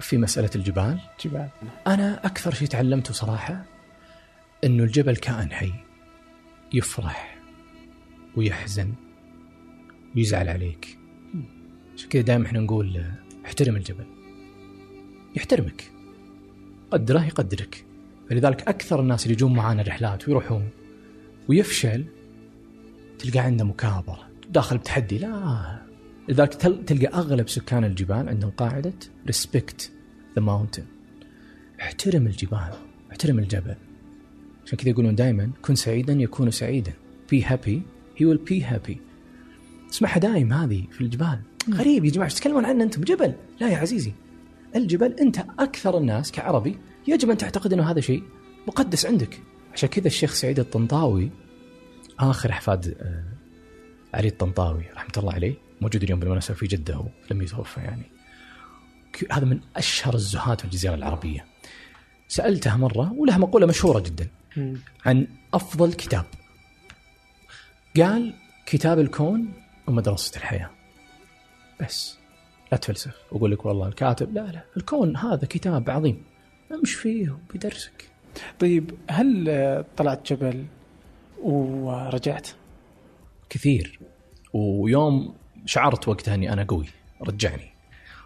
في 0.00 0.16
مسألة 0.16 0.50
الجبال. 0.54 1.00
جبال. 1.24 1.48
أنا 1.86 2.26
أكثر 2.26 2.54
شيء 2.54 2.68
تعلمته 2.68 3.14
صراحة 3.14 3.64
إنه 4.64 4.82
الجبل 4.82 5.16
كائن 5.16 5.52
حي. 5.52 5.72
يفرح 6.72 7.38
ويحزن 8.36 8.94
ويزعل 10.16 10.48
عليك. 10.48 10.98
عشان 11.98 12.08
كذا 12.08 12.22
دائما 12.22 12.46
إحنا 12.46 12.60
نقول 12.60 13.02
احترم 13.44 13.76
الجبل. 13.76 14.04
يحترمك. 15.36 15.90
قدره 16.90 17.24
يقدرك. 17.24 17.84
فلذلك 18.30 18.68
أكثر 18.68 19.00
الناس 19.00 19.22
اللي 19.22 19.34
يجون 19.34 19.54
معانا 19.54 19.82
رحلات 19.82 20.28
ويروحون 20.28 20.68
ويفشل 21.48 22.04
تلقى 23.18 23.38
عنده 23.38 23.64
مكابرة. 23.64 24.28
داخل 24.50 24.78
بتحدي 24.78 25.18
لا. 25.18 25.78
لذلك 26.28 26.54
تل- 26.54 26.84
تلقى 26.84 27.06
أغلب 27.06 27.48
سكان 27.48 27.84
الجبال 27.84 28.28
عندهم 28.28 28.50
قاعدة 28.50 28.92
respect 29.26 29.92
the 30.36 30.42
mountain 30.42 30.84
احترم 31.80 32.26
الجبال 32.26 32.72
احترم 33.10 33.38
الجبل. 33.38 33.74
عشان 34.66 34.78
كذا 34.78 34.88
يقولون 34.88 35.14
دائما 35.14 35.50
كن 35.62 35.74
سعيدا 35.74 36.12
يكون 36.12 36.50
سعيدا. 36.50 36.92
Be 37.34 37.44
happy 37.44 37.78
he 38.18 38.24
will 38.24 38.50
be 38.50 38.62
happy. 38.72 38.96
تسمعها 39.90 40.18
دايم 40.18 40.52
هذه 40.52 40.84
في 40.90 41.00
الجبال. 41.00 41.40
غريب 41.74 42.04
يا 42.04 42.10
جماعة 42.10 42.30
تتكلمون 42.30 42.64
عنه 42.64 42.84
أنتم؟ 42.84 43.02
جبل. 43.02 43.34
لا 43.60 43.68
يا 43.68 43.76
عزيزي. 43.76 44.12
الجبل 44.76 45.12
أنت 45.12 45.38
أكثر 45.58 45.98
الناس 45.98 46.32
كعربي 46.32 46.78
يجب 47.08 47.30
أن 47.30 47.36
تعتقد 47.36 47.72
أنه 47.72 47.90
هذا 47.90 48.00
شيء 48.00 48.22
مقدس 48.66 49.06
عندك. 49.06 49.40
عشان 49.74 49.88
كذا 49.88 50.06
الشيخ 50.06 50.34
سعيد 50.34 50.58
الطنطاوي 50.58 51.30
آخر 52.18 52.50
احفاد 52.50 52.96
آه، 53.00 53.24
علي 54.16 54.28
الطنطاوي 54.28 54.84
رحمة 54.96 55.12
الله 55.16 55.32
عليه 55.32 55.54
موجود 55.80 56.02
اليوم 56.02 56.20
بالمناسبة 56.20 56.54
في 56.54 56.66
جدة 56.66 57.04
لم 57.30 57.42
يتوفى 57.42 57.80
يعني. 57.80 58.02
هذا 59.30 59.44
من 59.44 59.60
أشهر 59.76 60.14
الزهاد 60.14 60.58
في 60.58 60.64
الجزيرة 60.64 60.94
العربية. 60.94 61.46
سألته 62.28 62.76
مرة 62.76 63.12
ولها 63.12 63.38
مقولة 63.38 63.66
مشهورة 63.66 64.00
جدا. 64.00 64.28
عن 65.06 65.26
أفضل 65.54 65.92
كتاب. 65.92 66.24
قال 67.96 68.34
كتاب 68.66 68.98
الكون 68.98 69.52
ومدرسة 69.86 70.36
الحياة. 70.36 70.70
بس 71.80 72.18
لا 72.72 72.78
تفلسف. 72.78 73.16
وأقول 73.32 73.52
لك 73.52 73.66
والله 73.66 73.88
الكاتب 73.88 74.34
لا 74.34 74.40
لا 74.40 74.64
الكون 74.76 75.16
هذا 75.16 75.46
كتاب 75.46 75.90
عظيم. 75.90 76.22
امش 76.72 76.94
فيه 76.94 77.30
وبيدرسك. 77.30 78.10
طيب 78.60 78.94
هل 79.10 79.84
طلعت 79.96 80.32
جبل 80.32 80.66
ورجعت؟ 81.42 82.48
كثير. 83.50 84.00
ويوم 84.52 85.34
شعرت 85.66 86.08
وقتها 86.08 86.34
إني 86.34 86.52
أنا 86.52 86.64
قوي. 86.64 86.86
رجعني. 87.22 87.70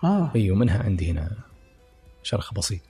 آه. 0.05 0.33
إي 0.37 0.51
ومنها 0.51 0.83
عندي 0.83 1.11
هنا 1.11 1.31
شرخ 2.23 2.55
بسيط. 2.55 2.81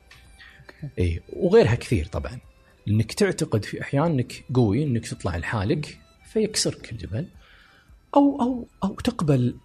إي 0.98 1.22
وغيرها 1.32 1.74
كثير 1.74 2.06
طبعا. 2.06 2.38
لانك 2.86 3.12
تعتقد 3.12 3.64
في 3.64 3.80
أحيان 3.80 4.04
إنك 4.04 4.44
قوي 4.54 4.82
إنك 4.84 5.08
تطلع 5.08 5.36
لحالك 5.36 5.98
فيكسرك 6.24 6.92
الجبل. 6.92 7.26
أو 8.16 8.42
أو 8.42 8.66
أو 8.84 8.94
تقبل 8.94 9.56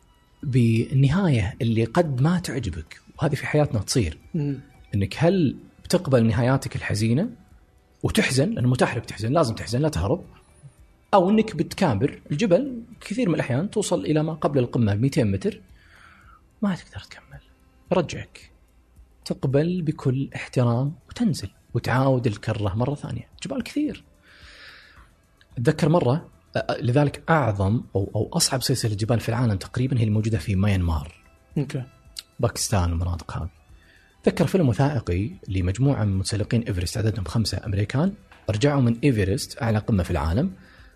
بالنهاية 0.44 1.56
اللي 1.62 1.86
قد 1.86 2.22
ما 2.22 2.40
تعجبك 2.40 3.02
وهذه 3.18 3.36
في 3.36 3.48
حياتنا 3.48 3.80
تصير. 3.80 4.18
إنك 4.96 5.16
هل 5.18 5.58
بتقبل 5.84 6.26
نهاياتك 6.26 6.76
الحزينة 6.76 7.30
وتحزن؟ 8.04 8.50
لأنه 8.50 8.68
متاح 8.68 8.96
لك 8.96 9.06
تحزن 9.06 9.32
لازم 9.32 9.56
تحزن 9.56 9.82
لا 9.82 9.90
تهرب. 9.90 10.26
أو 11.14 11.30
إنك 11.30 11.56
بتكابر 11.56 12.22
الجبل 12.32 12.82
كثير 13.02 13.30
من 13.30 13.36
الأحيان 13.36 13.70
توصل 13.70 14.06
إلى 14.06 14.24
ما 14.24 14.34
قبل 14.34 14.60
القمة 14.60 14.96
ب 14.96 15.02
200 15.02 15.24
متر. 15.24 15.62
ما 16.62 16.76
تقدر 16.76 17.00
تكمل. 17.00 17.40
يرجعك 17.92 18.52
تقبل 19.26 19.82
بكل 19.82 20.30
احترام 20.36 20.94
وتنزل 21.10 21.50
وتعاود 21.74 22.28
الكرة 22.28 22.76
مرة 22.76 22.96
ثانية. 22.96 23.28
جبال 23.44 23.64
كثير. 23.64 24.04
أتذكر 25.58 25.90
مرة 25.90 26.30
لذلك 26.82 27.24
أعظم 27.30 27.82
أو 27.96 28.12
أو 28.16 28.30
أصعب 28.34 28.64
سلسلة 28.64 28.96
جبال 28.96 29.20
في 29.20 29.30
العالم 29.30 29.58
تقريبا 29.58 30.00
هي 30.00 30.04
الموجودة 30.04 30.38
في 30.38 30.56
ميانمار. 30.56 31.16
okay. 31.58 31.84
باكستان 32.40 32.92
والمناطق 32.92 33.38
هذه 33.38 33.50
تذكر 34.24 34.48
فيلم 34.48 34.70
وثائقي 34.70 35.32
لمجموعة 35.48 36.04
من 36.04 36.18
متسلقين 36.18 36.62
إيفرست 36.62 36.98
عددهم 36.98 37.26
خمسة 37.26 37.66
أمريكان 37.66 38.14
رجعوا 38.50 38.82
من 38.82 38.98
إيفرست 39.04 39.62
أعلى 39.62 39.78
قمة 39.78 40.04
في 40.04 40.12
العالم 40.12 40.52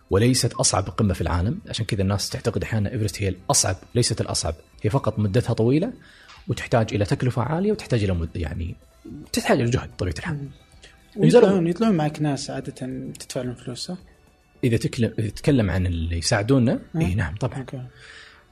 وليست 0.10 0.54
أصعب 0.54 0.84
قمة 0.84 1.14
في 1.14 1.22
العالم. 1.22 1.60
عشان 1.70 1.86
كذا 1.86 2.02
الناس 2.02 2.30
تعتقد 2.30 2.64
أحيانا 2.64 2.92
إيفرست 2.92 3.22
هي 3.22 3.30
الأصعب 3.30 3.76
ليست 3.96 4.22
الأصعب. 4.22 4.56
هي 4.82 4.90
فقط 4.90 5.20
مدتها 5.20 5.54
طويلة 5.54 5.94
وتحتاج 6.48 6.94
إلى 6.94 7.06
تكلفة 7.06 7.42
عالية 7.42 7.72
وتحتاج 7.72 8.04
إلى 8.04 8.14
مد 8.14 8.30
يعني 8.36 8.76
تحتاج 9.34 9.62
إلى 9.62 9.70
جهد 9.70 9.90
بطبيعه 9.90 10.14
الحال 10.20 10.48
ويطلعون 11.18 11.68
يطلعون 11.68 11.96
معك 11.96 12.22
ناس 12.22 12.50
عادة 12.50 12.74
تدفع 13.20 13.42
لهم 13.42 13.56
فلوس 13.56 13.80
صح؟ 13.80 13.98
إذا 14.64 14.78
تكلم 14.78 15.14
إذا 15.20 15.30
تتكلم 15.30 15.70
عن 15.70 15.86
اللي 15.86 16.18
يساعدونا 16.18 16.80
اي 16.96 17.16
نعم 17.16 17.36
طبعا 17.36 17.60
okay 17.60 17.82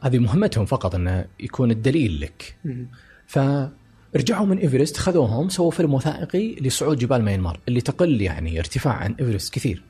هذه 0.01 0.19
مهمتهم 0.19 0.65
فقط 0.65 0.95
إنه 0.95 1.25
يكون 1.39 1.71
الدليل 1.71 2.21
لك 2.21 2.55
مم. 2.65 2.87
فرجعوا 3.27 4.45
من 4.45 4.57
إيفرست 4.57 4.97
خذوهم 4.97 5.49
سووا 5.49 5.71
فيلم 5.71 5.93
وثائقي 5.93 6.55
لصعود 6.55 6.97
جبال 6.97 7.21
ميانمار 7.21 7.59
اللي 7.67 7.81
تقل 7.81 8.21
يعني 8.21 8.59
ارتفاع 8.59 8.93
عن 8.93 9.15
إيفرست 9.19 9.53
كثير. 9.53 9.83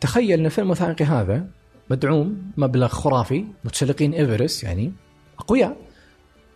تخيل 0.00 0.38
إن 0.40 0.46
الفيلم 0.46 0.66
الوثائقي 0.66 1.04
هذا 1.04 1.46
مدعوم 1.90 2.52
مبلغ 2.56 2.88
خرافي 2.88 3.44
متسلقين 3.64 4.14
إيفرست 4.14 4.62
يعني 4.62 4.92
أقوياء. 5.38 5.76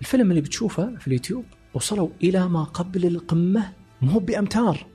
الفيلم 0.01 0.31
اللي 0.31 0.41
بتشوفه 0.41 0.97
في 0.99 1.07
اليوتيوب 1.07 1.45
وصلوا 1.75 2.09
إلى 2.23 2.49
ما 2.49 2.65
قبل 2.65 3.07
القمة 3.07 3.73
مو 4.03 4.19
بأمتار. 4.19 4.87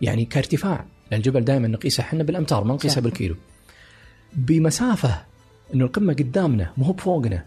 يعني 0.00 0.24
كارتفاع 0.24 0.86
لأن 1.10 1.18
الجبل 1.18 1.44
دائما 1.44 1.68
نقيسه 1.68 2.00
إحنا 2.00 2.22
بالأمتار 2.22 2.64
ما 2.64 2.74
نقيسه. 2.74 3.00
بالكيلو. 3.00 3.36
بمسافة 4.32 5.22
أنه 5.74 5.84
القمة 5.84 6.12
قدامنا 6.12 6.72
مو 6.76 6.92
بفوقنا 6.92 7.46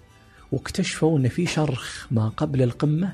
واكتشفوا 0.52 1.20
إن 1.20 1.30
في 1.30 1.46
شرخ 1.46 2.08
ما 2.12 2.30
قبل 2.30 2.62
القمة 2.62 3.14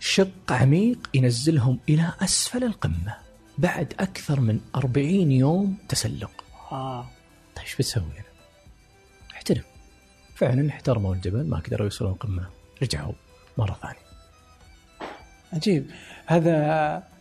شق 0.00 0.52
عميق 0.52 0.98
ينزلهم 1.14 1.78
إلى 1.88 2.12
أسفل 2.20 2.64
القمة 2.64 3.16
بعد 3.58 3.94
أكثر 4.00 4.40
من 4.40 4.60
40 4.76 5.32
يوم 5.32 5.76
تسلق. 5.88 6.44
آه 6.72 7.06
طيب 7.56 7.64
إيش 7.64 7.74
بتسوي 7.74 8.02
هنا؟ 8.02 8.32
احترم. 9.32 9.62
فعلا 10.34 10.68
احترموا 10.68 11.14
الجبل 11.14 11.46
ما 11.46 11.58
قدروا 11.58 11.84
يوصلون 11.84 12.12
القمة 12.12 12.46
رجعوا 12.82 13.12
مرة 13.58 13.78
ثانية. 13.82 14.12
عجيب 15.52 15.90
هذا 16.26 17.11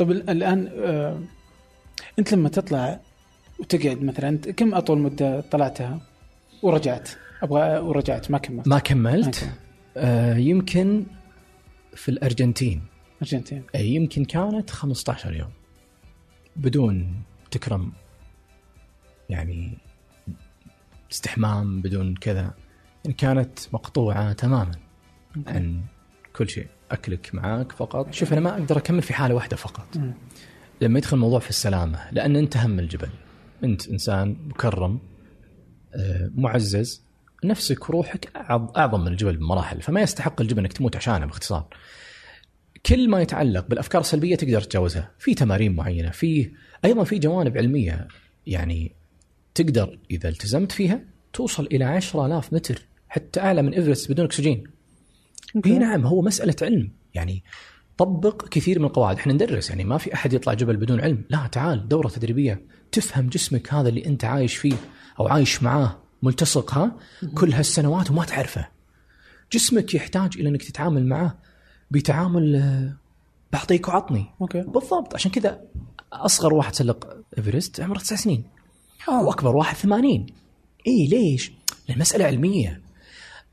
طب 0.00 0.10
ال- 0.10 0.30
الآن 0.30 0.68
آه 0.78 1.20
أنت 2.18 2.34
لما 2.34 2.48
تطلع 2.48 3.00
وتقعد 3.58 4.02
مثلا 4.02 4.36
كم 4.36 4.74
أطول 4.74 4.98
مدة 4.98 5.40
طلعتها؟ 5.40 6.00
ورجعت 6.62 7.08
أبغى 7.42 7.78
ورجعت 7.78 8.30
ما 8.30 8.38
كملت. 8.38 8.68
ما 8.68 8.78
كملت. 8.78 9.50
آه 9.96 10.36
يمكن 10.36 11.06
في 11.94 12.08
الأرجنتين. 12.08 12.82
أرجنتين. 13.22 13.62
أي 13.74 13.88
يمكن 13.88 14.24
كانت 14.24 14.70
15 14.70 15.34
يوم 15.34 15.50
بدون 16.56 17.22
تكرم 17.50 17.92
يعني 19.28 19.78
استحمام 21.12 21.80
بدون 21.80 22.14
كذا. 22.14 22.54
يعني 23.04 23.16
كانت 23.16 23.58
مقطوعة 23.72 24.32
تماما 24.32 24.72
عن 25.46 25.80
كل 26.36 26.48
شيء. 26.48 26.66
أكلك 26.90 27.34
معاك 27.34 27.72
فقط. 27.72 28.12
شوف 28.14 28.32
أنا 28.32 28.40
ما 28.40 28.50
أقدر 28.52 28.78
أكمل 28.78 29.02
في 29.02 29.14
حالة 29.14 29.34
واحدة 29.34 29.56
فقط. 29.56 29.96
لما 30.80 30.98
يدخل 30.98 31.16
الموضوع 31.16 31.38
في 31.38 31.50
السلامة 31.50 32.10
لأن 32.12 32.36
أنت 32.36 32.56
هم 32.56 32.78
الجبل. 32.78 33.08
أنت 33.64 33.88
إنسان 33.88 34.36
مكرم 34.48 34.98
آه، 35.94 36.30
معزز. 36.34 37.02
نفسك 37.44 37.90
وروحك 37.90 38.30
أعظم 38.76 39.00
من 39.00 39.08
الجبل 39.08 39.36
بمراحل. 39.36 39.82
فما 39.82 40.00
يستحق 40.00 40.40
الجبل 40.40 40.58
أنك 40.58 40.72
تموت 40.72 40.96
عشانه 40.96 41.26
باختصار. 41.26 41.66
كل 42.86 43.08
ما 43.08 43.20
يتعلق 43.20 43.66
بالأفكار 43.68 44.00
السلبية 44.00 44.36
تقدر 44.36 44.60
تتجاوزها، 44.60 45.10
في 45.18 45.34
تمارين 45.34 45.74
معينة، 45.74 46.10
في 46.10 46.50
أيضا 46.84 47.04
في 47.04 47.18
جوانب 47.18 47.58
علمية 47.58 48.08
يعني 48.46 48.92
تقدر 49.54 49.98
إذا 50.10 50.28
التزمت 50.28 50.72
فيها 50.72 51.00
توصل 51.32 51.66
إلى 51.66 51.84
10000 51.84 52.52
متر 52.52 52.82
حتى 53.08 53.40
أعلى 53.40 53.62
من 53.62 53.74
إيفرست 53.74 54.12
بدون 54.12 54.24
أكسجين. 54.24 54.64
إي 55.66 55.78
نعم 55.78 56.06
هو 56.06 56.22
مسألة 56.22 56.56
علم. 56.62 56.90
يعني 57.14 57.44
طبق 57.98 58.48
كثير 58.48 58.78
من 58.78 58.84
القواعد، 58.84 59.16
إحنا 59.16 59.32
ندرس 59.32 59.70
يعني 59.70 59.84
ما 59.84 59.98
في 59.98 60.14
أحد 60.14 60.32
يطلع 60.32 60.54
جبل 60.54 60.76
بدون 60.76 61.00
علم، 61.00 61.24
لا 61.30 61.46
تعال 61.46 61.88
دورة 61.88 62.08
تدريبية. 62.08 62.62
تفهم 62.92 63.28
جسمك 63.28 63.74
هذا 63.74 63.88
اللي 63.88 64.06
أنت 64.06 64.24
عايش 64.24 64.56
فيه 64.56 64.74
أو 65.20 65.28
عايش 65.28 65.62
معاه 65.62 65.98
ملتصق 66.22 66.74
ها؟ 66.74 66.96
كل 67.34 67.52
هالسنوات 67.52 68.10
وما 68.10 68.24
تعرفه. 68.24 68.68
جسمك 69.52 69.94
يحتاج 69.94 70.36
إلى 70.38 70.48
إنك 70.48 70.62
تتعامل 70.62 71.06
معاه 71.06 71.34
بتعامل 71.90 72.56
آه، 72.56 72.96
بعطيك 73.52 73.88
وعطني. 73.88 74.26
okay. 74.40 74.60
بالضبط. 74.60 75.14
عشان 75.14 75.30
كذا 75.30 75.60
أصغر 76.12 76.54
واحد 76.54 76.74
تسلق 76.74 77.16
إيفرست 77.38 77.80
عمره 77.80 77.98
تسع 77.98 78.16
سنين. 78.16 78.44
آه. 79.08 79.22
وأكبر 79.22 79.56
واحد 79.56 79.76
80 79.76 80.26
إي 80.86 81.06
ليش؟ 81.06 81.52
لأن 81.88 81.96
المساله 81.96 82.24
علمية. 82.24 82.80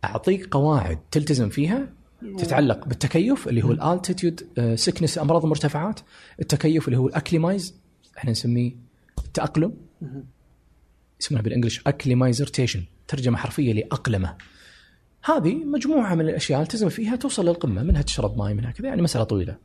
أعطيك 0.04 0.48
قواعد 0.54 1.00
تلتزم 1.12 1.50
فيها 1.50 1.89
تتعلق 2.38 2.86
بالتكيف 2.88 3.48
اللي 3.48 3.64
هو 3.64 3.72
ال 3.72 3.80
altitude 3.80 4.47
sickness 4.76 5.18
أمراض 5.18 5.43
المرتفعات 5.43 6.00
التكيف 6.39 6.88
اللي 6.88 6.98
هو 6.98 7.08
ال 7.07 7.13
acclimatize 7.13 7.76
إحنا 8.18 8.32
نسميه 8.32 8.72
التأقلم. 9.18 9.74
اسمها 11.22 11.41
بال 11.41 11.50
English 11.50 11.82
acclimatization 11.88 12.84
ترجمة 13.08 13.38
حرفية 13.38 13.74
الأقلمة. 13.74 14.36
هذه 15.24 15.56
مجموعة 15.56 16.16
من 16.16 16.30
الأشياء 16.30 16.62
التزم 16.62 16.89
فيها 16.89 17.16
توصل 17.16 17.45
للقمة 17.45 17.84
منها 17.84 18.02
تشرب 18.02 18.38
ماء 18.38 18.54
منها 18.54 18.72
كذا 18.72 18.88
يعني 18.88 19.02
مسألة 19.02 19.24
طويلة. 19.24 19.58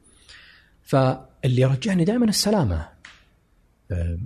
فاللي 0.83 1.65
رجعني 1.65 2.05
دائما 2.05 2.25
السلامة. 2.25 2.89
آه، 3.91 4.19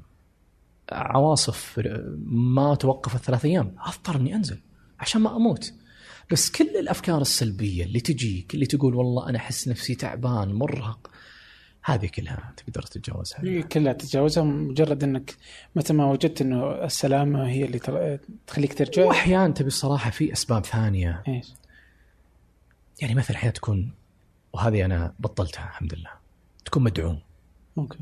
عواصف 0.92 1.78
آه، 1.78 2.14
ما 2.26 2.74
توقفت 2.74 3.24
ثلاث 3.24 3.44
أيام. 3.44 3.74
اضطر 3.78 4.16
إني 4.16 4.34
أنزل 4.34 4.58
عشان 5.00 5.20
ما 5.20 5.36
أموت. 5.36 5.72
بس 6.30 6.50
كل 6.50 6.76
الأفكار 6.76 7.20
السلبية 7.20 7.84
اللي 7.84 8.00
تجيك 8.00 8.54
اللي 8.54 8.66
تقول 8.66 8.94
والله 8.94 9.28
أنا 9.28 9.38
أحس 9.38 9.68
نفسي 9.68 9.94
تعبان 9.94 10.52
مرهق 10.52 11.10
هذه 11.84 12.06
كلها 12.06 12.52
تقدر 12.56 12.82
تتجاوزها. 12.82 13.60
كلها 13.60 13.92
تتجاوزها 13.92 14.44
مجرد 14.44 15.04
إنك 15.04 15.36
متى 15.76 15.92
ما 15.92 16.06
وجدت 16.06 16.40
إنه 16.40 16.84
السلامة 16.84 17.48
هي 17.48 17.64
اللي 17.64 18.18
تخليك 18.46 18.74
ترجع. 18.74 19.04
وأحيانا 19.04 19.54
تبي 19.54 19.68
الصراحة 19.68 20.10
في 20.10 20.32
أسباب 20.32 20.64
ثانية. 20.64 21.22
إيش؟ 21.28 21.46
يعني 23.02 23.14
مثلا 23.14 23.36
أحيانا 23.36 23.52
تكون 23.54 23.92
وهذه 24.52 24.84
أنا 24.84 25.14
بطلتها 25.18 25.68
الحمد 25.68 25.94
لله. 25.94 26.10
تكون 26.64 26.82
مدعوم. 26.82 27.20
okay. 27.78 27.98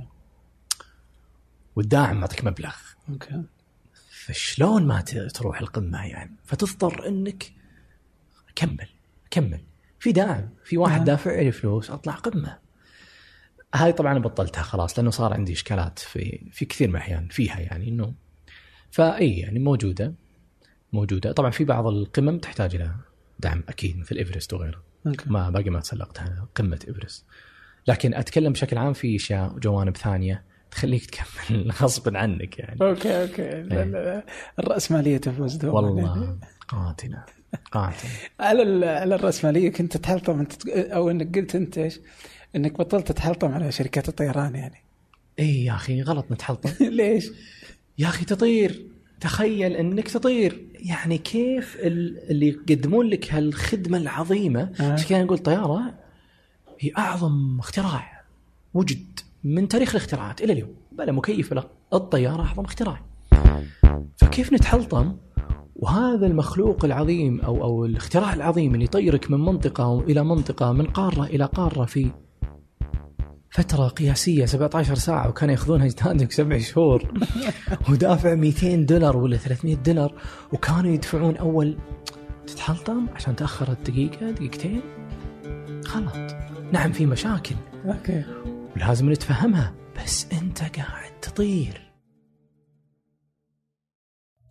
والداعم 1.76 2.20
معطيك 2.20 2.44
مبلغ. 2.44 2.74
okay. 3.08 3.42
فشلون 4.10 4.86
ما 4.86 5.00
تروح 5.34 5.60
القمة 5.60 6.06
يعني؟ 6.06 6.36
فتضطر 6.44 7.08
إنك 7.08 7.52
كمل 8.56 8.88
كمل. 9.30 9.60
في 9.98 10.12
داعم 10.12 10.48
في 10.64 10.78
واحد 10.78 11.00
آه. 11.00 11.04
دافع 11.04 11.40
لي 11.40 11.52
فلوس 11.52 11.90
أطلع 11.90 12.12
قمة. 12.12 12.58
هاي 13.74 13.92
طبعا 13.92 14.18
بطلتها 14.18 14.62
خلاص 14.62 14.98
لأنه 14.98 15.10
صار 15.10 15.34
عندي 15.34 15.52
إشكالات 15.52 15.98
في 15.98 16.48
في 16.52 16.64
كثير 16.64 16.88
من 16.88 16.94
الأحيان 16.94 17.28
فيها 17.28 17.60
يعني 17.60 17.88
إنه 17.88 18.14
فأي 18.90 19.38
يعني 19.38 19.58
موجودة 19.58 20.14
موجودة. 20.92 21.32
طبعا 21.32 21.50
في 21.50 21.64
بعض 21.64 21.86
القمم 21.86 22.38
تحتاج 22.38 22.74
إلى 22.74 22.94
دعم 23.40 23.64
أكيد 23.68 23.98
مثل 23.98 24.16
إيفرست 24.16 24.52
وغيره. 24.52 24.82
أوكي. 25.06 25.30
ما 25.30 25.50
باقي 25.50 25.70
ما 25.70 25.80
تسلقتها 25.80 26.48
قمة 26.54 26.78
إيفرست. 26.88 27.24
لكن 27.86 28.14
أتكلم 28.14 28.52
بشكل 28.52 28.78
عام 28.78 28.92
في 28.92 29.16
أشياء 29.16 29.58
جوانب 29.58 29.96
ثانية 29.96 30.44
تخليك 30.70 31.06
تكمل 31.06 31.70
غصبا 31.82 32.18
عنك 32.18 32.58
يعني. 32.58 32.80
أوكي 32.82 33.22
أوكي. 33.22 34.22
الرأسمالية 34.58 35.16
تفوز 35.16 35.64
والله 35.64 36.38
قاتلة. 36.68 37.24
على 38.40 38.86
على 38.86 39.14
الراسماليه 39.14 39.72
كنت 39.72 39.96
تحلطم 39.96 40.38
أنت 40.40 40.68
أو 40.68 41.10
إنك 41.10 41.38
قلت 41.38 41.54
أنت 41.54 41.78
إيش؟ 41.78 42.00
إنك 42.56 42.78
بطلت 42.78 43.12
تحلطم 43.12 43.52
على 43.52 43.72
شركات 43.72 44.08
الطيران 44.08 44.54
يعني. 44.54 44.76
إي 45.38 45.64
يا 45.64 45.74
أخي 45.74 46.02
غلط 46.02 46.26
نتحلطم 46.32 46.70
ليش؟ 46.96 47.30
يا 47.98 48.08
أخي 48.08 48.24
تطير. 48.24 48.86
تخيل 49.20 49.72
إنك 49.76 50.08
تطير. 50.08 50.66
يعني 50.74 51.18
كيف 51.18 51.76
ال- 51.80 52.30
اللي 52.30 52.48
يقدمون 52.48 53.06
لك 53.06 53.32
هالخدمة 53.34 53.98
العظيمة؟ 53.98 54.72
آه. 54.80 54.92
عشان 54.92 55.08
كذا 55.08 55.22
نقول 55.22 55.38
طيارة 55.38 55.94
هي 56.80 56.90
أعظم 56.98 57.58
اختراع 57.58 58.22
وجد 58.74 59.20
من 59.44 59.68
تاريخ 59.68 59.90
الاختراعات 59.90 60.42
إلى 60.42 60.52
اليوم. 60.52 60.74
بلا 60.92 61.12
مكيف 61.12 61.52
ولا 61.52 61.68
الطيارة 61.92 62.42
أعظم 62.42 62.64
اختراع. 62.64 63.00
فكيف 64.16 64.52
نتحلطم 64.52 65.16
وهذا 65.76 66.26
المخلوق 66.26 66.84
العظيم 66.84 67.40
أو 67.40 67.64
أو 67.64 67.84
الاختراع 67.84 68.34
العظيم 68.34 68.74
اللي 68.74 68.84
يطيرك 68.84 69.30
من 69.30 69.40
منطقة 69.40 70.00
إلى 70.00 70.24
منطقة 70.24 70.72
من 70.72 70.86
قارة 70.86 71.24
إلى 71.24 71.44
قارة 71.44 71.84
في 71.84 72.10
فترة 73.50 73.88
قياسية 73.88 74.44
17 74.44 74.94
ساعة 74.94 75.28
وكانوا 75.28 75.54
ياخذونها 75.54 75.86
أجدادك 75.86 76.32
سبع 76.32 76.58
شهور. 76.58 77.02
ودافع 77.90 78.34
200 78.34 78.74
دولار 78.76 79.16
ولا 79.16 79.36
300 79.36 79.74
دولار 79.74 80.14
وكانوا 80.52 80.90
يدفعون 80.90 81.36
أول 81.36 81.76
تتحلطم 82.46 83.06
عشان 83.14 83.36
تأخرت 83.36 83.90
دقيقة 83.90 84.30
دقيقتين؟ 84.30 84.80
غلط. 85.88 86.36
نعم 86.72 86.92
في 86.92 87.06
مشاكل. 87.06 87.54
أوكي. 87.84 88.24
ولازم 88.76 89.12
نتفهمها 89.12 89.74
بس 90.04 90.26
أنت 90.42 90.58
قاعد 90.58 91.20
تطير. 91.22 91.83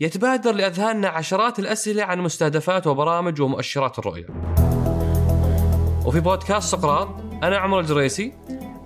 يتبادر 0.00 0.52
لأذهاننا 0.52 1.08
عشرات 1.08 1.58
الأسئلة 1.58 2.02
عن 2.04 2.20
مستهدفات 2.20 2.86
وبرامج 2.86 3.40
ومؤشرات 3.40 3.98
الرؤية. 3.98 4.26
وفي 6.06 6.20
بودكاست 6.20 6.72
سقراط 6.72 7.08
أنا 7.42 7.58
عمر 7.58 7.80
الجريسي 7.80 8.32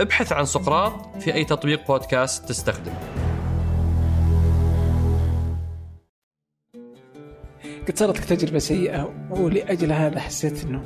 ابحث 0.00 0.32
عن 0.32 0.44
سقراط 0.44 1.16
في 1.16 1.34
أي 1.34 1.44
تطبيق 1.44 1.86
بودكاست 1.86 2.48
تستخدمه 2.48 2.98
قد 7.88 7.98
صارت 7.98 8.18
لك 8.18 8.24
تجربة 8.24 8.58
سيئة 8.58 9.28
ولأجل 9.30 9.92
هذا 9.92 10.20
حسيت 10.20 10.64
إنه 10.64 10.84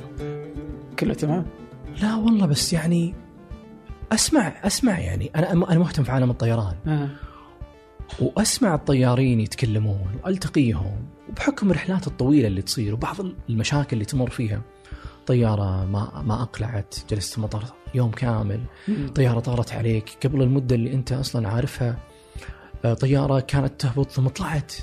كله 0.99 1.13
تمام؟ 1.13 1.45
لا 2.01 2.15
والله 2.15 2.45
بس 2.45 2.73
يعني 2.73 3.13
أسمع 4.11 4.53
أسمع 4.63 4.99
يعني 4.99 5.31
أنا 5.35 5.51
أنا 5.51 5.79
مهتم 5.79 6.03
في 6.03 6.11
عالم 6.11 6.29
الطيران 6.29 6.75
آه. 6.87 7.09
وأسمع 8.19 8.75
الطيارين 8.75 9.39
يتكلمون 9.39 10.07
وألتقيهم 10.23 11.05
وبحكم 11.29 11.71
الرحلات 11.71 12.07
الطويلة 12.07 12.47
اللي 12.47 12.61
تصير 12.61 12.93
وبعض 12.93 13.15
المشاكل 13.49 13.93
اللي 13.93 14.05
تمر 14.05 14.29
فيها 14.29 14.61
طيارة 15.29 15.85
ما 15.85 16.23
ما 16.25 16.41
أقلعت 16.41 16.95
جلست 17.09 17.31
في 17.31 17.37
المطار 17.37 17.63
يوم 17.95 18.11
كامل 18.11 18.59
طيارة 19.15 19.39
طارت 19.39 19.73
عليك. 19.73 20.17
قبل 20.23 20.41
المدة 20.41 20.75
اللي 20.75 20.93
أنت 20.93 21.11
أصلا 21.11 21.49
عارفها 21.49 21.97
آه، 22.85 22.93
طيارة 22.93 23.39
كانت 23.39 23.81
تهبط 23.81 24.11
ثم 24.11 24.27
طلعت. 24.27 24.73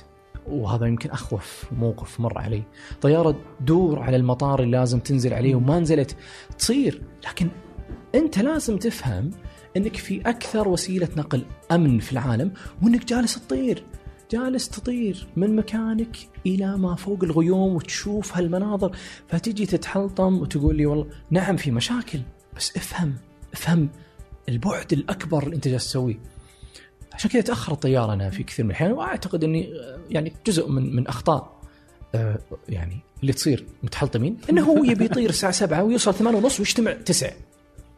وهذا 0.46 0.86
يمكن 0.86 1.10
أخوف 1.10 1.64
موقف 1.72 2.20
مر 2.20 2.38
علي. 2.38 2.62
طيارة 3.00 3.36
تدور 3.60 3.98
على 3.98 4.16
المطار 4.16 4.62
اللي 4.62 4.76
لازم 4.76 4.98
تنزل 4.98 5.34
عليه 5.34 5.54
وما 5.54 5.80
نزلت. 5.80 6.16
تصير. 6.58 7.02
لكن 7.26 7.48
أنت 8.14 8.38
لازم 8.38 8.76
تفهم 8.76 9.30
إنك 9.76 9.96
في 9.96 10.20
أكثر 10.20 10.68
وسيلة 10.68 11.08
نقل 11.16 11.44
أمن 11.70 11.98
في 11.98 12.12
العالم 12.12 12.52
وإنك 12.82 13.04
جالس 13.04 13.46
تطير. 13.46 13.84
جالس 14.30 14.68
تطير 14.68 15.26
من 15.36 15.56
مكانك 15.56 16.16
إلى 16.46 16.78
ما 16.78 16.94
فوق 16.94 17.24
الغيوم 17.24 17.74
وتشوف 17.74 18.36
هالمناظر 18.36 18.96
فتجي 19.28 19.66
تتحلطم 19.66 20.40
وتقول 20.40 20.76
لي 20.76 20.86
والله 20.86 21.06
نعم 21.30 21.56
في 21.56 21.70
مشاكل 21.70 22.20
بس 22.56 22.76
افهم 22.76 23.14
افهم 23.52 23.88
البعد 24.48 24.92
الأكبر 24.92 25.42
اللي 25.42 25.56
أنت 25.56 25.68
جالس 25.68 25.86
تسويه. 25.86 26.18
عشان 27.12 27.30
كذا 27.30 27.42
تأخر 27.42 27.72
الطيارة 27.72 28.12
أنا 28.12 28.30
في 28.30 28.42
كثير 28.42 28.64
من 28.64 28.70
الأحيان 28.70 28.92
وأعتقد 28.92 29.44
إني 29.44 29.74
آه، 29.74 29.98
يعني 30.10 30.32
جزء 30.46 30.68
من 30.68 30.96
من 30.96 31.06
أخطاء 31.06 31.60
آه، 32.14 32.38
يعني 32.68 33.00
اللي 33.20 33.32
تصير 33.32 33.66
متحلطمين 33.82 34.36
إنه 34.50 34.64
هو 34.64 34.84
يبي 34.84 35.04
يطير 35.04 35.30
الساعة 35.30 35.52
7 35.52 35.82
ويوصل 35.82 36.14
8 36.14 36.38
ونص 36.38 36.60
ويجتمع 36.60 36.92
9 36.92 37.30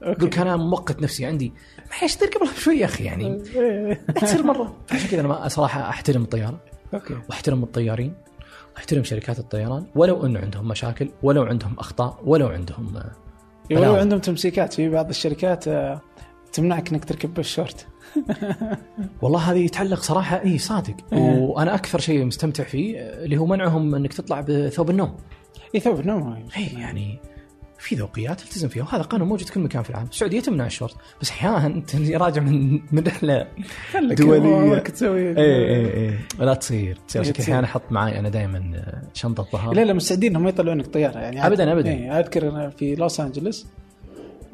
يقول 0.03 0.29
كان 0.29 0.47
أنا 0.47 0.57
موقت 0.57 1.03
نفسي 1.03 1.27
عندي. 1.27 1.53
معليش 1.95 2.17
طير 2.17 2.29
قبلها 2.29 2.53
بشوي 2.53 2.79
يا 2.79 2.85
أخي 2.85 3.05
يعني. 3.05 3.39
تصير 4.23 4.43
مرة. 4.43 4.77
عشان 4.91 5.09
كذا 5.11 5.21
أنا 5.21 5.29
ما- 5.29 5.49
صراحة 5.49 5.89
أحترم 5.89 6.23
الطيارة. 6.23 6.61
أوكي. 6.95 7.15
وأحترم 7.29 7.63
الطيارين. 7.63 8.15
واحترم 8.77 9.05
شركات 9.05 9.39
الطيران. 9.39 9.87
ولو 9.95 10.27
إنه 10.27 10.41
عندهم 10.41 10.69
مشاكل 10.69 11.09
ولو 11.23 11.43
عندهم 11.43 11.77
أخطاء 11.79 12.19
ولو 12.25 12.47
عندهم 12.49 12.97
آه، 12.97 13.11
ولو. 13.73 13.95
عندهم 13.95 14.19
تمسيكات. 14.21 14.73
في 14.73 14.89
بعض 14.89 15.09
الشركات 15.09 15.69
آه، 15.69 16.01
تمنعك 16.53 16.91
إنك 16.93 17.05
تركب 17.05 17.35
بالشورت. 17.35 17.87
والله 19.23 19.39
هذه 19.53 19.59
يتعلق 19.59 20.01
صراحة 20.01 20.43
إي 20.45 20.59
صادق. 20.59 20.95
إيه. 21.13 21.19
وأنا 21.39 21.75
أكثر 21.75 21.99
شيء 21.99 22.25
مستمتع 22.25 22.65
فيه 22.65 22.99
آه، 22.99 23.25
اللي 23.25 23.37
هو 23.37 23.47
منعهم 23.47 23.95
إنك 23.95 24.13
تطلع 24.13 24.41
بثوب 24.49 24.91
النوم. 24.91 25.17
إي 25.75 25.81
ثوب 25.81 26.07
نوم 26.07 26.47
إي 26.57 26.67
يعني 26.81 27.19
في 27.79 27.95
ذوقيات 27.95 28.43
التزم 28.43 28.69
فيها 28.69 28.83
وهذا 28.83 29.03
قانون 29.03 29.29
موجود 29.29 29.47
في 29.47 29.53
كل 29.53 29.61
مكان 29.61 29.83
في 29.83 29.91
العالم 29.91 30.09
السعودية 30.11 30.41
تمنع 30.41 30.67
الشورت 30.67 30.95
بس 31.21 31.31
أحيانا 31.31 31.67
أنت 31.67 31.95
راجع 32.11 32.43
من 32.43 32.81
من 32.93 33.05
رحلة. 33.07 33.47
أمورك 34.65 34.89
تسوي 34.91 35.29
اي 35.29 35.37
اي 35.45 36.09
اي 36.09 36.19
لا 36.39 36.55
تصير 36.55 36.99
تصير 37.09 37.23
عشان. 37.23 37.35
أحيانا 37.41 37.67
أحط 37.67 37.83
معي 37.91 38.19
أنا 38.19 38.29
دائما 38.29 38.83
شنطة 39.15 39.43
ظهر 39.53 39.75
لا 39.75 39.85
لا 39.85 39.93
مستعدين 39.93 40.31
انهم 40.31 40.43
ما 40.43 40.49
يطلعونك 40.49 40.87
طيارة 40.87 41.19
يعني 41.19 41.43
أبداً- 41.43 41.61
أبداً. 41.61 41.91
إيه 41.91 42.19
أذكر 42.21 42.49
أنا 42.49 42.71
في 42.71 42.95
لوس 42.95 43.21
أنجلوس 43.21 43.67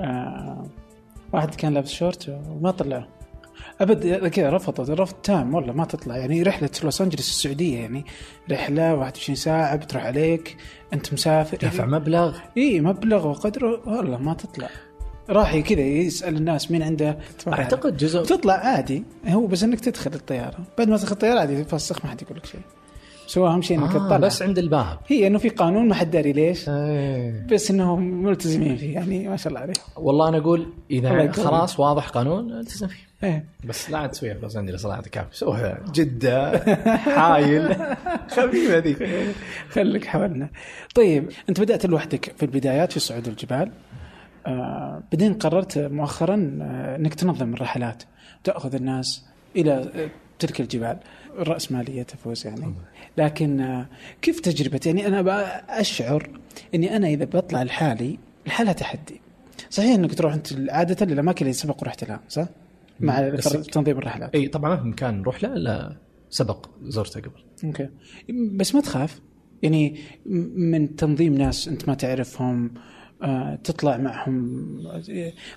آه 0.01 0.67
واحد 1.33 1.55
كان 1.55 1.75
لابس 1.75 1.91
شورت 1.93 2.29
وما 2.51 2.71
طلعه 2.71 3.09
أبد 3.81 4.27
كذا 4.27 4.51
رفضت. 4.51 4.91
رفض 4.91 5.15
تام 5.23 5.55
والله 5.55 5.73
ما 5.73 5.85
تطلع. 5.85 6.17
يعني 6.17 6.43
رحلة 6.43 6.71
لوس 6.85 7.01
انجلوس 7.01 7.29
السعودية 7.29 7.79
يعني 7.79 8.05
رحلة 8.51 8.95
21 8.95 9.37
ساعة 9.37 9.77
بتروح 9.77 10.05
عليك 10.05 10.57
أنت 10.93 11.13
مسافر. 11.13 11.57
دفع 11.57 11.87
مبلغ. 11.87 12.37
إي 12.57 12.81
مبلغ 12.81 13.29
وقدره 13.29 13.81
والله 13.87 14.19
ما 14.19 14.35
تطلع. 14.35 14.69
راح 15.31 15.59
كذا 15.59 15.81
يسأل 15.81 16.37
الناس 16.37 16.71
مين 16.71 16.83
عنده. 16.83 17.19
أعتقد 17.49 17.97
جزء 17.97 18.23
تطلع 18.23 18.55
عادي. 18.55 19.05
هو 19.29 19.47
بس 19.47 19.63
إنك 19.63 19.81
تدخل 19.81 20.15
الطيارة. 20.15 20.59
بعد 20.79 20.89
ما 20.89 20.97
تدخل 20.97 21.13
الطيارة 21.13 21.41
عادي 21.41 21.65
تفسخ 21.65 22.05
ما 22.05 22.11
حد 22.11 22.23
يقول 22.23 22.37
لك 22.37 22.47
شيء. 22.47 22.61
بس 23.29 23.39
هو 23.39 23.47
أهم 23.47 23.63
شيء 23.63 23.79
إنك 23.79 23.95
آه 23.95 23.99
تطلع. 23.99 24.17
بس 24.17 24.43
عند 24.43 24.59
الباب. 24.59 24.99
هي 25.07 25.27
إنه 25.27 25.39
في 25.39 25.49
قانون 25.49 25.89
ما 25.89 25.95
حد 25.95 26.11
داري 26.11 26.33
ليش. 26.33 26.69
إيه. 26.69 27.47
بس 27.51 27.71
إنهم 27.71 28.23
ملتزمين 28.23 28.77
فيه 28.77 28.95
يعني 28.95 29.29
ما 29.29 29.37
شاء 29.37 29.49
الله 29.49 29.61
عليهم. 29.61 29.77
والله 29.97 30.29
أنا 30.29 30.39
أقول 30.39 30.67
إذا. 30.91 31.33
خلاص 31.33 31.81
واضح 31.81 32.09
قانون 32.09 32.53
التزم 32.53 32.87
فيه. 32.87 33.14
إيه. 33.25 33.45
بس 33.65 33.91
لا 33.91 34.07
تسويها 34.07 34.35
في 34.35 34.41
لوس 34.41 34.57
انجلس 34.57 34.85
الله 34.85 34.95
يعطيك 34.95 35.17
العافيه 35.17 35.37
سوها 35.37 35.79
جدة 35.93 36.59
حايل. 36.97 37.77
خفيفة 38.37 38.79
ذي 38.79 38.97
خليك 39.71 40.07
حولنا. 40.07 40.49
طيب 40.95 41.31
أنت 41.49 41.61
بدأت 41.61 41.87
لوحدك 41.87 42.35
في 42.37 42.43
البدايات 42.43 42.93
في 42.93 43.01
صعود 43.01 43.29
الجبال. 43.29 43.71
آه 44.47 45.03
بعدين 45.13 45.35
قررت 45.35 45.79
مؤخرا 45.79 46.59
آه 46.63 46.97
إنك 46.97 47.15
تنظم 47.15 47.55
الرحلات 47.55 48.03
تأخذ 48.45 48.75
الناس 48.75 49.25
إلى 49.57 49.73
آه 49.73 50.09
تلك 50.39 50.61
الجبال. 50.61 50.97
الرأسمالية 51.39 52.03
تفوز 52.03 52.47
يعني. 52.47 52.75
لكن 53.17 53.61
آه 53.61 53.87
كيف 54.23 54.41
تجربة 54.41 54.81
يعني 54.87 55.07
أنا 55.07 55.21
أشعر 55.81 56.29
أني 56.75 56.97
أنا 56.97 57.07
إذا 57.09 57.25
بطلع 57.25 57.63
لحالي 57.63 58.19
لحالها 58.47 58.73
تحدي. 58.73 59.21
صحيح 59.71 59.95
أنك 59.95 60.15
تروح 60.15 60.33
أنت 60.35 60.49
عادة 60.71 61.07
للأماكن 61.07 61.45
اللي 61.45 61.53
سبق 61.53 61.83
ورحت 61.83 62.05
لها 62.05 62.21
صح؟ 62.29 62.47
مع 63.01 63.29
تنظيم 63.73 63.99
الرحلات. 63.99 64.35
إي 64.35 64.49
طبعا 64.49 64.71
ما 64.71 64.83
في 64.83 64.89
مكان 64.89 65.21
نروح 65.21 65.43
له 65.43 65.53
الا 65.53 66.01
سبق 66.31 66.67
زرته 66.83 67.21
قبل. 67.21 67.45
أوكي. 67.65 67.89
بس 68.57 68.75
ما 68.75 68.81
تخاف. 68.81 69.21
يعني 69.63 70.01
من 70.57 70.97
تنظيم 70.97 71.35
ناس 71.35 71.69
أنت 71.69 71.89
ما 71.89 71.95
تعرفهم 71.95 72.75
آه، 73.23 73.55
تطلع 73.55 73.97
معهم. 73.97 74.77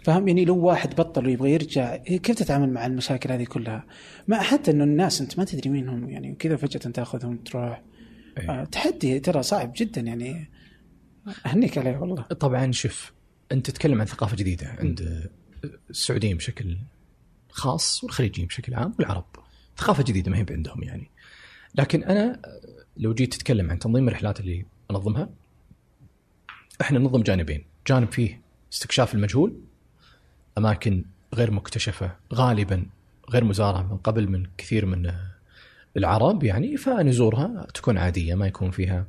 فاهم 0.04 0.28
يعني 0.28 0.46
لو 0.46 0.58
واحد 0.58 0.96
بطل 0.96 1.26
ويبغى 1.26 1.52
يرجع 1.52 1.96
كيف 1.96 2.36
تتعامل 2.36 2.70
مع 2.70 2.86
المشاكل 2.86 3.32
هذه 3.32 3.44
كلها؟ 3.44 3.86
ما 4.28 4.40
حتى 4.40 4.72
إنه 4.72 4.84
الناس 4.84 5.22
أنت 5.22 5.40
ما 5.40 5.46
تدري 5.46 5.70
مين 5.70 5.90
هم 5.90 6.10
يعني 6.10 6.36
كذا 6.36 6.56
فجأة 6.56 6.92
تاخذهم 6.92 7.38
تروح. 7.38 7.84
آه، 8.38 8.64
تحدي 8.64 9.20
ترى 9.20 9.44
صعب 9.44 9.74
جدا 9.76 10.02
يعني 10.02 10.50
أهنيك 11.46 11.78
عليه 11.78 11.98
والله. 11.98 12.22
طبعا 12.22 12.72
شوف 12.72 13.14
أنت 13.52 13.70
تتكلم 13.70 14.00
عن 14.02 14.06
ثقافة 14.06 14.36
جديدة 14.36 14.68
عند 14.68 15.30
السعوديين 15.90 16.38
بشكل 16.38 16.78
خاص 17.58 18.04
والخليجيين 18.04 18.48
بشكل 18.48 18.74
عام 18.74 18.94
والعرب. 19.00 19.26
ثقافة 19.78 20.04
جديدة 20.04 20.32
ما 20.32 20.38
هي 20.38 20.46
عندهم 20.50 20.84
يعني. 20.84 21.10
لكن 21.76 22.04
أنا 22.04 22.42
لو 22.98 23.14
جيت 23.14 23.34
تتكلم 23.34 23.72
عن 23.72 23.80
تنظيم 23.80 24.08
الرحلات 24.08 24.40
اللي 24.40 24.66
أنظمها 24.92 25.30
إحنا 26.82 27.00
ننظم 27.00 27.22
جانبين. 27.22 27.66
جانب 27.88 28.12
فيه 28.12 28.42
استكشاف 28.74 29.16
المجهول 29.16 29.60
أماكن 30.58 31.04
غير 31.34 31.52
مكتشفة 31.52 32.16
غالبا 32.34 32.86
غير 33.30 33.44
مزاره 33.44 33.82
من 33.82 33.98
قبل 33.98 34.30
من 34.30 34.48
كثير 34.58 34.86
من 34.86 35.14
العرب 35.98 36.44
يعني 36.44 36.78
فنزورها 36.78 37.68
تكون 37.74 37.98
عادية 37.98 38.36
ما 38.36 38.48
يكون 38.48 38.72
فيها 38.72 39.06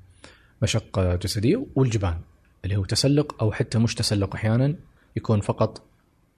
مشقة 0.63 1.17
جسدية. 1.17 1.67
والجبال 1.75 2.19
اللي 2.65 2.77
هو 2.77 2.85
تسلق 2.85 3.43
أو 3.43 3.53
حتى 3.53 3.79
مش 3.79 3.95
تسلق 3.95 4.35
أحيانا 4.35 4.77
يكون 5.17 5.41
فقط 5.41 5.88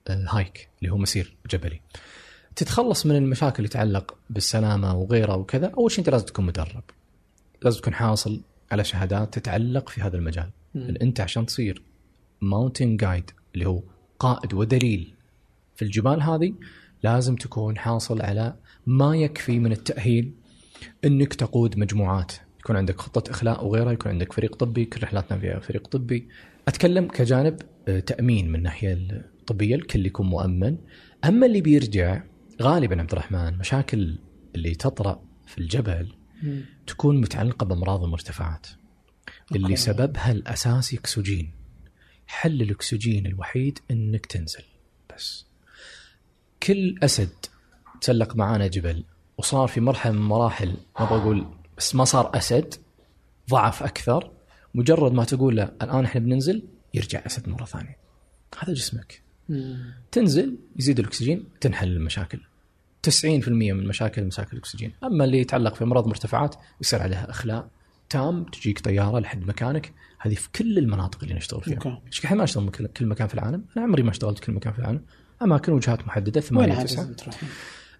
هايك 0.09 0.69
اللي 0.81 0.93
هو 0.93 0.97
مسير 0.97 1.37
جبلي. 1.49 1.81
تتخلص 2.55 3.05
من 3.05 3.15
المشاكل 3.15 3.57
اللي 3.57 3.67
تتعلق 3.67 4.17
بالسلامة 4.29 4.95
وغيرها 4.95 5.35
وكذا، 5.35 5.67
أول 5.67 5.91
شيء 5.91 5.99
أنت 5.99 6.09
لازم 6.09 6.25
تكون 6.25 6.45
مدرب. 6.45 6.83
لازم 7.63 7.79
تكون 7.79 7.93
حاصل 7.93 8.41
على 8.71 8.83
شهادات 8.83 9.33
تتعلق 9.33 9.89
في 9.89 10.01
هذا 10.01 10.17
المجال. 10.17 10.49
أنت 10.75 11.21
عشان 11.21 11.45
تصير 11.45 11.83
ماونتن 12.41 12.97
جايد 12.97 13.31
اللي 13.55 13.65
هو 13.67 13.83
قائد 14.19 14.53
ودليل 14.53 15.13
في 15.75 15.81
الجبال 15.81 16.21
هذه 16.21 16.53
لازم 17.03 17.35
تكون 17.35 17.77
حاصل 17.77 18.21
على 18.21 18.55
ما 18.85 19.15
يكفي 19.15 19.59
من 19.59 19.71
التأهيل 19.71 20.33
إنك 21.05 21.33
تقود 21.33 21.77
مجموعات 21.77 22.31
يكون 22.59 22.75
عندك 22.75 23.01
خطة 23.01 23.31
إخلاء 23.31 23.65
وغيرها 23.65 23.91
يكون 23.91 24.11
عندك 24.11 24.33
فريق 24.33 24.55
طبي 24.55 24.85
كل 24.85 25.03
رحلاتنا 25.03 25.39
فيها 25.39 25.59
فريق 25.59 25.87
طبي 25.87 26.27
أتكلم 26.67 27.07
كجانب 27.07 27.61
آه، 27.87 27.99
تأمين 27.99 28.49
من 28.49 28.55
الناحيه 28.55 28.93
الطبيه 29.41 29.75
الكل 29.75 30.05
يكون 30.05 30.27
مؤمن. 30.27 30.77
أما 31.25 31.45
اللي 31.45 31.61
بيرجع 31.61 32.23
غالبا 32.61 32.99
عبد 33.01 33.11
الرحمن 33.11 33.57
مشاكل 33.57 34.17
اللي 34.55 34.75
تطرأ 34.75 35.23
في 35.47 35.57
الجبل 35.57 36.13
تكون 36.87 37.21
متعلقة 37.21 37.65
بأمراض 37.65 38.03
المرتفعات. 38.03 38.67
اللي 39.51 39.63
أوكي. 39.63 39.75
سببها 39.75 40.31
الاساسي 40.31 40.97
أكسجين. 40.97 41.51
حل 42.27 42.61
الأكسجين 42.61 43.25
الوحيد 43.25 43.79
إنك 43.91 44.25
تنزل. 44.25 44.63
بس. 45.15 45.45
كل 46.63 46.95
أسد 47.03 47.29
تسلق 48.01 48.35
معانا 48.35 48.67
جبل 48.67 49.03
وصار 49.37 49.67
في 49.67 49.81
مرحلة 49.81 50.13
من 50.13 50.21
مراحل 50.21 50.73
ما 50.99 51.05
بقول 51.05 51.47
بس 51.77 51.95
ما 51.95 52.05
صار 52.05 52.37
أسد 52.37 52.73
ضعف 53.49 53.83
أكثر 53.83 54.31
مجرد 54.75 55.11
ما 55.11 55.23
تقول 55.23 55.55
له 55.55 55.63
الآن 55.81 56.05
إحنا 56.05 56.21
بننزل 56.21 56.63
يرجع 56.93 57.25
اسد 57.25 57.49
مرة 57.49 57.65
ثانية. 57.65 57.97
هذا 58.59 58.73
جسمك. 58.73 59.21
تنزل 60.11 60.57
يزيد 60.79 60.99
الأكسجين 60.99 61.43
تنحل 61.61 61.87
المشاكل. 61.87 62.39
90% 63.09 63.49
من 63.49 63.87
مشاكل 63.87 64.23
مساكن 64.23 64.49
الأكسجين. 64.53 64.91
أما 65.03 65.25
اللي 65.25 65.39
يتعلق 65.39 65.75
في 65.75 65.83
أمراض 65.83 66.07
مرتفعات 66.07 66.55
يصير 66.81 67.01
عليها 67.01 67.29
اخلاء 67.29 67.69
تام 68.09 68.43
تجيك 68.43 68.79
طيارة 68.79 69.19
لحد 69.19 69.47
مكانك. 69.47 69.93
هذه 70.19 70.33
في 70.35 70.49
كل 70.55 70.77
المناطق 70.77 71.23
اللي 71.23 71.35
نشتغل 71.35 71.61
فيها. 71.61 71.75
أوكي. 71.75 71.97
إيش 72.07 72.25
إحنا 72.25 72.37
ما 72.37 72.43
نشتغل 72.43 72.69
كل 72.69 73.05
مكان 73.05 73.27
في 73.27 73.33
العالم. 73.33 73.65
أنا 73.77 73.85
عمري 73.85 74.03
ما 74.03 74.11
اشتغلت 74.11 74.39
كل 74.39 74.51
مكان 74.53 74.73
في 74.73 74.79
العالم. 74.79 75.01
أماكن 75.41 75.73
وجهات 75.73 76.07
محددة 76.07 76.41
لازم 76.97 77.13
تروح؟ 77.13 77.35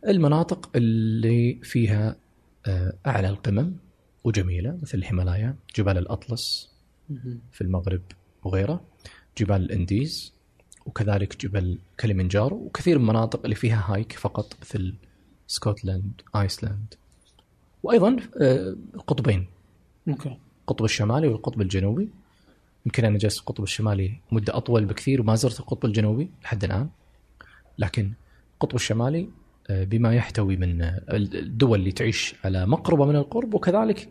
المناطق 0.07 0.69
اللي 0.75 1.59
فيها 1.63 2.15
آه، 2.65 2.93
أعلى 3.07 3.29
القمم 3.29 3.75
وجميلة 4.23 4.79
مثل 4.81 4.97
الهيمالايا 4.97 5.55
جبال 5.75 5.97
الأطلس 5.97 6.71
في 7.51 7.61
المغرب 7.61 8.01
وغيره 8.43 8.85
جبال 9.37 9.55
الأنديز 9.55 10.33
وكذلك 10.85 11.45
جبل 11.45 11.77
كليمنجارو 11.99 12.55
وكثير 12.55 12.99
من 12.99 13.03
المناطق 13.03 13.39
اللي 13.43 13.55
فيها 13.55 13.85
hike 13.87 14.11
فقط 14.11 14.53
مثل 14.61 14.93
سكوتلاند 15.47 16.21
آيسلاند 16.35 16.93
وأيضا 17.83 18.17
آه، 18.41 18.75
القطبين. 18.95 19.47
أوكي. 20.07 20.37
القطب 20.61 20.85
الشمالي 20.85 21.27
والقطب 21.27 21.61
الجنوبي. 21.61 22.09
يمكن 22.85 23.05
أنا 23.05 23.17
جلست 23.17 23.39
القطب 23.39 23.63
الشمالي 23.63 24.19
مدة 24.31 24.57
أطول 24.57 24.85
بكثير 24.85 25.21
وما 25.21 25.35
زرت 25.35 25.59
القطب 25.59 25.85
الجنوبي 25.85 26.29
لحد 26.43 26.63
الآن. 26.63 26.89
لكن 27.77 28.13
القطب 28.53 28.75
الشمالي 28.75 29.29
آه، 29.69 29.83
بما 29.83 30.15
يحتوي 30.15 30.57
من 30.57 30.81
آه، 30.81 31.01
الدول 31.13 31.79
اللي 31.79 31.91
تعيش 31.91 32.35
على 32.43 32.65
مقربة 32.65 33.05
من 33.05 33.15
القرب 33.15 33.53
وكذلك 33.53 34.09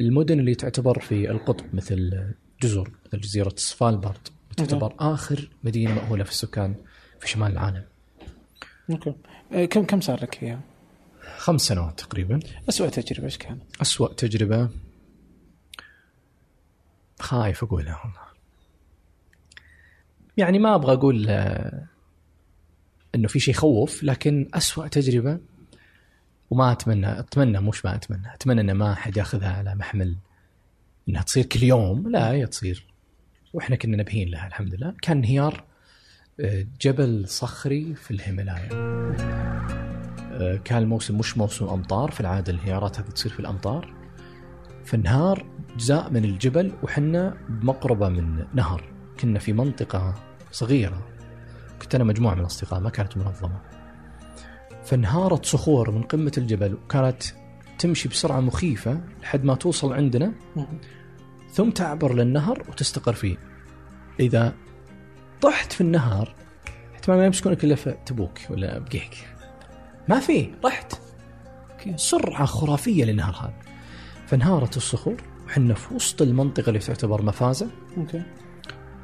المدن 0.00 0.40
اللي 0.40 0.54
تعتبر 0.54 0.98
في 0.98 1.30
القطب 1.30 1.64
مثل 1.74 2.24
جزر 2.62 2.90
مثل 3.06 3.20
جزيرة 3.20 3.52
سفالبارد 3.56 4.28
تعتبر 4.66 4.94
آخر 4.98 5.50
مدينة 5.64 5.94
مأهولة 5.94 6.24
في 6.24 6.30
السكان 6.30 6.74
في 7.20 7.28
شمال 7.28 7.52
العالم. 7.52 7.84
أوكي. 8.90 9.14
آه، 9.52 9.64
كم 9.64 9.84
كم 9.84 10.00
صار 10.00 10.22
لك 10.22 10.34
فيها؟ 10.34 10.60
خمس 11.38 11.60
سنوات 11.60 12.00
تقريبا. 12.00 12.40
اسوء 12.68 12.88
تجربة 12.88 13.24
إيش 13.24 13.38
كانت؟ 13.38 13.62
أسوأ 13.82 14.14
تجربة؟ 14.14 14.68
خايف 17.20 17.64
أقولها 17.64 18.00
والله 18.04 18.30
يعني 20.36 20.58
ما 20.58 20.74
أبغى 20.74 20.92
أقول 20.92 21.26
آه، 21.28 21.86
إنه 23.14 23.28
في 23.28 23.40
شيء 23.40 23.54
يخوف 23.54 24.02
لكن 24.02 24.48
أسوأ 24.54 24.88
تجربة 24.88 25.38
وما 26.50 26.72
أتمنى 26.72 27.18
أتمنى 27.20 27.60
مش 27.60 27.84
ما 27.84 27.94
أتمنى 27.94 28.34
أتمنى 28.34 28.60
إن 28.60 28.72
ما 28.72 28.92
أحد 28.92 29.16
ياخذها 29.16 29.52
على 29.52 29.74
محمل 29.74 30.16
إنها 31.08 31.22
تصير 31.22 31.46
كل 31.46 31.62
يوم. 31.62 32.10
لا 32.10 32.30
هي 32.30 32.46
تصير 32.46 32.89
وإحنا 33.52 33.76
كنا 33.76 33.96
نبهين 33.96 34.28
لها 34.28 34.46
الحمد 34.46 34.74
لله 34.74 34.94
كان 35.02 35.16
انهيار 35.16 35.64
آه، 36.40 36.66
جبل 36.80 37.28
صخري 37.28 37.94
في 37.94 38.10
الهيمالايا. 38.10 38.68
آه، 40.32 40.60
كان 40.64 40.78
الموسم 40.78 41.18
مش 41.18 41.38
موسم 41.38 41.68
أمطار 41.68 42.10
في 42.10 42.20
العادة 42.20 42.52
الانهيارات 42.52 43.00
هذه 43.00 43.06
تصير 43.06 43.32
في 43.32 43.40
الأمطار. 43.40 43.94
فانهار 44.84 45.46
اجزاء 45.74 46.10
من 46.10 46.24
الجبل 46.24 46.72
وحنا 46.82 47.36
بمقربة 47.48 48.08
من 48.08 48.44
نهر. 48.54 48.92
كنا 49.20 49.38
في 49.38 49.52
منطقة 49.52 50.14
صغيرة. 50.52 51.06
كنت 51.82 51.94
أنا 51.94 52.04
مجموعة 52.04 52.34
من 52.34 52.40
الأصدقاء 52.40 52.80
ما 52.80 52.90
كانت 52.90 53.16
منظمة. 53.16 53.60
فانهارت 54.84 55.46
صخور 55.46 55.90
من 55.90 56.02
قمة 56.02 56.32
الجبل 56.38 56.74
وكانت 56.74 57.22
تمشي 57.78 58.08
بسرعة 58.08 58.40
مخيفة 58.40 59.00
لحد 59.22 59.44
ما 59.44 59.54
توصل 59.54 59.92
عندنا. 59.92 60.32
ثم 61.52 61.70
تعبر 61.70 62.14
للنهر 62.14 62.64
وتستقر 62.68 63.12
فيه. 63.12 63.36
إذا 64.20 64.54
طحت 65.40 65.72
في 65.72 65.80
النهر 65.80 66.34
احتمال 66.94 67.18
ما 67.18 67.26
يمسكونك 67.26 67.64
إلا 67.64 67.74
في 67.74 67.96
تبوك 68.06 68.38
ولا 68.50 68.78
بقيك 68.78 69.28
ما 70.08 70.20
في 70.20 70.50
رحت. 70.64 70.94
سرعة 71.96 72.44
خرافية 72.44 73.04
للنهر 73.04 73.34
هذا. 73.34 73.54
فانهارت 74.26 74.76
الصخور 74.76 75.16
وحنا 75.46 75.74
في 75.74 75.94
وسط 75.94 76.22
المنطقة 76.22 76.68
اللي 76.68 76.78
تعتبر 76.78 77.22
مفازة. 77.22 77.70
أوكي. 77.96 78.22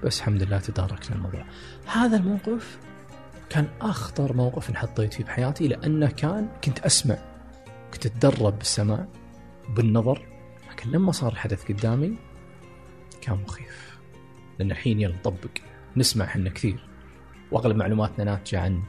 بس 0.05 0.19
الحمد 0.19 0.43
لله 0.43 0.59
تداركنا 0.59 1.17
الموضوع. 1.17 1.45
هذا 1.87 2.17
الموقف 2.17 2.79
كان 3.51 3.69
أخطر 3.81 4.33
موقف 4.33 4.71
انحطيت 4.71 5.15
فيه 5.15 5.25
بحياتي 5.25 5.69
لأنه 5.69 6.07
كان 6.07 6.49
كنت 6.65 6.79
أسمع 6.79 7.19
كنت 7.95 8.07
أتدرب 8.07 8.59
بالسماع 8.59 9.07
بالنظر 9.69 10.27
لكن 10.71 10.91
لما 10.91 11.13
صار 11.13 11.33
الحدث 11.33 11.73
قدامي 11.73 12.17
كان 13.27 13.39
مخيف. 13.47 13.99
لأن 14.59 14.71
الحين 14.71 15.01
يلا 15.01 15.15
نطبق. 15.15 15.51
نسمع 15.97 16.25
إحنا 16.25 16.51
كثير. 16.51 16.87
وأغلب 17.53 17.77
معلوماتنا 17.77 18.25
ناتجة 18.25 18.61
عن 18.61 18.83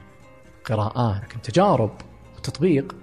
قراءات 0.66 1.24
لكن 1.24 1.42
تجارب 1.42 1.92
وتطبيق. 2.38 2.96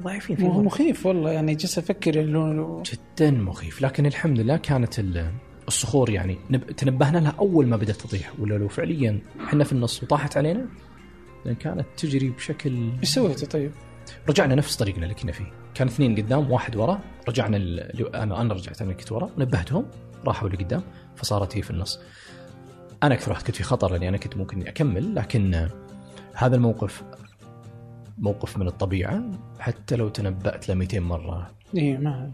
ضعيفين 0.00 0.36
في 0.36 0.42
مو- 0.42 0.48
الموضوع. 0.48 0.66
مخيف 0.66 1.06
والله 1.06 1.30
يعني 1.30 1.54
جالس 1.54 1.78
أفكر 1.78 2.20
إنه 2.20 2.82
جدا 2.82 3.30
مخيف. 3.30 3.82
لكن 3.82 4.06
الحمد 4.06 4.40
لله 4.40 4.56
كانت 4.56 4.98
ال- 4.98 5.32
الصخور 5.68 6.10
يعني 6.10 6.38
نب... 6.50 6.66
تنبهنا 6.70 7.18
لها 7.18 7.34
أول 7.38 7.66
ما 7.66 7.76
بدأت 7.76 7.96
تطيح 7.96 8.32
ولا 8.38 8.54
لو 8.54 8.68
فعليا 8.68 9.20
إحنا 9.44 9.64
في 9.64 9.72
النص 9.72 10.02
وطاحت 10.02 10.36
علينا 10.36 10.66
لأن 11.44 11.54
كانت 11.54 11.86
تجري 11.96 12.30
بشكل 12.30 12.90
إيش 13.00 13.08
سويتوا 13.08 13.48
طيب؟ 13.48 13.70
رجعنا 14.30 14.54
نفس 14.54 14.76
طريقنا 14.76 15.02
اللي 15.02 15.14
كنا 15.14 15.32
فيه. 15.32 15.52
كان 15.74 15.88
اثنين 15.88 16.16
قدام 16.16 16.50
واحد 16.50 16.76
ورا. 16.76 17.00
رجعنا 17.28 17.56
ال... 17.56 18.16
أنا 18.16 18.40
أنا 18.40 18.54
رجعت 18.54 18.82
أنا 18.82 18.92
كنت 18.92 19.12
ورا. 19.12 19.30
ونبهتهم 19.36 19.86
راحوا 20.26 20.48
لقدام 20.48 20.82
فصارت 21.16 21.56
هي 21.56 21.62
في 21.62 21.70
النص. 21.70 22.00
أنا 23.02 23.14
أكثر 23.14 23.30
واحد 23.30 23.42
كنت 23.42 23.56
في 23.56 23.62
خطر 23.62 23.92
لأني 23.92 24.08
أنا 24.08 24.16
كنت 24.16 24.36
ممكن 24.36 24.66
أكمل 24.66 25.14
لكن 25.14 25.68
هذا 26.34 26.56
الموقف 26.56 27.02
موقف 28.18 28.58
من 28.58 28.66
الطبيعة. 28.66 29.22
حتى 29.58 29.96
لو 29.96 30.08
تنبأت 30.08 30.68
له 30.68 30.74
200 30.74 31.00
مرة. 31.00 31.50
اي 31.76 31.96
ما 31.96 32.32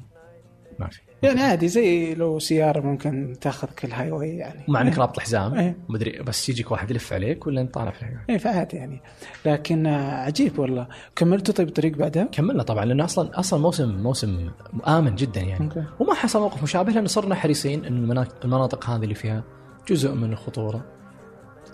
ما 0.79 0.89
في. 0.89 1.01
يعني 1.27 1.43
عادي 1.43 1.69
زي 1.69 2.15
لو 2.15 2.39
سيارة 2.39 2.81
ممكن 2.81 3.37
تاخذ 3.41 3.69
كل 3.69 3.93
highway 3.93 4.37
يعني. 4.37 4.65
مع 4.69 4.81
إنك 4.81 4.99
رابط 4.99 5.17
الحزام 5.17 5.55
إيه. 5.55 5.77
مدري 5.89 6.23
بس 6.23 6.49
يجيك 6.49 6.71
واحد 6.71 6.91
يلف 6.91 7.13
عليك 7.13 7.47
ولا 7.47 7.61
أنت 7.61 7.75
طالع 7.75 7.91
في 7.91 8.03
الحياة 8.03 8.21
اي 8.31 8.39
فعادي 8.39 8.77
يعني. 8.77 9.01
لكن 9.47 9.87
آه، 9.87 10.25
عجيب 10.25 10.59
والله. 10.59 10.89
كملتوا 11.17 11.55
طيب 11.55 11.69
الطريق 11.69 11.97
بعدها؟ 11.97 12.25
كملنا 12.25 12.63
طبعا 12.63 12.85
لأنه 12.85 13.05
أصلا 13.05 13.41
أصلا 13.41 13.61
موسم 13.61 14.03
موسم 14.03 14.51
آمن 14.87 15.15
جدا 15.15 15.41
يعني. 15.41 15.65
أوكي. 15.65 15.85
وما 16.01 16.15
حصل 16.15 16.41
موقف 16.41 16.63
مشابه 16.63 16.93
لأن 16.93 17.07
صرنا 17.07 17.35
حريصين 17.35 17.85
إن 17.85 17.97
المناطق, 17.97 18.45
المناطق 18.45 18.91
هذه 18.91 19.03
اللي 19.03 19.15
فيها 19.15 19.45
جزء 19.89 20.15
من 20.15 20.33
الخطورة 20.33 20.85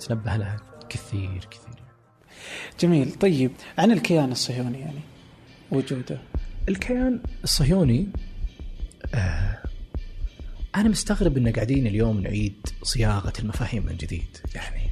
تنبه 0.09 0.37
لها 0.37 0.57
كثير 0.89 1.49
كثير. 1.51 1.83
جميل. 2.81 3.13
طيب 3.13 3.51
عن 3.79 3.93
الكيان 3.93 4.33
الصهيوني 4.33 4.81
يعني 4.81 5.01
وجوده. 5.73 6.19
الكيان 6.69 7.21
الصهيوني 7.45 8.09
آه 9.15 9.59
أنا 10.75 10.89
مستغرب 10.89 11.37
إن 11.37 11.53
قاعدين 11.53 11.87
اليوم 11.87 12.21
نعيد 12.21 12.67
صياغة 12.83 13.33
المفاهيم 13.39 13.87
من 13.87 13.97
جديد 13.97 14.37
يعني. 14.55 14.91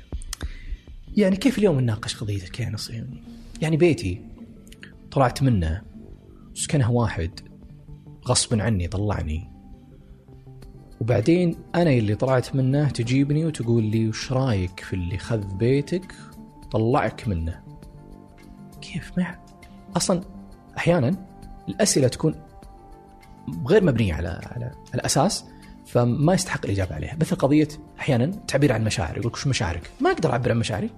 يعني 1.17 1.37
كيف 1.37 1.59
اليوم 1.59 1.81
نناقش 1.81 2.17
قضية 2.17 2.43
الكيان 2.43 2.75
الصهيوني؟ 2.75 3.23
يعني 3.63 3.77
بيتي 3.77 4.21
طلعت 5.11 5.43
منه 5.43 5.83
سكنها 6.55 6.89
واحد 6.89 7.31
غصبا 8.27 8.63
عني 8.63 8.89
طلعني. 8.89 9.51
وبعدين 11.01 11.57
أنا 11.75 11.91
اللي 11.91 12.15
طلعت 12.15 12.57
منه 12.57 12.89
تجيبني 12.89 13.47
وتقول 13.47 13.85
لي 13.85 14.09
وش 14.09 14.33
رأيك 14.33 14.81
في 14.81 14.93
اللي 14.93 15.19
خذ 15.19 15.55
بيتك؟ 15.57 16.15
طلعك 16.71 17.29
منه. 17.29 17.63
كيف 18.81 19.19
ما 19.19 19.39
أصلا 19.97 20.21
أحيانا 20.77 21.27
الأسئلة 21.69 22.09
تكون 22.09 22.35
غير 23.67 23.85
مبنية 23.85 24.15
على 24.15 24.29
على 24.29 24.71
على 24.95 25.03
أساس 25.05 25.45
فما 25.87 26.35
يستحق 26.35 26.65
الإجابة 26.65 26.95
عليها. 26.95 27.17
مثل 27.21 27.37
قضية 27.37 27.69
أحيانا 27.99 28.27
تعبير 28.27 28.73
عن 28.73 28.85
مشاعر 28.85 29.17
يقول 29.17 29.27
لك 29.27 29.35
وش 29.35 29.47
مشاعرك؟ 29.47 29.91
ما 30.01 30.11
أقدر 30.11 30.33
أعبر 30.33 30.51
عن 30.51 30.59
مشاعري. 30.59 30.91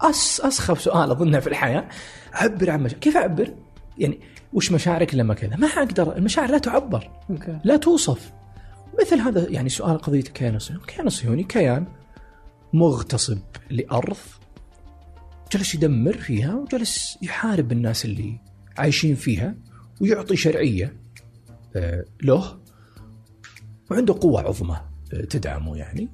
أس 0.00 0.40
أسخف 0.40 0.80
سؤال 0.80 1.10
أظنه 1.10 1.40
في 1.40 1.46
الحياة. 1.46 1.88
أعبر 2.34 2.70
عن 2.70 2.82
مشاعر 2.82 3.00
كيف 3.00 3.16
أعبر؟ 3.16 3.54
يعني 3.98 4.20
وش 4.52 4.72
مشاعرك 4.72 5.14
لما 5.14 5.34
كذا؟ 5.34 5.56
ما 5.56 5.66
أقدر. 5.66 6.16
المشاعر 6.16 6.50
لا 6.50 6.58
تعبر. 6.58 7.10
لا 7.64 7.76
توصف. 7.76 8.32
مثل 9.00 9.20
هذا 9.20 9.48
يعني 9.48 9.68
سؤال 9.68 9.98
قضية 9.98 10.20
الكيان 10.20 10.56
الصهيوني، 10.56 10.82
الكيان 10.82 11.06
الصهيوني 11.06 11.42
كيان 11.44 11.86
مغتصب 12.72 13.38
لأرض 13.70 14.16
جلس 15.52 15.74
يدمر 15.74 16.16
فيها 16.16 16.54
وجلس 16.54 17.18
يحارب 17.22 17.72
الناس 17.72 18.04
اللي 18.04 18.40
عايشين 18.78 19.14
فيها 19.14 19.54
ويعطي 20.00 20.36
شرعية 20.36 20.96
له 22.22 22.58
وعنده 23.90 24.14
قوة 24.20 24.40
عظمى 24.40 24.76
آه، 25.14 25.24
تدعمه 25.24 25.76
يعني. 25.76 26.08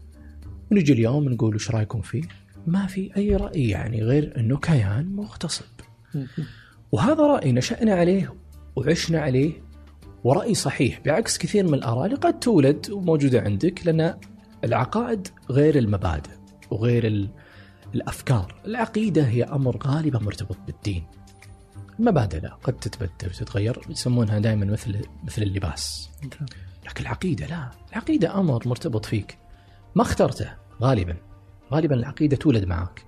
ونجي 0.72 0.92
اليوم 0.92 1.28
نقول 1.28 1.54
وش 1.54 1.70
رأيكم 1.70 2.00
فيه؟ 2.00 2.22
ما 2.66 2.86
في 2.86 3.16
أي 3.16 3.36
رأي 3.36 3.68
يعني 3.68 4.02
غير 4.02 4.32
إنه 4.40 4.56
كيان 4.56 5.06
مغتصب. 5.16 5.64
وهذا 6.92 7.22
رأي 7.26 7.52
نشأنا 7.52 7.94
عليه 7.94 8.34
وعشنا 8.76 9.20
عليه 9.20 9.52
ورأي 10.24 10.54
صحيح 10.54 11.00
بعكس 11.04 11.38
كثير 11.38 11.64
من 11.66 11.74
الآراء 11.74 12.04
اللي 12.04 12.16
قد 12.16 12.40
تولد 12.40 12.90
وموجودة 12.90 13.40
عندك 13.40 13.86
لأن 13.86 14.14
العقائد 14.64 15.28
غير 15.50 15.78
المبادئ 15.78 16.30
وغير 16.70 17.06
ال- 17.06 17.28
الأفكار. 17.94 18.60
العقيدة 18.66 19.22
هي 19.22 19.42
أمر 19.44 19.76
غالبا 19.86 20.18
مرتبط 20.18 20.56
بالدين. 20.66 21.04
المبادئ 22.00 22.40
لا 22.40 22.54
قد 22.54 22.72
تتبدل 22.72 23.28
وتتغير 23.28 23.80
يسمونها 23.88 24.38
دائما 24.38 24.66
مثل 24.66 25.04
مثل 25.24 25.42
اللباس. 25.42 26.10
لكن 26.86 27.02
العقيدة 27.02 27.46
لا. 27.46 27.70
العقيدة 27.92 28.38
أمر 28.40 28.68
مرتبط 28.68 29.04
فيك. 29.04 29.38
ما 29.94 30.02
اخترته؟ 30.02 30.54
غالبا. 30.82 31.16
غالبا 31.72 31.94
العقيدة 31.94 32.36
تولد 32.36 32.64
معك 32.64 33.04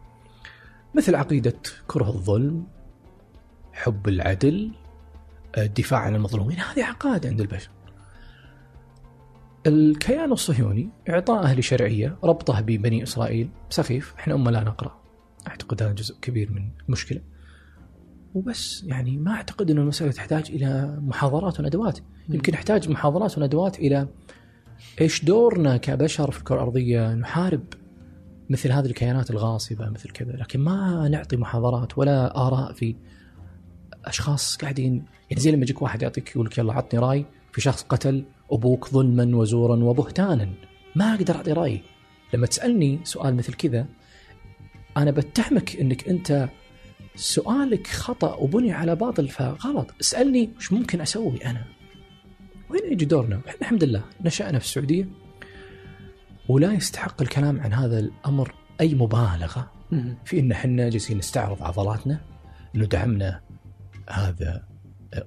مثل 0.94 1.14
عقيدة 1.14 1.54
كره 1.86 2.08
الظلم 2.08 2.66
حب 3.72 4.08
العدل 4.08 4.72
الدفاع 5.58 6.00
عن 6.00 6.14
المظلومين. 6.14 6.58
هذه 6.58 6.84
عقائد 6.84 7.26
عند 7.26 7.40
البشر. 7.40 7.70
الكيان 9.66 10.32
الصهيوني 10.32 10.90
إعطائه 11.08 11.54
لشرعية 11.54 12.18
ربطه 12.24 12.60
ببني 12.60 13.02
إسرائيل. 13.02 13.50
سخيف. 13.70 14.14
إحنا 14.18 14.34
أمة 14.34 14.50
لا 14.50 14.64
نقرأ. 14.64 15.02
أعتقد 15.48 15.82
هذا 15.82 15.92
جزء 15.92 16.16
كبير 16.22 16.52
من 16.52 16.68
المشكلة. 16.86 17.20
وبس. 18.34 18.84
يعني 18.86 19.16
ما 19.16 19.32
أعتقد 19.32 19.70
أن 19.70 19.78
المسألة 19.78 20.12
تحتاج 20.12 20.50
إلى 20.50 20.98
محاضرات 21.00 21.60
وندوات. 21.60 21.98
يمكن 22.28 22.52
نحتاج 22.52 22.88
محاضرات 22.88 23.38
وندوات 23.38 23.78
إلى 23.78 24.08
إيش 25.00 25.24
دورنا 25.24 25.76
كبشر 25.76 26.30
في 26.30 26.38
الكرة 26.38 26.54
الأرضية 26.54 27.14
نحارب 27.14 27.64
مثل 28.50 28.72
هذه 28.72 28.86
الكيانات 28.86 29.30
الغاصبة 29.30 29.90
مثل 29.90 30.10
كذا. 30.10 30.32
لكن 30.32 30.60
ما 30.60 31.08
نعطي 31.08 31.36
محاضرات 31.36 31.98
ولا 31.98 32.46
آراء 32.46 32.72
في 32.72 32.96
أشخاص 34.04 34.56
قاعدين. 34.56 35.04
يعني 35.30 35.42
زي 35.42 35.50
لما 35.50 35.62
يجيك 35.62 35.82
واحد 35.82 36.02
يعطيك 36.02 36.30
يقول 36.30 36.46
لك 36.46 36.58
يلا 36.58 36.72
عطني 36.72 37.00
رأي 37.00 37.26
في 37.52 37.60
شخص 37.60 37.82
قتل 37.82 38.24
أبوك 38.52 38.88
ظلما 38.88 39.36
وزورا 39.36 39.76
وبهتانا. 39.84 40.48
ما 40.96 41.14
أقدر 41.14 41.36
أعطي 41.36 41.52
رأي. 41.52 41.82
لما 42.34 42.46
تسألني 42.46 43.00
سؤال 43.04 43.34
مثل 43.34 43.52
كذا 43.52 43.86
أنا 44.96 45.10
بتهمك 45.10 45.76
إنك 45.76 46.08
أنت 46.08 46.48
سؤالك 47.14 47.86
خطأ 47.86 48.34
وبني 48.34 48.72
على 48.72 48.96
باطل 48.96 49.28
فغلط 49.28 49.94
اسألني 50.00 50.50
وش 50.56 50.72
ممكن 50.72 51.00
أسوي 51.00 51.44
أنا 51.46 51.64
وين 52.70 52.92
يجي 52.92 53.04
دورنا 53.04 53.40
إحنا 53.48 53.60
الحمد 53.60 53.84
لله 53.84 54.02
نشأنا 54.24 54.58
في 54.58 54.64
السعودية 54.64 55.08
ولا 56.48 56.72
يستحق 56.72 57.22
الكلام 57.22 57.60
عن 57.60 57.72
هذا 57.72 57.98
الأمر 57.98 58.54
أي 58.80 58.94
مبالغة 58.94 59.70
مم. 59.90 60.16
في 60.24 60.40
إن 60.40 60.52
إحنا 60.52 60.88
جالسين 60.88 61.18
نستعرض 61.18 61.62
عضلاتنا 61.62 62.20
انه 62.74 62.84
دعمنا 62.86 63.40
هذا 64.10 64.64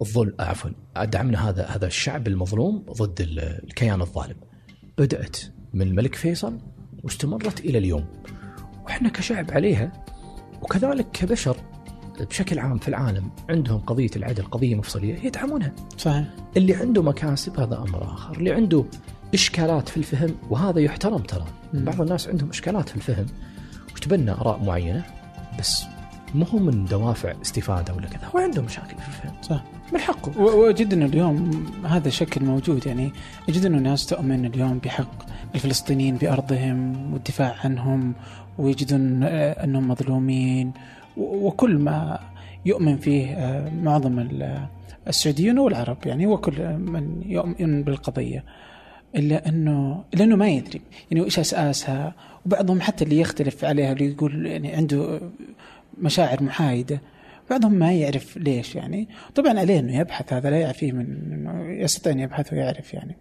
الظلم 0.01 0.33
عفوا 0.39 0.69
دعمنا 1.05 1.49
هذا 1.49 1.65
هذا 1.65 1.87
الشعب 1.87 2.27
المظلوم 2.27 2.85
ضد 2.91 3.21
ال- 3.21 3.39
الكيان 3.39 4.01
الظالم. 4.01 4.35
بدأت 4.97 5.37
من 5.73 5.81
الملك 5.81 6.15
فيصل 6.15 6.57
واستمرت 7.03 7.59
إلى 7.59 7.77
اليوم. 7.77 8.05
وإحنا 8.85 9.09
كشعب 9.09 9.51
عليها 9.51 10.05
وكذلك 10.61 11.11
كبشر 11.11 11.57
بشكل 12.23 12.59
عام 12.59 12.77
في 12.77 12.87
العالم 12.87 13.29
عندهم 13.49 13.79
قضية 13.79 14.09
العدل 14.15 14.43
قضية 14.43 14.75
مفصلية 14.75 15.15
يدعمونها. 15.25 15.71
صحيح 15.97 16.25
اللي 16.57 16.75
عنده 16.75 17.01
مكاسب 17.03 17.59
هذا 17.59 17.77
أمر 17.77 18.03
آخر، 18.03 18.37
اللي 18.37 18.51
عنده 18.51 18.85
إشكالات 19.33 19.89
في 19.89 19.97
الفهم 19.97 20.35
وهذا 20.49 20.79
يحترم 20.79 21.17
ترى. 21.17 21.45
بعض 21.73 22.01
الناس 22.01 22.27
عندهم 22.27 22.49
إشكالات 22.49 22.89
في 22.89 22.95
الفهم 22.95 23.25
وتبنى 23.95 24.31
آراء 24.31 24.63
معينة 24.63 25.03
بس 25.59 25.83
مو 26.35 26.45
هو 26.45 26.59
من 26.59 26.85
دوافع 26.85 27.33
استفادة 27.41 27.93
ولا 27.93 28.07
كذا، 28.07 28.29
هو 28.35 28.39
عنده 28.39 28.61
مشاكل 28.61 28.97
في 28.97 29.07
الفهم. 29.07 29.33
صح 29.41 29.63
من 29.93 29.99
حقه. 29.99 30.41
و- 30.41 30.67
وجد 30.67 30.93
انه 30.93 31.05
اليوم 31.05 31.65
هذا 31.85 32.07
الشكل 32.07 32.45
موجود 32.45 32.85
يعني 32.87 33.11
أجد 33.49 33.65
انه 33.65 33.77
الناس 33.77 34.05
تؤمن 34.05 34.45
اليوم 34.45 34.77
بحق 34.79 35.25
الفلسطينيين 35.55 36.15
بأرضهم 36.15 37.13
والدفاع 37.13 37.55
عنهم 37.63 38.13
ويجدون 38.57 39.23
أنهم 39.23 39.87
مظلومين 39.87 40.71
وكل 41.17 41.77
ما 41.77 42.19
يؤمن 42.65 42.97
فيه 42.97 43.27
آه، 43.33 43.69
معظم 43.69 44.19
ال- 44.19 44.67
السعوديين 45.07 45.59
والعرب 45.59 45.97
يعني 46.05 46.27
وكل 46.27 46.73
من 46.77 47.21
يؤمن 47.25 47.83
بالقضية 47.83 48.43
إلا 49.15 49.49
انه 49.49 50.03
إلا 50.13 50.23
أنه 50.23 50.35
ما 50.35 50.49
يدري. 50.49 50.81
يعني 51.11 51.25
إيش 51.25 51.39
أساسها؟ 51.39 52.13
وبعضهم 52.45 52.81
حتى 52.81 53.03
اللي 53.03 53.19
يختلف 53.19 53.65
عليها 53.65 53.91
اللي 53.91 54.05
يقول 54.11 54.45
يعني 54.45 54.71
عنده 54.75 55.21
مشاعر 56.01 56.43
محايدة 56.43 57.01
بعضهم 57.49 57.73
ما 57.73 57.93
يعرف 57.93 58.37
ليش 58.37 58.75
يعني. 58.75 59.07
طبعا 59.35 59.59
عليه 59.59 59.79
أنه 59.79 59.99
يبحث 59.99 60.33
هذا 60.33 60.49
لا 60.49 60.57
يعفيه 60.59 60.91
من 60.91 61.05
إنه 61.31 61.65
يستطيع 61.71 62.11
أن 62.13 62.19
يبحث 62.19 62.53
ويعرف 62.53 62.93
يعني. 62.93 63.15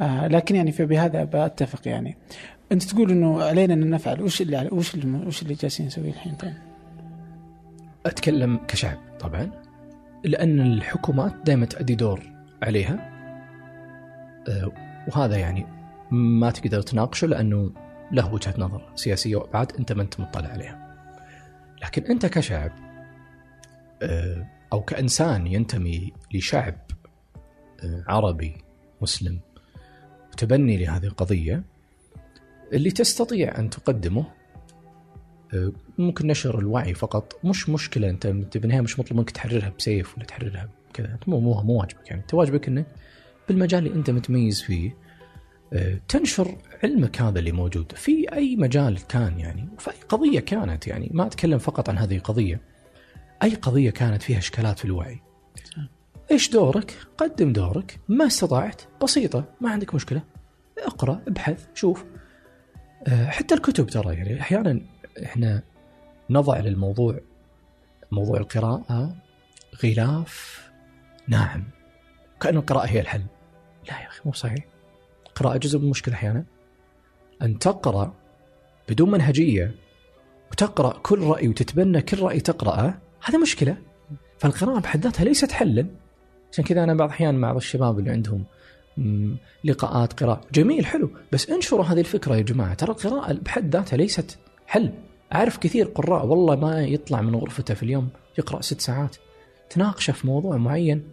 آه 0.00 0.26
لكن 0.28 0.56
يعني 0.56 0.72
فبهذا 0.72 1.24
بتفق 1.24 1.88
يعني. 1.88 2.16
أنت 2.72 2.82
تقول 2.82 3.10
إنه 3.10 3.42
علينا 3.42 3.74
أن 3.74 3.90
نفعل. 3.90 4.22
وش 4.22 4.40
اللي 4.42 4.68
وش 4.72 4.94
اللي 4.94 5.26
وش 5.26 5.42
اللي 5.42 5.54
جالسين 5.54 5.86
نسويه 5.86 6.10
الحين 6.10 6.32
طيب؟ 6.34 6.52
أتكلم 8.06 8.60
كشعب 8.68 8.98
طبعا 9.20 9.50
لأن 10.24 10.60
الحكومات 10.60 11.34
دائما 11.44 11.66
تؤدي 11.66 11.94
دور 11.94 12.22
عليها 12.62 13.10
آه، 14.48 14.72
وهذا 15.08 15.36
يعني 15.36 15.66
ما 16.10 16.50
تقدر 16.50 16.82
تناقشه 16.82 17.26
لأنه 17.26 17.72
له 18.12 18.34
وجهة 18.34 18.54
نظر 18.58 18.92
سياسية 18.94 19.36
وابعاد 19.36 19.72
أنت 19.78 19.92
ما 19.92 20.02
أنت 20.02 20.20
مطلع 20.20 20.48
عليها. 20.48 20.96
لكن 21.82 22.04
أنت 22.04 22.26
كشعب 22.26 22.72
آه، 24.02 24.46
أو 24.72 24.82
كإنسان 24.82 25.46
ينتمي 25.46 26.12
لشعب 26.34 26.74
آه، 27.84 28.04
عربي 28.08 28.56
مسلم 29.02 29.40
وتبني 30.32 30.76
لهذه 30.76 31.06
القضية 31.06 31.62
اللي 32.72 32.90
تستطيع 32.90 33.58
أن 33.58 33.70
تقدمه 33.70 34.24
ممكن 35.98 36.26
نشر 36.26 36.58
الوعي 36.58 36.94
فقط. 36.94 37.40
مش 37.44 37.68
مشكلة 37.68 38.10
أنت 38.10 38.56
بالنهايه 38.56 38.80
مش 38.80 38.98
مطلوب 38.98 39.18
منك 39.18 39.30
تحررها 39.30 39.72
بسيف 39.78 40.16
ولا 40.16 40.26
تحررها 40.26 40.68
كذا 40.92 41.18
مو 41.26 41.40
مو 41.40 41.80
واجبك. 41.80 42.10
يعني 42.10 42.22
أنت 42.22 42.34
واجبك 42.34 42.68
انك 42.68 42.86
بالمجال 43.48 43.86
اللي 43.86 43.98
أنت 43.98 44.10
متميز 44.10 44.62
فيه 44.62 44.96
آه، 45.72 46.00
تنشر 46.08 46.56
علمك 46.84 47.20
هذا 47.20 47.38
اللي 47.38 47.52
موجود. 47.52 47.92
في 47.92 48.32
أي 48.32 48.56
مجال 48.56 49.06
كان 49.06 49.38
يعني 49.38 49.68
وفي 49.76 49.90
أي 49.90 49.96
قضية 50.08 50.40
كانت 50.40 50.86
يعني 50.86 51.10
ما 51.12 51.26
أتكلم 51.26 51.58
فقط 51.58 51.88
عن 51.88 51.98
هذه 51.98 52.16
القضية. 52.16 52.60
أي 53.42 53.54
قضية 53.54 53.90
كانت 53.90 54.22
فيها 54.22 54.38
إشكالات 54.38 54.78
في 54.78 54.84
الوعي. 54.84 55.20
إيش 56.30 56.50
دورك؟ 56.50 56.94
قدم 57.18 57.52
دورك. 57.52 58.00
ما 58.08 58.26
استطعت؟ 58.26 58.82
بسيطة 59.02 59.44
ما 59.60 59.70
عندك 59.70 59.94
مشكلة. 59.94 60.22
اقرأ 60.78 61.22
ابحث 61.28 61.66
شوف. 61.74 62.04
آه، 63.06 63.26
حتى 63.26 63.54
الكتب 63.54 63.86
ترى 63.86 64.14
يعني 64.14 64.40
أحيانا 64.40 64.80
إحنا 65.24 65.62
نضع 66.30 66.58
للموضوع 66.58 67.20
موضوع 68.12 68.38
القراءة 68.38 69.16
غلاف 69.84 70.70
ناعم. 71.28 71.64
كأن 72.40 72.56
القراءة 72.56 72.86
هي 72.86 73.00
الحل. 73.00 73.22
لا 73.88 74.00
يا 74.00 74.06
أخي 74.06 74.20
مو 74.24 74.32
صحيح. 74.32 74.66
القراءة 75.26 75.56
جزء 75.56 75.78
من 75.78 75.84
المشكلة 75.84 76.14
أحيانا. 76.14 76.44
أن 77.42 77.58
تقرأ 77.58 78.14
بدون 78.88 79.10
منهجية 79.10 79.74
وتقرأ 80.52 80.98
كل 81.02 81.18
رأي 81.18 81.48
وتتبنى 81.48 82.02
كل 82.02 82.18
رأي 82.18 82.40
تقرأه 82.40 82.98
هذا 83.24 83.38
مشكلة. 83.38 83.76
فالقراءة 84.38 84.80
بحد 84.80 85.04
ذاتها 85.04 85.24
ليست 85.24 85.52
حلا. 85.52 85.86
عشان 86.52 86.64
كذا 86.64 86.84
أنا 86.84 86.94
بعض 86.94 87.08
الأحيان 87.08 87.34
مع 87.34 87.52
الشباب 87.52 87.98
اللي 87.98 88.10
عندهم 88.10 88.44
لقاءات 89.64 90.22
قراءة. 90.22 90.40
جميل 90.52 90.86
حلو. 90.86 91.10
بس 91.32 91.50
انشروا 91.50 91.84
هذه 91.84 92.00
الفكرة 92.00 92.36
يا 92.36 92.42
جماعة. 92.42 92.74
ترى 92.74 92.90
القراءة 92.90 93.32
بحد 93.32 93.76
ذاتها 93.76 93.96
ليست 93.96 94.38
حل 94.70 94.92
أعرف 95.34 95.58
كثير 95.58 95.86
قراء 95.86 96.26
والله 96.26 96.56
ما 96.56 96.84
يطلع 96.84 97.20
من 97.20 97.36
غرفته 97.36 97.74
في 97.74 97.82
اليوم 97.82 98.08
يقرأ 98.38 98.60
ست 98.60 98.80
ساعات. 98.80 99.16
تناقشه 99.70 100.12
في 100.12 100.26
موضوع 100.26 100.56
معين 100.56 101.04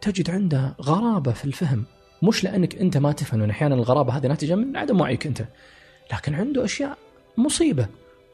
تجد 0.00 0.30
عنده 0.30 0.74
غرابة 0.82 1.32
في 1.32 1.44
الفهم. 1.44 1.84
مش 2.22 2.44
لأنك 2.44 2.76
أنت 2.76 2.96
ما 2.96 3.12
تفهم 3.12 3.40
لأن 3.40 3.50
أحيانا 3.50 3.74
الغرابة 3.74 4.16
هذه 4.16 4.26
ناتجة 4.26 4.54
من 4.54 4.76
عدم 4.76 5.00
وعيك 5.00 5.26
أنت. 5.26 5.44
لكن 6.12 6.34
عنده 6.34 6.64
أشياء 6.64 6.98
مصيبة. 7.36 7.86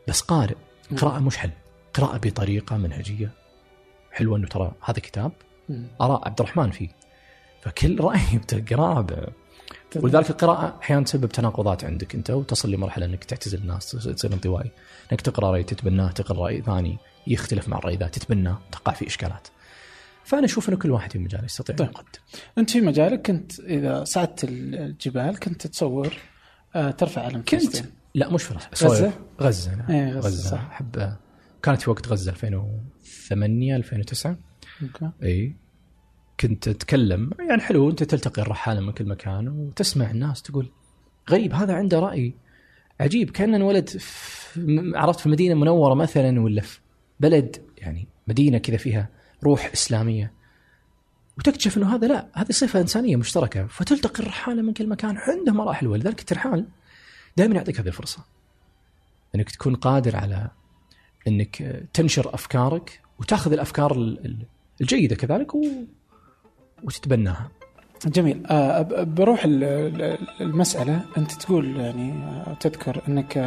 بس 0.09 0.21
قارئ. 0.21 0.57
قراءة 0.97 1.19
مش 1.19 1.37
حل 1.37 1.51
قراءة 1.95 2.17
بطريقة 2.17 2.77
منهجية. 2.77 3.31
حلوة 4.13 4.37
أنه 4.37 4.47
ترى 4.47 4.73
هذا 4.85 5.01
كتاب. 5.01 5.33
آراء 6.01 6.25
عبد 6.29 6.41
الرحمن 6.41 6.71
فيه. 6.71 6.89
فكل 7.61 8.01
رأي 8.01 8.39
بتقراه 8.39 9.07
ولذلك 9.97 10.31
القراءة 10.31 10.79
أحيانا 10.83 11.05
تسبب 11.05 11.29
تناقضات 11.29 11.85
عندك 11.85 12.15
أنت 12.15 12.31
وتصل 12.31 12.71
لمرحلة 12.71 13.07
أنك 13.07 13.25
تعتزل 13.25 13.59
الناس 13.59 13.91
تصير 13.91 14.33
انطوائي. 14.33 14.71
أنك 15.13 15.21
تقرأ 15.21 15.51
رأي 15.51 15.63
تتبناه 15.63 16.11
تقرأ 16.11 16.45
رأي 16.45 16.63
ثاني 16.63 16.99
يختلف 17.27 17.69
مع 17.69 17.79
الرأي 17.79 17.97
ذا 17.97 18.07
تتبناه 18.07 18.59
تقع 18.73 18.93
في 18.93 19.07
إشكالات. 19.07 19.49
فأنا 20.25 20.45
أشوف 20.45 20.69
أن 20.69 20.75
كل 20.75 20.91
واحد 20.91 21.13
في 21.13 21.19
مجال 21.19 21.45
يستطيع 21.45 21.77
طيب. 21.77 21.89
يقدم. 21.89 22.07
أنت 22.59 22.71
في 22.71 22.81
مجالك 22.81 23.27
كنت 23.27 23.61
إذا 23.61 24.05
صعدت 24.05 24.45
الجبال 24.45 25.39
كنت 25.39 25.67
تصور 25.67 26.17
آه، 26.75 26.91
ترفع 26.91 27.23
علم 27.23 27.39
كنت. 27.39 27.55
فلسطين. 27.55 27.91
لا 28.15 28.33
مش 28.33 28.43
فلسطين 28.43 28.89
غزة؟ 28.89 29.07
غزة 29.07 29.13
غزة 29.41 29.75
نعم. 29.75 29.91
إيه، 29.91 30.13
غزة، 30.13 30.29
غزة 30.29 30.51
صح. 30.51 30.61
أحب. 30.71 31.17
كانت 31.63 31.83
في 31.83 31.91
وقت 31.91 32.09
غزة 32.09 32.33
2008 32.33 33.77
2009 33.77 34.37
أوكي. 34.83 35.11
اي 35.23 35.57
كنت 36.43 36.69
أتكلم 36.69 37.31
يعني 37.49 37.63
حلو 37.63 37.91
أنت 37.91 38.03
تلتقي 38.03 38.43
الرحالة 38.43 38.81
من 38.81 38.93
كل 38.93 39.05
مكان 39.09 39.49
وتسمع 39.49 40.11
الناس 40.11 40.43
تقول 40.43 40.71
غريب 41.31 41.53
هذا 41.55 41.75
عنده 41.75 41.99
رأي 42.01 42.35
عجيب 43.01 43.31
كأن 43.31 43.55
انولد 43.55 43.91
عرفت 44.95 45.21
في 45.21 45.29
مدينة 45.29 45.55
منورة 45.55 45.95
مثلا 45.95 46.41
ولا 46.41 46.61
في 46.63 46.79
بلد 47.21 47.57
يعني 47.79 48.09
مدينة 48.29 48.59
كذا 48.59 48.77
فيها 48.77 49.09
روح 49.45 49.71
إسلامية 49.73 50.33
وتكتشف 51.39 51.77
إنه 51.79 51.95
هذا 51.95 52.07
لا 52.07 52.29
هذه 52.35 52.51
صفة 52.51 52.81
إنسانية 52.81 53.17
مشتركة 53.17 53.67
فتلتقي 53.67 54.23
الرحالة 54.23 54.63
من 54.63 54.73
كل 54.73 54.89
مكان 54.89 55.17
عندهم 55.17 55.61
اراء 55.61 55.73
حلوة 55.73 55.97
لذلك 55.97 56.21
الترحال 56.21 56.67
دائما 57.37 57.55
يعطيك 57.55 57.81
هذه 57.81 57.87
الفرصة 57.87 58.25
إنك 59.35 59.51
تكون 59.51 59.75
قادر 59.75 60.17
على 60.17 60.51
إنك 61.29 61.87
تنشر 61.95 62.35
أفكارك 62.35 63.01
وتأخذ 63.19 63.53
الأفكار 63.53 63.93
ال- 63.93 64.25
ال- 64.25 64.47
الجيدة 64.81 65.17
كذلك. 65.17 65.53
وتتبناها. 66.83 67.51
جميل. 68.07 68.47
آه، 68.47 68.83
بروح 69.03 69.45
ال- 69.45 69.65
ال- 69.65 70.19
المسألة. 70.41 71.05
أنت 71.19 71.33
تقول 71.33 71.77
يعني 71.77 72.13
آه، 72.13 72.55
تذكر 72.61 73.03
أنك 73.09 73.39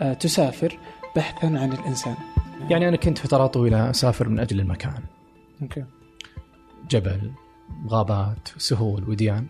آه، 0.00 0.12
تسافر 0.14 0.78
بحثا 1.16 1.46
عن 1.46 1.72
الإنسان. 1.72 2.16
يعني 2.70 2.88
أنا 2.88 2.96
كنت 2.96 3.18
فترات 3.18 3.54
طويلة 3.54 3.90
أسافر 3.90 4.28
من 4.28 4.38
أجل 4.38 4.60
المكان. 4.60 5.02
أوكي. 5.62 5.84
جبل 6.90 7.30
غابات 7.88 8.48
سهول 8.56 9.08
وديان. 9.10 9.46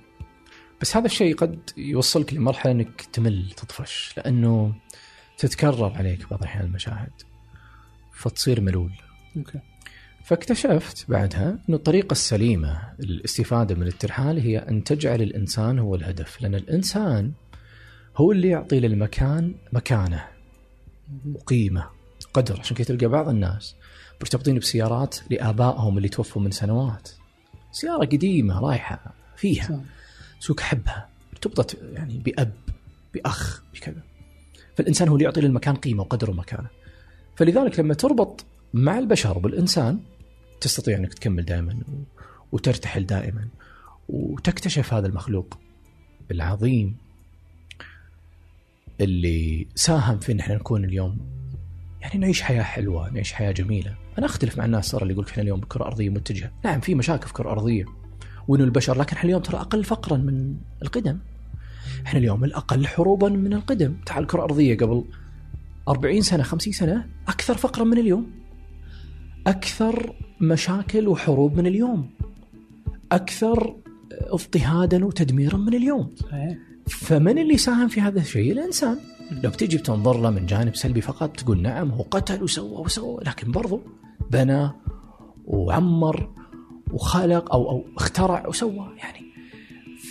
بس 0.81 0.97
هذا 0.97 1.07
الشيء 1.07 1.37
قد 1.37 1.70
يوصلك 1.77 2.35
لمرحلة 2.35 2.72
أنك 2.72 3.01
تمل 3.12 3.51
تطفش 3.57 4.14
لأنه 4.16 4.75
تتكرر 5.39 5.93
عليك 5.97 6.31
بعض 6.31 6.41
الأحيان 6.41 6.64
المشاهد 6.64 7.12
فتصير 8.12 8.61
ملول. 8.61 8.93
أوكي. 9.37 9.59
فاكتشفت 10.25 11.11
بعدها 11.11 11.59
أن 11.68 11.75
الطريقة 11.75 12.12
السليمة 12.12 12.83
للاستفادة 12.99 13.75
من 13.75 13.87
الترحال 13.87 14.39
هي 14.39 14.59
أن 14.59 14.85
تجعل 14.85 15.22
الإنسان 15.22 15.79
هو 15.79 15.95
الهدف 15.95 16.43
لأن 16.43 16.55
الإنسان 16.55 17.33
هو 18.16 18.33
اللي 18.33 18.49
يعطي 18.49 18.81
للمكان 18.81 19.55
مكانة 19.72 20.25
وقيمة 21.35 21.87
قدر. 22.35 22.61
عشان 22.61 22.77
كذا 22.77 22.87
تلقى 22.87 23.07
بعض 23.07 23.29
الناس 23.29 23.77
مرتبطين 24.20 24.59
بسيارات 24.59 25.16
لآبائهم 25.31 25.97
اللي 25.97 26.09
توفوا 26.09 26.43
من 26.43 26.51
سنوات. 26.51 27.09
سيارة 27.72 28.05
قديمة 28.05 28.61
رايحة 28.61 29.14
فيها 29.37 29.85
سوق 30.41 30.61
حبها 30.61 31.09
ارتبطت 31.33 31.79
يعني 31.93 32.18
بأب 32.18 32.53
بأخ 33.14 33.62
بكذا. 33.75 34.03
فالإنسان 34.77 35.09
هو 35.09 35.14
اللي 35.14 35.25
يعطي 35.25 35.41
للمكان 35.41 35.75
قيمة 35.75 36.03
وقدر 36.03 36.31
ومكانة. 36.31 36.68
فلذلك 37.37 37.81
لما 37.81 37.95
تربط 37.95 38.45
مع 38.75 38.99
البشر 38.99 39.39
بالإنسان 39.39 40.01
تستطيع 40.65 40.97
أنك 40.97 41.15
تكمل 41.15 41.45
دائما 41.45 41.79
وترتحل 42.53 43.07
دائما 43.07 43.49
وتكتشف 44.09 44.95
هذا 44.95 45.07
المخلوق 45.07 45.59
العظيم 46.31 46.97
اللي 49.01 49.67
ساهم 49.75 50.19
في 50.19 50.33
إن 50.33 50.41
إحنا 50.41 50.55
نكون 50.55 50.85
اليوم 50.85 51.19
يعني 52.01 52.19
نعيش 52.19 52.43
حياة 52.43 52.62
حلوة، 52.62 53.11
نعيش 53.11 53.33
حياة 53.33 53.53
جميلة. 53.53 53.97
أنا 54.19 54.27
أختلف 54.27 54.59
مع 54.59 54.65
الناس 54.65 54.91
ترى 54.91 55.03
اللي 55.03 55.12
يقول 55.12 55.27
إحنا 55.27 55.43
اليوم 55.43 55.61
بكرة 55.61 55.85
أرضية 55.85 56.09
متجهة، 56.09 56.53
نعم 56.65 56.81
في 56.81 56.95
مشاكل 56.95 57.27
في 57.27 57.33
كرة 57.33 57.51
أرضية 57.51 57.85
وانه 58.49 58.65
البشر 58.65 58.99
لكن 58.99 59.17
إحنا 59.17 59.29
اليوم 59.29 59.43
ترى 59.43 59.61
أقل 59.61 59.85
فقرا 59.85 60.17
من 60.17 60.57
القدم. 60.83 61.19
إحنا 62.07 62.19
اليوم 62.19 62.45
الأقل 62.45 62.87
حروبا 62.87 63.29
من 63.29 63.53
القدم، 63.53 63.97
تعال 64.07 64.23
الكرة 64.23 64.39
الارضيه 64.39 64.77
قبل 64.77 65.05
40 65.89 66.23
سنة 66.23 66.43
50 66.43 66.73
سنة 66.73 67.07
أكثر 67.29 67.55
فقرا 67.55 67.85
من 67.85 67.99
اليوم. 67.99 68.31
أكثر 69.47 70.15
مشاكل 70.41 71.09
وحروب 71.09 71.57
من 71.57 71.66
اليوم. 71.66 72.11
أكثر 73.12 73.76
اضطهادا 74.12 75.05
وتدميرا 75.05 75.57
من 75.57 75.74
اليوم. 75.74 76.11
صحيح 76.16 76.59
فمن 76.89 77.39
اللي 77.39 77.57
ساهم 77.57 77.89
في 77.89 78.01
هذا 78.01 78.20
الشيء؟ 78.20 78.53
الإنسان. 78.53 78.99
لو 79.30 79.51
بتجي 79.51 79.76
بتنظر 79.76 80.20
له 80.20 80.30
من 80.30 80.47
جانب 80.47 80.76
سلبي 80.76 81.01
فقط 81.01 81.37
تقول 81.37 81.62
نعم 81.62 81.91
هو 81.91 82.03
قتل 82.03 82.43
وسوى 82.43 82.80
وسوى 82.80 83.20
لكن 83.24 83.53
برضو 83.53 83.80
بنى 84.30 84.70
وعمر 85.45 86.30
وخلق 86.93 87.53
أو 87.53 87.70
أو 87.70 87.85
اخترع 87.97 88.47
وسوى 88.47 88.89
يعني 88.99 89.24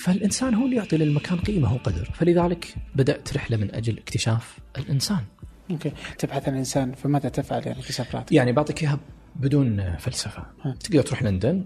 فالإنسان 0.01 0.53
هو 0.53 0.65
اللي 0.65 0.75
يعطي 0.75 0.97
للمكان 0.97 1.37
قيمة 1.37 1.73
وقدر 1.73 2.09
فلذلك 2.13 2.75
بدأت 2.95 3.33
رحلة 3.35 3.57
من 3.57 3.75
أجل 3.75 3.97
اكتشاف 3.97 4.57
الإنسان 4.77 5.23
أوكي 5.71 5.91
تبحث 6.17 6.47
عن 6.47 6.53
الإنسان 6.53 6.93
فماذا 6.93 7.29
تفعل 7.29 7.61
يعني 7.67 7.81
في 7.81 7.93
سفراتك؟ 7.93 8.31
يعني 8.31 8.51
بعطيك 8.51 8.83
إياها 8.83 8.99
بدون 9.35 9.95
فلسفة. 9.97 10.45
ها. 10.61 10.75
تقدر 10.79 11.01
تروح 11.01 11.23
لندن 11.23 11.65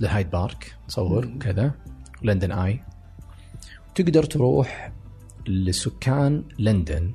لهايد 0.00 0.30
بارك 0.30 0.76
تصور 0.88 1.26
كذا 1.40 1.74
لندن 2.22 2.52
اي 2.52 2.82
تقدر 3.94 4.22
تروح 4.22 4.92
لسكان 5.46 6.44
لندن 6.58 7.12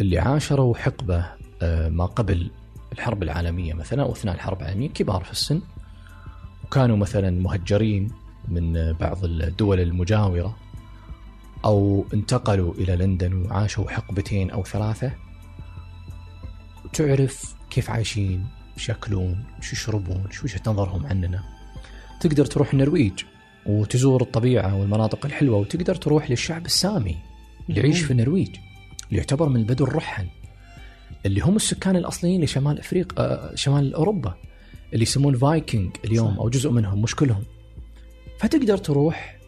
اللي 0.00 0.18
عاشروا 0.18 0.76
حقبة 0.76 1.26
آه، 1.62 1.88
ما 1.88 2.06
قبل 2.06 2.50
الحرب 2.92 3.22
العالمية 3.22 3.74
مثلا 3.74 4.02
أو 4.02 4.12
أثناء 4.12 4.34
الحرب 4.34 4.60
العالمية 4.60 4.88
كبار 4.88 5.24
في 5.24 5.32
السن. 5.32 5.60
وكانوا 6.64 6.96
مثلا 6.96 7.30
مهجرين 7.30 8.10
من 8.48 8.92
بعض 8.92 9.24
الدول 9.24 9.80
المجاورة 9.80 10.56
أو 11.64 12.06
انتقلوا 12.14 12.74
إلى 12.74 12.96
لندن 12.96 13.46
وعاشوا 13.46 13.90
حقبتين 13.90 14.50
أو 14.50 14.64
ثلاثة. 14.64 15.12
تعرف 16.92 17.54
كيف 17.74 17.90
عايشين 17.90 18.46
إيش 18.76 18.88
ياكلون 18.88 19.44
إيش 19.58 19.72
يشربون 19.72 20.24
إيش 20.30 20.44
وجهة 20.44 20.60
نظرهم 20.66 21.06
عننا. 21.06 21.42
تقدر 22.20 22.44
تروح 22.46 22.72
النرويج 22.72 23.24
وتزور 23.66 24.22
الطبيعة 24.22 24.76
والمناطق 24.80 25.26
الحلوة 25.26 25.58
وتقدر 25.58 25.94
تروح 25.94 26.30
للشعب 26.30 26.66
السامي 26.66 27.16
اللي 27.68 27.80
يعيش 27.80 28.00
في 28.00 28.10
النرويج 28.10 28.48
اللي 29.08 29.18
يعتبر 29.18 29.48
من 29.48 29.56
البدو 29.60 29.84
الرحل 29.84 30.26
اللي 31.26 31.40
هم 31.40 31.56
السكان 31.56 31.96
الأصليين 31.96 32.44
لشمال 32.44 32.78
أفريقيا 32.78 33.18
آه، 33.18 33.54
شمال 33.54 33.94
أوروبا 33.94 34.34
اللي 34.92 35.02
يسمون 35.02 35.36
فايكنج 35.36 35.96
اليوم 36.04 36.34
صح. 36.34 36.38
أو 36.38 36.48
جزء 36.48 36.70
منهم 36.70 37.02
مش 37.02 37.14
كلهم. 37.14 37.44
فتقدر 38.38 38.78
تروح 38.78 39.38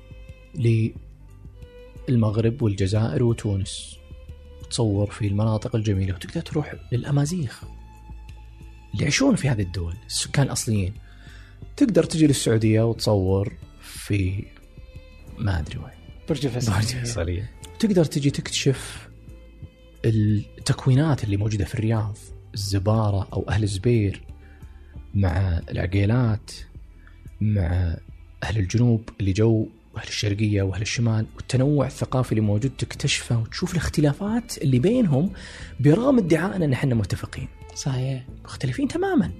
للمغرب 2.08 2.62
والجزائر 2.62 3.22
وتونس 3.22 3.96
تصور 4.70 5.10
في 5.10 5.26
المناطق 5.26 5.76
الجميلة 5.76 6.14
وتقدر 6.14 6.40
تروح 6.40 6.74
للأمازيغ. 6.92 7.52
اللي 8.96 9.04
يعيشون 9.04 9.36
في 9.36 9.48
هذه 9.48 9.62
الدول 9.62 9.94
السكان 10.06 10.46
الأصليين 10.46 10.92
تقدر 11.76 12.04
تجي 12.04 12.26
للسعودية 12.26 12.82
وتصور 12.82 13.52
في 13.80 14.44
ما 15.38 15.58
أدري 15.58 15.78
وين. 15.78 15.86
برج 16.28 16.46
برج 16.46 16.46
الفيصل 16.46 16.72
الفيصلية 16.72 17.50
تقدر 17.80 18.04
تجي 18.04 18.30
تكتشف 18.30 19.08
التكوينات 20.04 21.24
اللي 21.24 21.36
موجودة 21.36 21.64
في 21.64 21.74
الرياض 21.74 22.18
الزبارة 22.54 23.28
أو 23.32 23.48
أهل 23.48 23.62
الزبير 23.62 24.22
مع 25.14 25.60
العقيلات 25.70 26.50
مع 27.40 27.96
أهل 28.42 28.58
الجنوب 28.58 29.08
اللي 29.20 29.32
جو 29.32 29.68
أهل 29.96 30.08
الشرقية 30.08 30.62
وأهل 30.62 30.82
الشمال 30.82 31.26
والتنوع 31.36 31.86
الثقافي 31.86 32.32
اللي 32.32 32.42
موجود 32.42 32.70
تكتشفه 32.78 33.38
وتشوف 33.38 33.72
الاختلافات 33.72 34.58
اللي 34.58 34.78
بينهم 34.78 35.30
برغم 35.80 36.18
ادعائنا 36.18 36.64
أن 36.64 36.72
إحنا 36.72 36.94
متفقين. 36.94 37.48
صحيح. 37.76 38.26
مختلفين 38.44 38.88
تماما. 38.88 39.32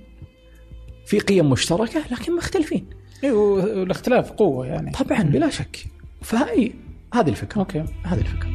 في 1.07 1.18
قيم 1.18 1.51
مشتركة 1.51 2.05
لكن 2.11 2.37
مختلفين. 2.37 2.91
اي 3.24 3.30
والاختلاف 3.30 4.32
قوة 4.32 4.66
يعني. 4.66 4.91
طبعا 4.91 5.22
بلا 5.22 5.51
شك. 5.51 5.87
فهي 6.22 6.72
هذه 7.14 7.28
الفكرة. 7.28 7.59
أوكي. 7.61 7.84
هذه 8.05 8.20
الفكرة. 8.20 8.51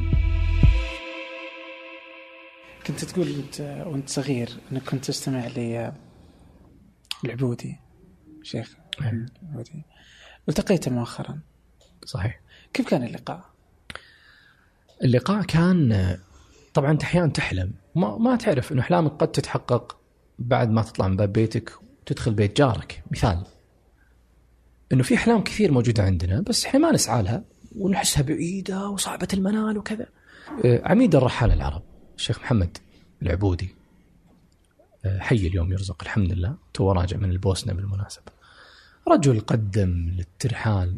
كنت 2.87 3.05
تقول 3.05 3.27
أنت 3.27 3.83
وأنت 3.87 4.09
صغير 4.09 4.49
أنك 4.71 4.83
كنت 4.83 5.05
تستمع 5.05 5.47
العبودي. 7.25 7.79
شيخ 8.43 8.75
أيوة. 9.01 9.25
العبودي. 9.43 9.85
والتقيته 10.47 10.91
مؤخرا. 10.91 11.39
صحيح. 12.05 12.41
كيف 12.73 12.89
كان 12.89 13.03
اللقاء؟ 13.03 13.45
اللقاء 15.03 15.43
كان 15.43 16.17
طبعا 16.73 16.91
انت 16.91 17.03
أحيانا 17.03 17.27
تحلم. 17.27 17.71
ما, 17.95 18.17
ما 18.17 18.35
تعرف 18.35 18.71
إنه 18.71 18.81
احلامك 18.81 19.11
قد 19.11 19.31
تتحقق 19.31 19.97
بعد 20.39 20.69
ما 20.69 20.81
تطلع 20.81 21.07
من 21.07 21.15
باب 21.15 21.33
بيتك 21.33 21.71
وتدخل 22.01 22.33
بيت 22.33 22.57
جارك. 22.57 23.03
مثال. 23.11 23.43
إنه 24.91 25.03
في 25.03 25.15
أحلام 25.15 25.43
كثير 25.43 25.71
موجودة 25.71 26.03
عندنا 26.03 26.41
بس 26.41 26.65
إحنا 26.65 26.79
ما 26.79 26.91
نسعى 26.91 27.23
لها 27.23 27.43
ونحسها 27.77 28.21
بعيدة 28.21 28.89
وصعبة 28.89 29.27
المنال 29.33 29.77
وكذا. 29.77 30.05
آه، 30.65 30.81
عميد 30.85 31.15
الرحاله 31.15 31.53
العرب 31.53 31.83
الشيخ 32.17 32.39
محمد 32.39 32.77
العبودي. 33.21 33.75
آه، 35.05 35.19
حي 35.19 35.35
اليوم 35.35 35.71
يرزق 35.71 35.97
الحمد 36.01 36.31
لله 36.31 36.55
تو 36.73 36.91
راجع 36.91 37.17
من 37.17 37.31
البوسنة 37.31 37.73
بالمناسبة. 37.73 38.31
رجل 39.07 39.39
قدم 39.39 39.89
للترحال 40.17 40.97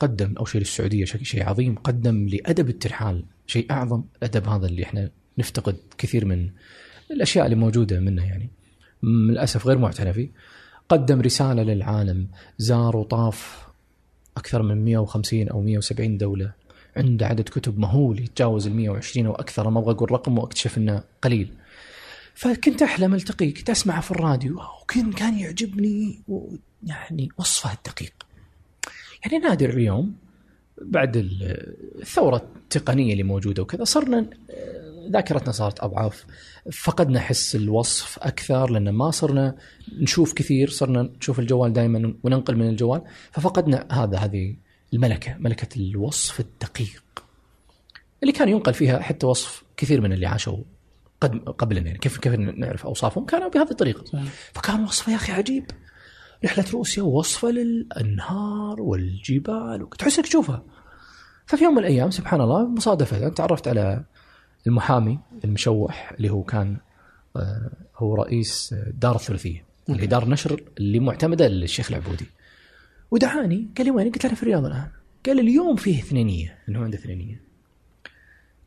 قدم 0.00 0.34
اول 0.38 0.48
شيء 0.48 0.60
للسعودية 0.60 1.04
شيء 1.04 1.22
شيء 1.22 1.48
عظيم 1.48 1.74
قدم 1.74 2.28
لأدب 2.28 2.68
الترحال 2.68 3.24
شيء 3.46 3.70
أعظم 3.70 4.04
الادب 4.16 4.48
هذا 4.48 4.66
اللي 4.66 4.82
إحنا 4.82 5.10
نفتقد 5.38 5.76
كثير 5.98 6.24
من 6.24 6.50
الأشياء 7.10 7.44
اللي 7.44 7.56
موجودة 7.56 8.00
منه 8.00 8.26
يعني. 8.26 8.50
للأسف 9.02 9.66
غير 9.66 9.78
معتنى 9.78 10.12
فيه. 10.12 10.28
قدم 10.88 11.20
رسالة 11.20 11.62
للعالم. 11.62 12.28
زار 12.58 12.96
وطاف 12.96 13.66
أكثر 14.36 14.62
من 14.62 14.84
150 14.84 15.48
أو 15.48 15.60
170 15.60 16.18
دولة. 16.18 16.52
عنده 16.96 17.26
عدد 17.26 17.48
كتب 17.48 17.78
مهول 17.78 18.20
يتجاوز 18.20 18.66
ال 18.66 18.74
120 18.74 19.26
أو 19.26 19.34
أكثر 19.34 19.70
ما 19.70 19.80
أبغى 19.80 19.92
أقول 19.92 20.12
رقم 20.12 20.38
وأكتشف 20.38 20.78
إنه 20.78 21.02
قليل. 21.22 21.48
فكنت 22.34 22.82
أحلم 22.82 23.14
التقيه 23.14 23.54
كنت 23.54 23.70
أسمعه 23.70 24.00
في 24.00 24.10
الراديو. 24.10 24.60
وكان 24.82 25.12
كان 25.12 25.38
يعجبني. 25.38 26.22
يعني 26.82 27.28
وصفه 27.38 27.72
الدقيق. 27.72 28.12
يعني 29.24 29.38
نادر 29.38 29.70
اليوم 29.70 30.14
بعد 30.82 31.16
ال- 31.16 31.74
الثورة 32.02 32.36
التقنية 32.36 33.12
اللي 33.12 33.22
موجودة 33.22 33.62
وكذا 33.62 33.84
صرنا 33.84 34.26
ذاكرتنا 35.10 35.52
صارت 35.52 35.80
اضعف 35.80 36.26
فقدنا 36.72 37.20
حس 37.20 37.56
الوصف 37.56 38.18
أكثر 38.18 38.70
لأن 38.70 38.90
ما 38.90 39.10
صرنا 39.10 39.56
نشوف 39.98 40.32
كثير 40.32 40.70
صرنا 40.70 41.02
نشوف 41.02 41.38
الجوال 41.38 41.72
دائما 41.72 42.14
وننقل 42.22 42.56
من 42.56 42.68
الجوال 42.68 43.02
ففقدنا 43.32 43.86
هذا 43.92 44.18
هذه 44.18 44.56
الملكة 44.92 45.36
ملكة 45.38 45.76
الوصف 45.80 46.40
الدقيق. 46.40 47.04
اللي 48.22 48.32
كان 48.32 48.48
ينقل 48.48 48.74
فيها 48.74 48.98
حتى 49.00 49.26
وصف 49.26 49.62
كثير 49.76 50.00
من 50.00 50.12
اللي 50.12 50.26
عاشوا 50.26 50.56
قبلنا 51.58 51.86
يعني 51.86 51.98
كيف 51.98 52.18
كيف 52.18 52.32
نعرف 52.34 52.86
أوصافهم؟ 52.86 53.24
كانوا 53.26 53.48
بهذه 53.48 53.70
الطريقة. 53.70 54.04
صحيح. 54.04 54.24
فكان 54.52 54.84
وصفه 54.84 55.12
يا 55.12 55.16
أخي 55.16 55.32
عجيب. 55.32 55.64
رحلة 56.44 56.64
روسيا 56.72 57.02
وصفه 57.02 57.48
للأنهار 57.50 58.80
والجبال 58.80 59.82
وتحسك 59.82 60.22
تشوفها. 60.26 60.62
ففي 61.46 61.64
يوم 61.64 61.72
من 61.72 61.78
الأيام 61.78 62.10
سبحان 62.10 62.40
الله 62.40 62.68
مصادفة 62.68 63.28
تعرفت 63.28 63.68
على 63.68 64.04
المحامي 64.66 65.18
المشوح 65.44 66.12
اللي 66.16 66.30
هو 66.30 66.42
كان 66.42 66.76
آه، 67.36 67.70
هو 67.96 68.14
رئيس 68.14 68.74
دار 69.00 69.16
الثلاثية 69.16 69.64
اللي 69.88 70.02
هي 70.02 70.06
دار 70.06 70.28
نشر 70.28 70.62
اللي 70.78 71.00
معتمدة 71.00 71.48
للشيخ 71.48 71.90
العبودي. 71.90 72.26
ودعاني 73.10 73.68
قال 73.76 73.86
لي 73.86 73.92
وين؟ 73.92 74.12
قلت 74.12 74.24
له 74.24 74.30
أنا 74.30 74.36
في 74.36 74.42
الرياض 74.42 74.64
الآن. 74.64 74.88
قال 75.26 75.40
اليوم 75.40 75.76
فيه 75.76 75.98
اثنينية 75.98 76.58
إنه 76.68 76.84
عنده 76.84 76.98
اثنينية. 76.98 77.40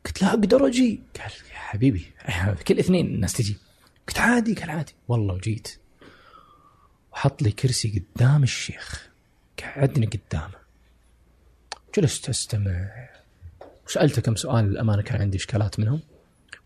قلت 0.06 0.22
له 0.22 0.28
أقدر 0.28 0.66
أجي؟ 0.66 1.00
قال 1.20 1.30
يا 1.50 1.56
حبيبي 1.56 2.06
كل 2.68 2.78
اثنين 2.78 3.06
الناس 3.06 3.32
تجي. 3.32 3.56
قلت 4.08 4.18
عادي. 4.18 4.54
قال 4.54 4.70
عادي. 4.70 4.92
والله 5.08 5.34
وجيت 5.34 5.78
وحط 7.18 7.42
لي 7.42 7.50
كرسي 7.50 8.04
قدام 8.16 8.42
الشيخ 8.42 9.08
قعدني 9.62 10.06
قدامه. 10.06 10.54
جلست 11.96 12.28
أستمع. 12.28 12.90
وسألته 13.86 14.22
كم 14.22 14.36
سؤال 14.36 14.64
للأمانة 14.64 15.02
كان 15.02 15.20
عندي 15.20 15.38
إشكالات 15.38 15.80
منهم. 15.80 16.00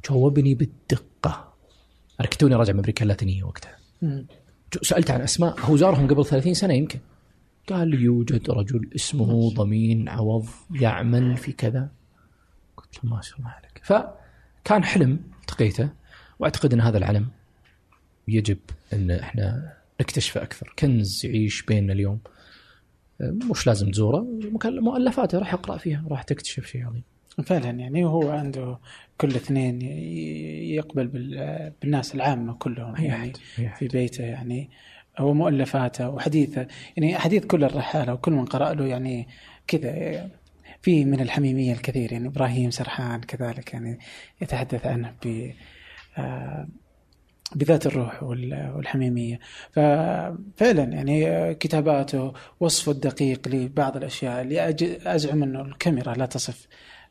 جاوبني 0.08 0.54
بالدقة. 0.54 1.54
أنا 2.20 2.28
كنت 2.28 2.40
توني 2.40 2.54
راجع 2.54 2.72
من 2.72 2.78
أمريكا 2.78 3.02
اللاتينية 3.02 3.44
وقتها. 3.44 3.78
سالته 4.82 5.14
عن 5.14 5.20
أسماء. 5.20 5.60
هو 5.60 5.76
زارهم 5.76 6.08
قبل 6.08 6.26
30 6.26 6.54
سنة 6.54 6.74
يمكن. 6.74 6.98
قال 7.68 7.88
لي 7.88 7.96
يوجد 7.96 8.50
رجل 8.50 8.90
اسمه 8.94 9.54
ضمين 9.54 10.08
عوض 10.08 10.48
يعمل 10.70 11.36
في 11.36 11.52
كذا. 11.52 11.88
قلت 12.76 13.04
له 13.04 13.10
ما 13.10 13.22
شاء 13.22 13.38
الله 13.38 13.50
عليك. 13.50 13.80
فكان 13.84 14.84
حلم 14.84 15.20
التقيته. 15.40 15.88
وأعتقد 16.38 16.72
إن 16.72 16.80
هذا 16.80 16.98
العلم 16.98 17.28
يجب 18.28 18.58
إن 18.92 19.10
إحنا 19.10 19.76
نكتشفه 20.02 20.42
أكثر. 20.42 20.72
كنز 20.78 21.26
يعيش 21.26 21.62
بيننا 21.62 21.92
اليوم. 21.92 22.20
مش 23.20 23.66
لازم 23.66 23.90
تزوره 23.90 24.26
مؤلفاته 24.64 25.38
راح 25.38 25.54
اقرا 25.54 25.76
فيها 25.76 26.04
راح 26.08 26.22
تكتشف 26.22 26.66
شيء 26.66 26.86
عظيم. 26.86 27.02
فعلا 27.44 27.70
يعني 27.70 28.04
هو 28.04 28.30
عنده 28.30 28.78
كل 29.18 29.28
اثنين 29.28 29.82
يقبل 30.72 31.06
بال- 31.06 31.72
بالناس 31.82 32.14
العامة 32.14 32.54
كلهم 32.54 32.96
أي 32.96 33.04
يعني 33.04 33.32
أحد. 33.66 33.76
في 33.78 33.88
بيته 33.88 34.24
يعني. 34.24 34.70
هو 35.18 35.34
مؤلفاته 35.34 36.08
وحديثه. 36.10 36.66
يعني 36.96 37.18
حديث 37.18 37.44
كل 37.46 37.64
الرحالة 37.64 38.12
وكل 38.14 38.32
من 38.32 38.44
قرأ 38.44 38.74
له 38.74 38.86
يعني 38.86 39.28
كذا. 39.66 40.30
في 40.82 41.04
من 41.04 41.20
الحميمية 41.20 41.72
الكثير 41.72 42.12
يعني 42.12 42.28
إبراهيم 42.28 42.70
سرحان 42.70 43.20
كذلك 43.20 43.72
يعني 43.72 43.98
يتحدث 44.42 44.86
عنه 44.86 45.14
ب 45.24 45.50
آه، 46.18 46.68
بذات 47.54 47.86
الروح 47.86 48.22
وال- 48.22 48.72
والحميمية. 48.76 49.38
ففعلا 49.70 50.82
يعني 50.82 51.54
كتاباته 51.54 52.32
وصفه 52.60 52.92
الدقيق 52.92 53.48
لبعض 53.48 53.96
الأشياء 53.96 54.42
اللي 54.42 54.74
أزعم 55.06 55.42
أنه 55.42 55.60
الكاميرا 55.62 56.14
لا 56.14 56.26
تصف 56.26 56.66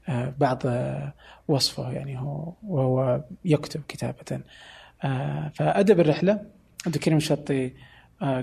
آه، 0.09 0.33
بعض 0.39 0.61
آه، 0.65 1.13
وصفه 1.47 1.91
يعني 1.91 2.19
هو 2.19 2.53
وهو 2.67 3.23
يكتب 3.45 3.81
كتابة. 3.87 4.41
آه، 5.03 5.51
فأدب 5.55 5.99
الرحلة 5.99 6.31
عبد 6.85 6.95
الكريم 6.95 7.17
الشطي 7.17 7.73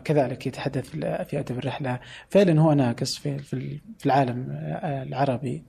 كذلك 0.04 0.46
يتحدث 0.46 0.88
في 0.90 1.38
أدب 1.38 1.58
الرحلة. 1.58 2.00
فعلا 2.28 2.60
هو 2.60 2.72
ناقص 2.72 3.18
في 3.18 3.80
العالم 4.06 4.46
العربي. 4.82 5.62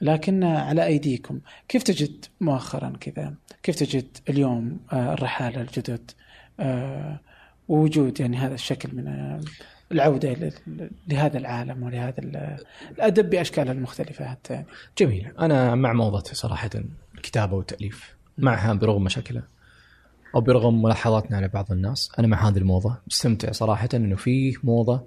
لكن 0.00 0.44
على 0.44 0.86
أيديكم. 0.86 1.40
كيف 1.68 1.82
تجد 1.82 2.24
مؤخرا 2.40 2.92
كذا؟ 3.00 3.34
كيف 3.62 3.76
تجد 3.76 4.06
اليوم 4.28 4.78
آه، 4.92 5.12
الرحالة 5.12 5.60
الجدد؟ 5.60 6.10
آه، 6.60 7.20
ووجود 7.68 8.20
يعني 8.20 8.36
هذا 8.36 8.54
الشكل 8.54 8.96
من 8.96 9.08
آه، 9.08 9.40
العودة 9.92 10.32
ل- 10.32 10.90
لهذا 11.08 11.38
العالم 11.38 11.82
ولهذا 11.82 12.14
ال- 12.18 12.56
الأدب 12.90 13.30
باشكاله 13.30 13.72
المختلفة 13.72 14.24
حتى 14.24 14.54
يعني. 14.54 14.66
جميل. 14.98 15.32
أنا 15.38 15.74
مع 15.74 15.92
موضة 15.92 16.22
صراحة 16.32 16.70
الكتابه 17.14 17.54
والتاليف 17.56 18.16
معها 18.38 18.74
برغم 18.74 19.04
مشاكلها 19.04 19.44
أو 20.34 20.40
برغم 20.40 20.82
ملاحظاتنا 20.82 21.36
على 21.36 21.48
بعض 21.48 21.72
الناس 21.72 22.10
أنا 22.18 22.26
مع 22.26 22.48
هذه 22.48 22.58
الموضة. 22.58 22.96
مستمتع 23.06 23.52
صراحة 23.52 23.88
إنه 23.94 24.16
في 24.16 24.56
موضة 24.64 25.04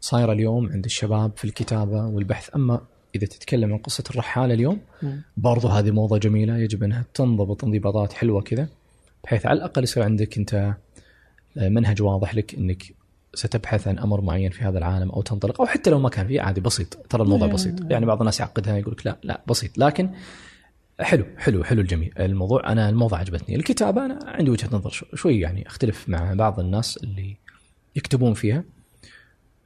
صايرة 0.00 0.32
اليوم 0.32 0.72
عند 0.72 0.84
الشباب 0.84 1.32
في 1.36 1.44
الكتابة 1.44 2.06
والبحث. 2.06 2.50
أما 2.54 2.80
إذا 3.16 3.26
تتكلم 3.26 3.72
عن 3.72 3.78
قصة 3.78 4.04
الرحالة 4.10 4.54
اليوم 4.54 4.80
مم. 5.02 5.22
برضو 5.36 5.68
هذه 5.68 5.90
موضة 5.90 6.18
جميلة 6.18 6.58
يجب 6.58 6.82
أنها 6.82 7.04
تنضبط 7.14 7.64
انضباطات 7.64 8.12
حلوة 8.12 8.42
كذا 8.42 8.68
بحيث 9.24 9.46
على 9.46 9.56
الأقل 9.56 9.82
يصير 9.82 10.02
عندك 10.02 10.38
أنت 10.38 10.74
منهج 11.56 12.02
واضح 12.02 12.34
لك 12.34 12.54
إنك 12.54 12.82
ستبحث 13.34 13.88
عن 13.88 13.98
أمر 13.98 14.20
معين 14.20 14.50
في 14.50 14.64
هذا 14.64 14.78
العالم 14.78 15.10
أو 15.10 15.22
تنطلق 15.22 15.60
أو 15.60 15.66
حتى 15.66 15.90
لو 15.90 15.98
ما 15.98 16.08
كان 16.08 16.26
فيه 16.26 16.40
عادي 16.40 16.60
بسيط. 16.60 16.94
ترى 17.10 17.22
الموضوع 17.22 17.46
إيه. 17.48 17.52
بسيط. 17.54 17.90
يعني 17.90 18.06
بعض 18.06 18.18
الناس 18.20 18.40
يعقدها 18.40 18.76
يقول 18.78 18.92
لك 18.92 19.06
لا 19.06 19.16
لا 19.22 19.40
بسيط. 19.48 19.78
لكن 19.78 20.10
حلو 21.00 21.24
حلو 21.38 21.64
حلو 21.64 21.80
الجميل 21.80 22.12
الموضوع 22.20 22.72
أنا 22.72 22.88
الموضوع 22.88 23.18
عجبتني. 23.18 23.56
الكتابة 23.56 24.04
أنا 24.04 24.18
عندي 24.24 24.50
وجهة 24.50 24.68
نظر 24.72 24.90
شو- 24.90 25.06
شوي 25.16 25.40
يعني 25.40 25.66
أختلف 25.66 26.08
مع 26.08 26.34
بعض 26.34 26.60
الناس 26.60 26.96
اللي 26.96 27.36
يكتبون 27.96 28.34
فيها. 28.34 28.64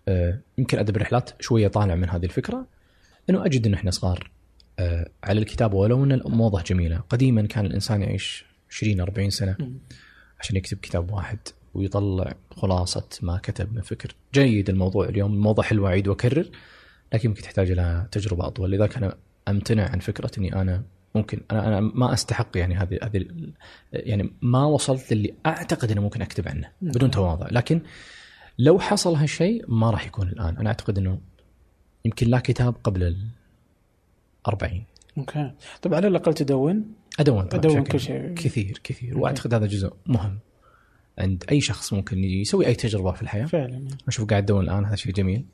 آه، 0.09 0.39
يمكن 0.59 0.79
أدب 0.79 0.97
الرحلات 0.97 1.31
شوية 1.43 1.69
طالع 1.69 1.95
من 1.95 2.09
هذه 2.11 2.25
الفكرة. 2.25 2.67
أنه 3.31 3.47
أجد 3.47 3.67
أن 3.67 3.75
إحنا 3.75 3.91
صغار 3.91 4.31
آه، 4.79 5.11
على 5.25 5.41
الكتابه 5.41 5.77
ولو 5.77 6.05
أن 6.05 6.13
الموضة 6.13 6.63
جميلة. 6.63 6.99
قديما 7.11 7.43
كان 7.43 7.67
الإنسان 7.67 8.03
يعيش 8.03 8.45
20 8.71 9.01
40 9.01 9.31
سنة 9.31 9.57
عشان 10.41 10.57
يكتب 10.57 10.79
كتاب 10.79 11.11
واحد 11.11 11.39
ويطلع 11.75 12.35
خلاصة 12.51 13.09
ما 13.23 13.41
كتب 13.43 13.75
من 13.75 13.83
فكر. 13.83 14.15
جيد 14.35 14.71
الموضوع 14.71 15.09
اليوم 15.09 15.33
الموضة 15.33 15.63
حلوة 15.63 15.89
أعيد 15.89 16.09
وأكرر 16.09 16.51
لكن 17.13 17.29
يمكن 17.29 17.43
تحتاج 17.43 17.71
إلى 17.71 18.07
تجربة 18.13 18.47
أطول. 18.47 18.71
لذلك 18.71 18.97
أنا 18.97 19.17
أمتنع 19.49 19.89
عن 19.89 19.99
فكرة 19.99 20.31
أني 20.39 20.55
أنا 20.55 20.83
ممكن 21.15 21.41
أنا 21.51 21.69
أنا 21.69 21.81
ما 21.81 22.13
أستحق 22.13 22.57
يعني 22.57 22.75
هذه 22.75 22.99
هذه 23.03 23.27
يعني 23.93 24.33
ما 24.43 24.65
وصلت 24.65 25.13
اللي 25.13 25.35
أعتقد 25.47 25.91
انه 25.91 26.01
ممكن 26.01 26.23
أكتب 26.23 26.49
عنه 26.49 26.69
بدون 26.83 27.11
تواضع. 27.11 27.49
لكن 27.51 27.81
لو 28.59 28.79
حصل 28.79 29.15
هالشيء 29.15 29.65
ما 29.69 29.91
راح 29.91 30.07
يكون 30.07 30.29
الآن. 30.29 30.57
أنا 30.57 30.69
أعتقد 30.69 30.99
إنه 30.99 31.19
يمكن 32.05 32.27
لا 32.27 32.39
كتاب 32.39 32.75
قبل 32.85 33.03
ال 33.03 33.17
40 34.49 34.85
أوكي. 35.19 35.53
طب 35.83 35.95
على 35.95 36.07
الأقل 36.07 36.35
تدون؟ 36.35 36.95
أدون 37.21 37.43
طبعاً 37.43 37.81
بشكل 37.81 37.93
كل 37.93 38.01
شيء. 38.01 38.35
كثير 38.35 38.81
كثير. 38.85 39.11
أوكي. 39.11 39.23
وأعتقد 39.23 39.55
هذا 39.55 39.67
جزء 39.67 39.93
مهم. 40.07 40.39
عند 41.19 41.45
أي 41.51 41.61
شخص 41.61 41.93
ممكن 41.93 42.25
يسوي 42.25 42.67
أي 42.67 42.75
تجربة 42.75 43.13
في 43.13 43.23
الحياة. 43.23 43.47
فعلا 43.47 43.89
أشوف 44.09 44.29
قاعد 44.29 44.43
أدون 44.43 44.65
الآن 44.65 44.85
هذا 44.85 44.97
شيء 44.97 45.13
جميل. 45.13 45.45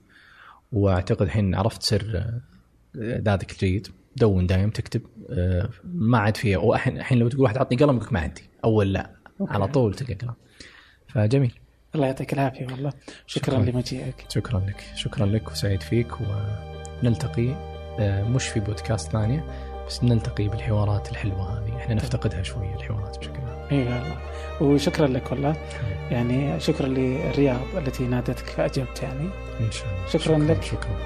وأعتقد 0.72 1.22
الحين 1.22 1.54
عرفت 1.54 1.82
سر 1.82 2.16
آه، 2.16 2.40
اعدادك 3.12 3.52
الجيد. 3.52 3.88
دون 4.16 4.46
دايم 4.46 4.70
تكتب 4.70 5.02
آه، 5.30 5.68
ما 5.84 6.18
عاد 6.18 6.36
فيه 6.36 6.56
والحين 6.56 6.96
الحين 6.96 7.18
لو 7.18 7.28
تقول 7.28 7.42
واحد 7.42 7.58
عطني 7.58 7.78
قلم 7.78 7.96
يقول 7.96 8.08
ما 8.12 8.20
عندي. 8.20 8.42
أول 8.64 8.92
لا. 8.92 9.10
أوكي. 9.40 9.52
على 9.52 9.68
طول 9.68 9.94
تلقى 9.94 10.14
قلم. 10.14 10.34
فجميل. 11.08 11.54
الله 11.96 12.06
يعطيك 12.06 12.32
العافية 12.32 12.66
والله. 12.66 12.92
شكرا, 13.26 13.54
شكراً. 13.54 13.70
لمجيئك. 13.70 14.24
شكرا 14.28 14.58
لك. 14.60 14.84
شكرا 14.94 15.26
لك 15.26 15.50
وسعيد 15.50 15.82
فيك. 15.82 16.08
ونلتقي 17.02 17.54
آه، 18.00 18.22
مش 18.22 18.48
في 18.48 18.60
بودكاست 18.60 19.12
ثانية 19.12 19.44
بس 19.88 20.04
نلتقي 20.04 20.48
بالحوارات 20.48 21.10
الحلوة 21.10 21.58
هذه. 21.58 21.76
إحنا 21.76 21.94
نفتقدها 21.94 22.42
شوية 22.42 22.74
الحوارات 22.74 23.18
بشكل 23.18 23.38
عام. 23.38 23.68
إي 23.72 23.78
والله 23.78 24.16
وشكرا 24.60 25.06
لك 25.06 25.30
والله. 25.32 25.56
يعني 26.10 26.60
شكرا 26.60 26.86
للرياض 26.86 27.60
التي 27.76 28.02
نادتك 28.06 28.46
فأجبت 28.46 29.02
يعني. 29.02 29.28
إن 29.60 29.70
شاء 29.70 29.86
الله. 29.88 30.06
شكراً 30.08 30.38
لك. 30.38 30.62
شكرا. 30.62 30.96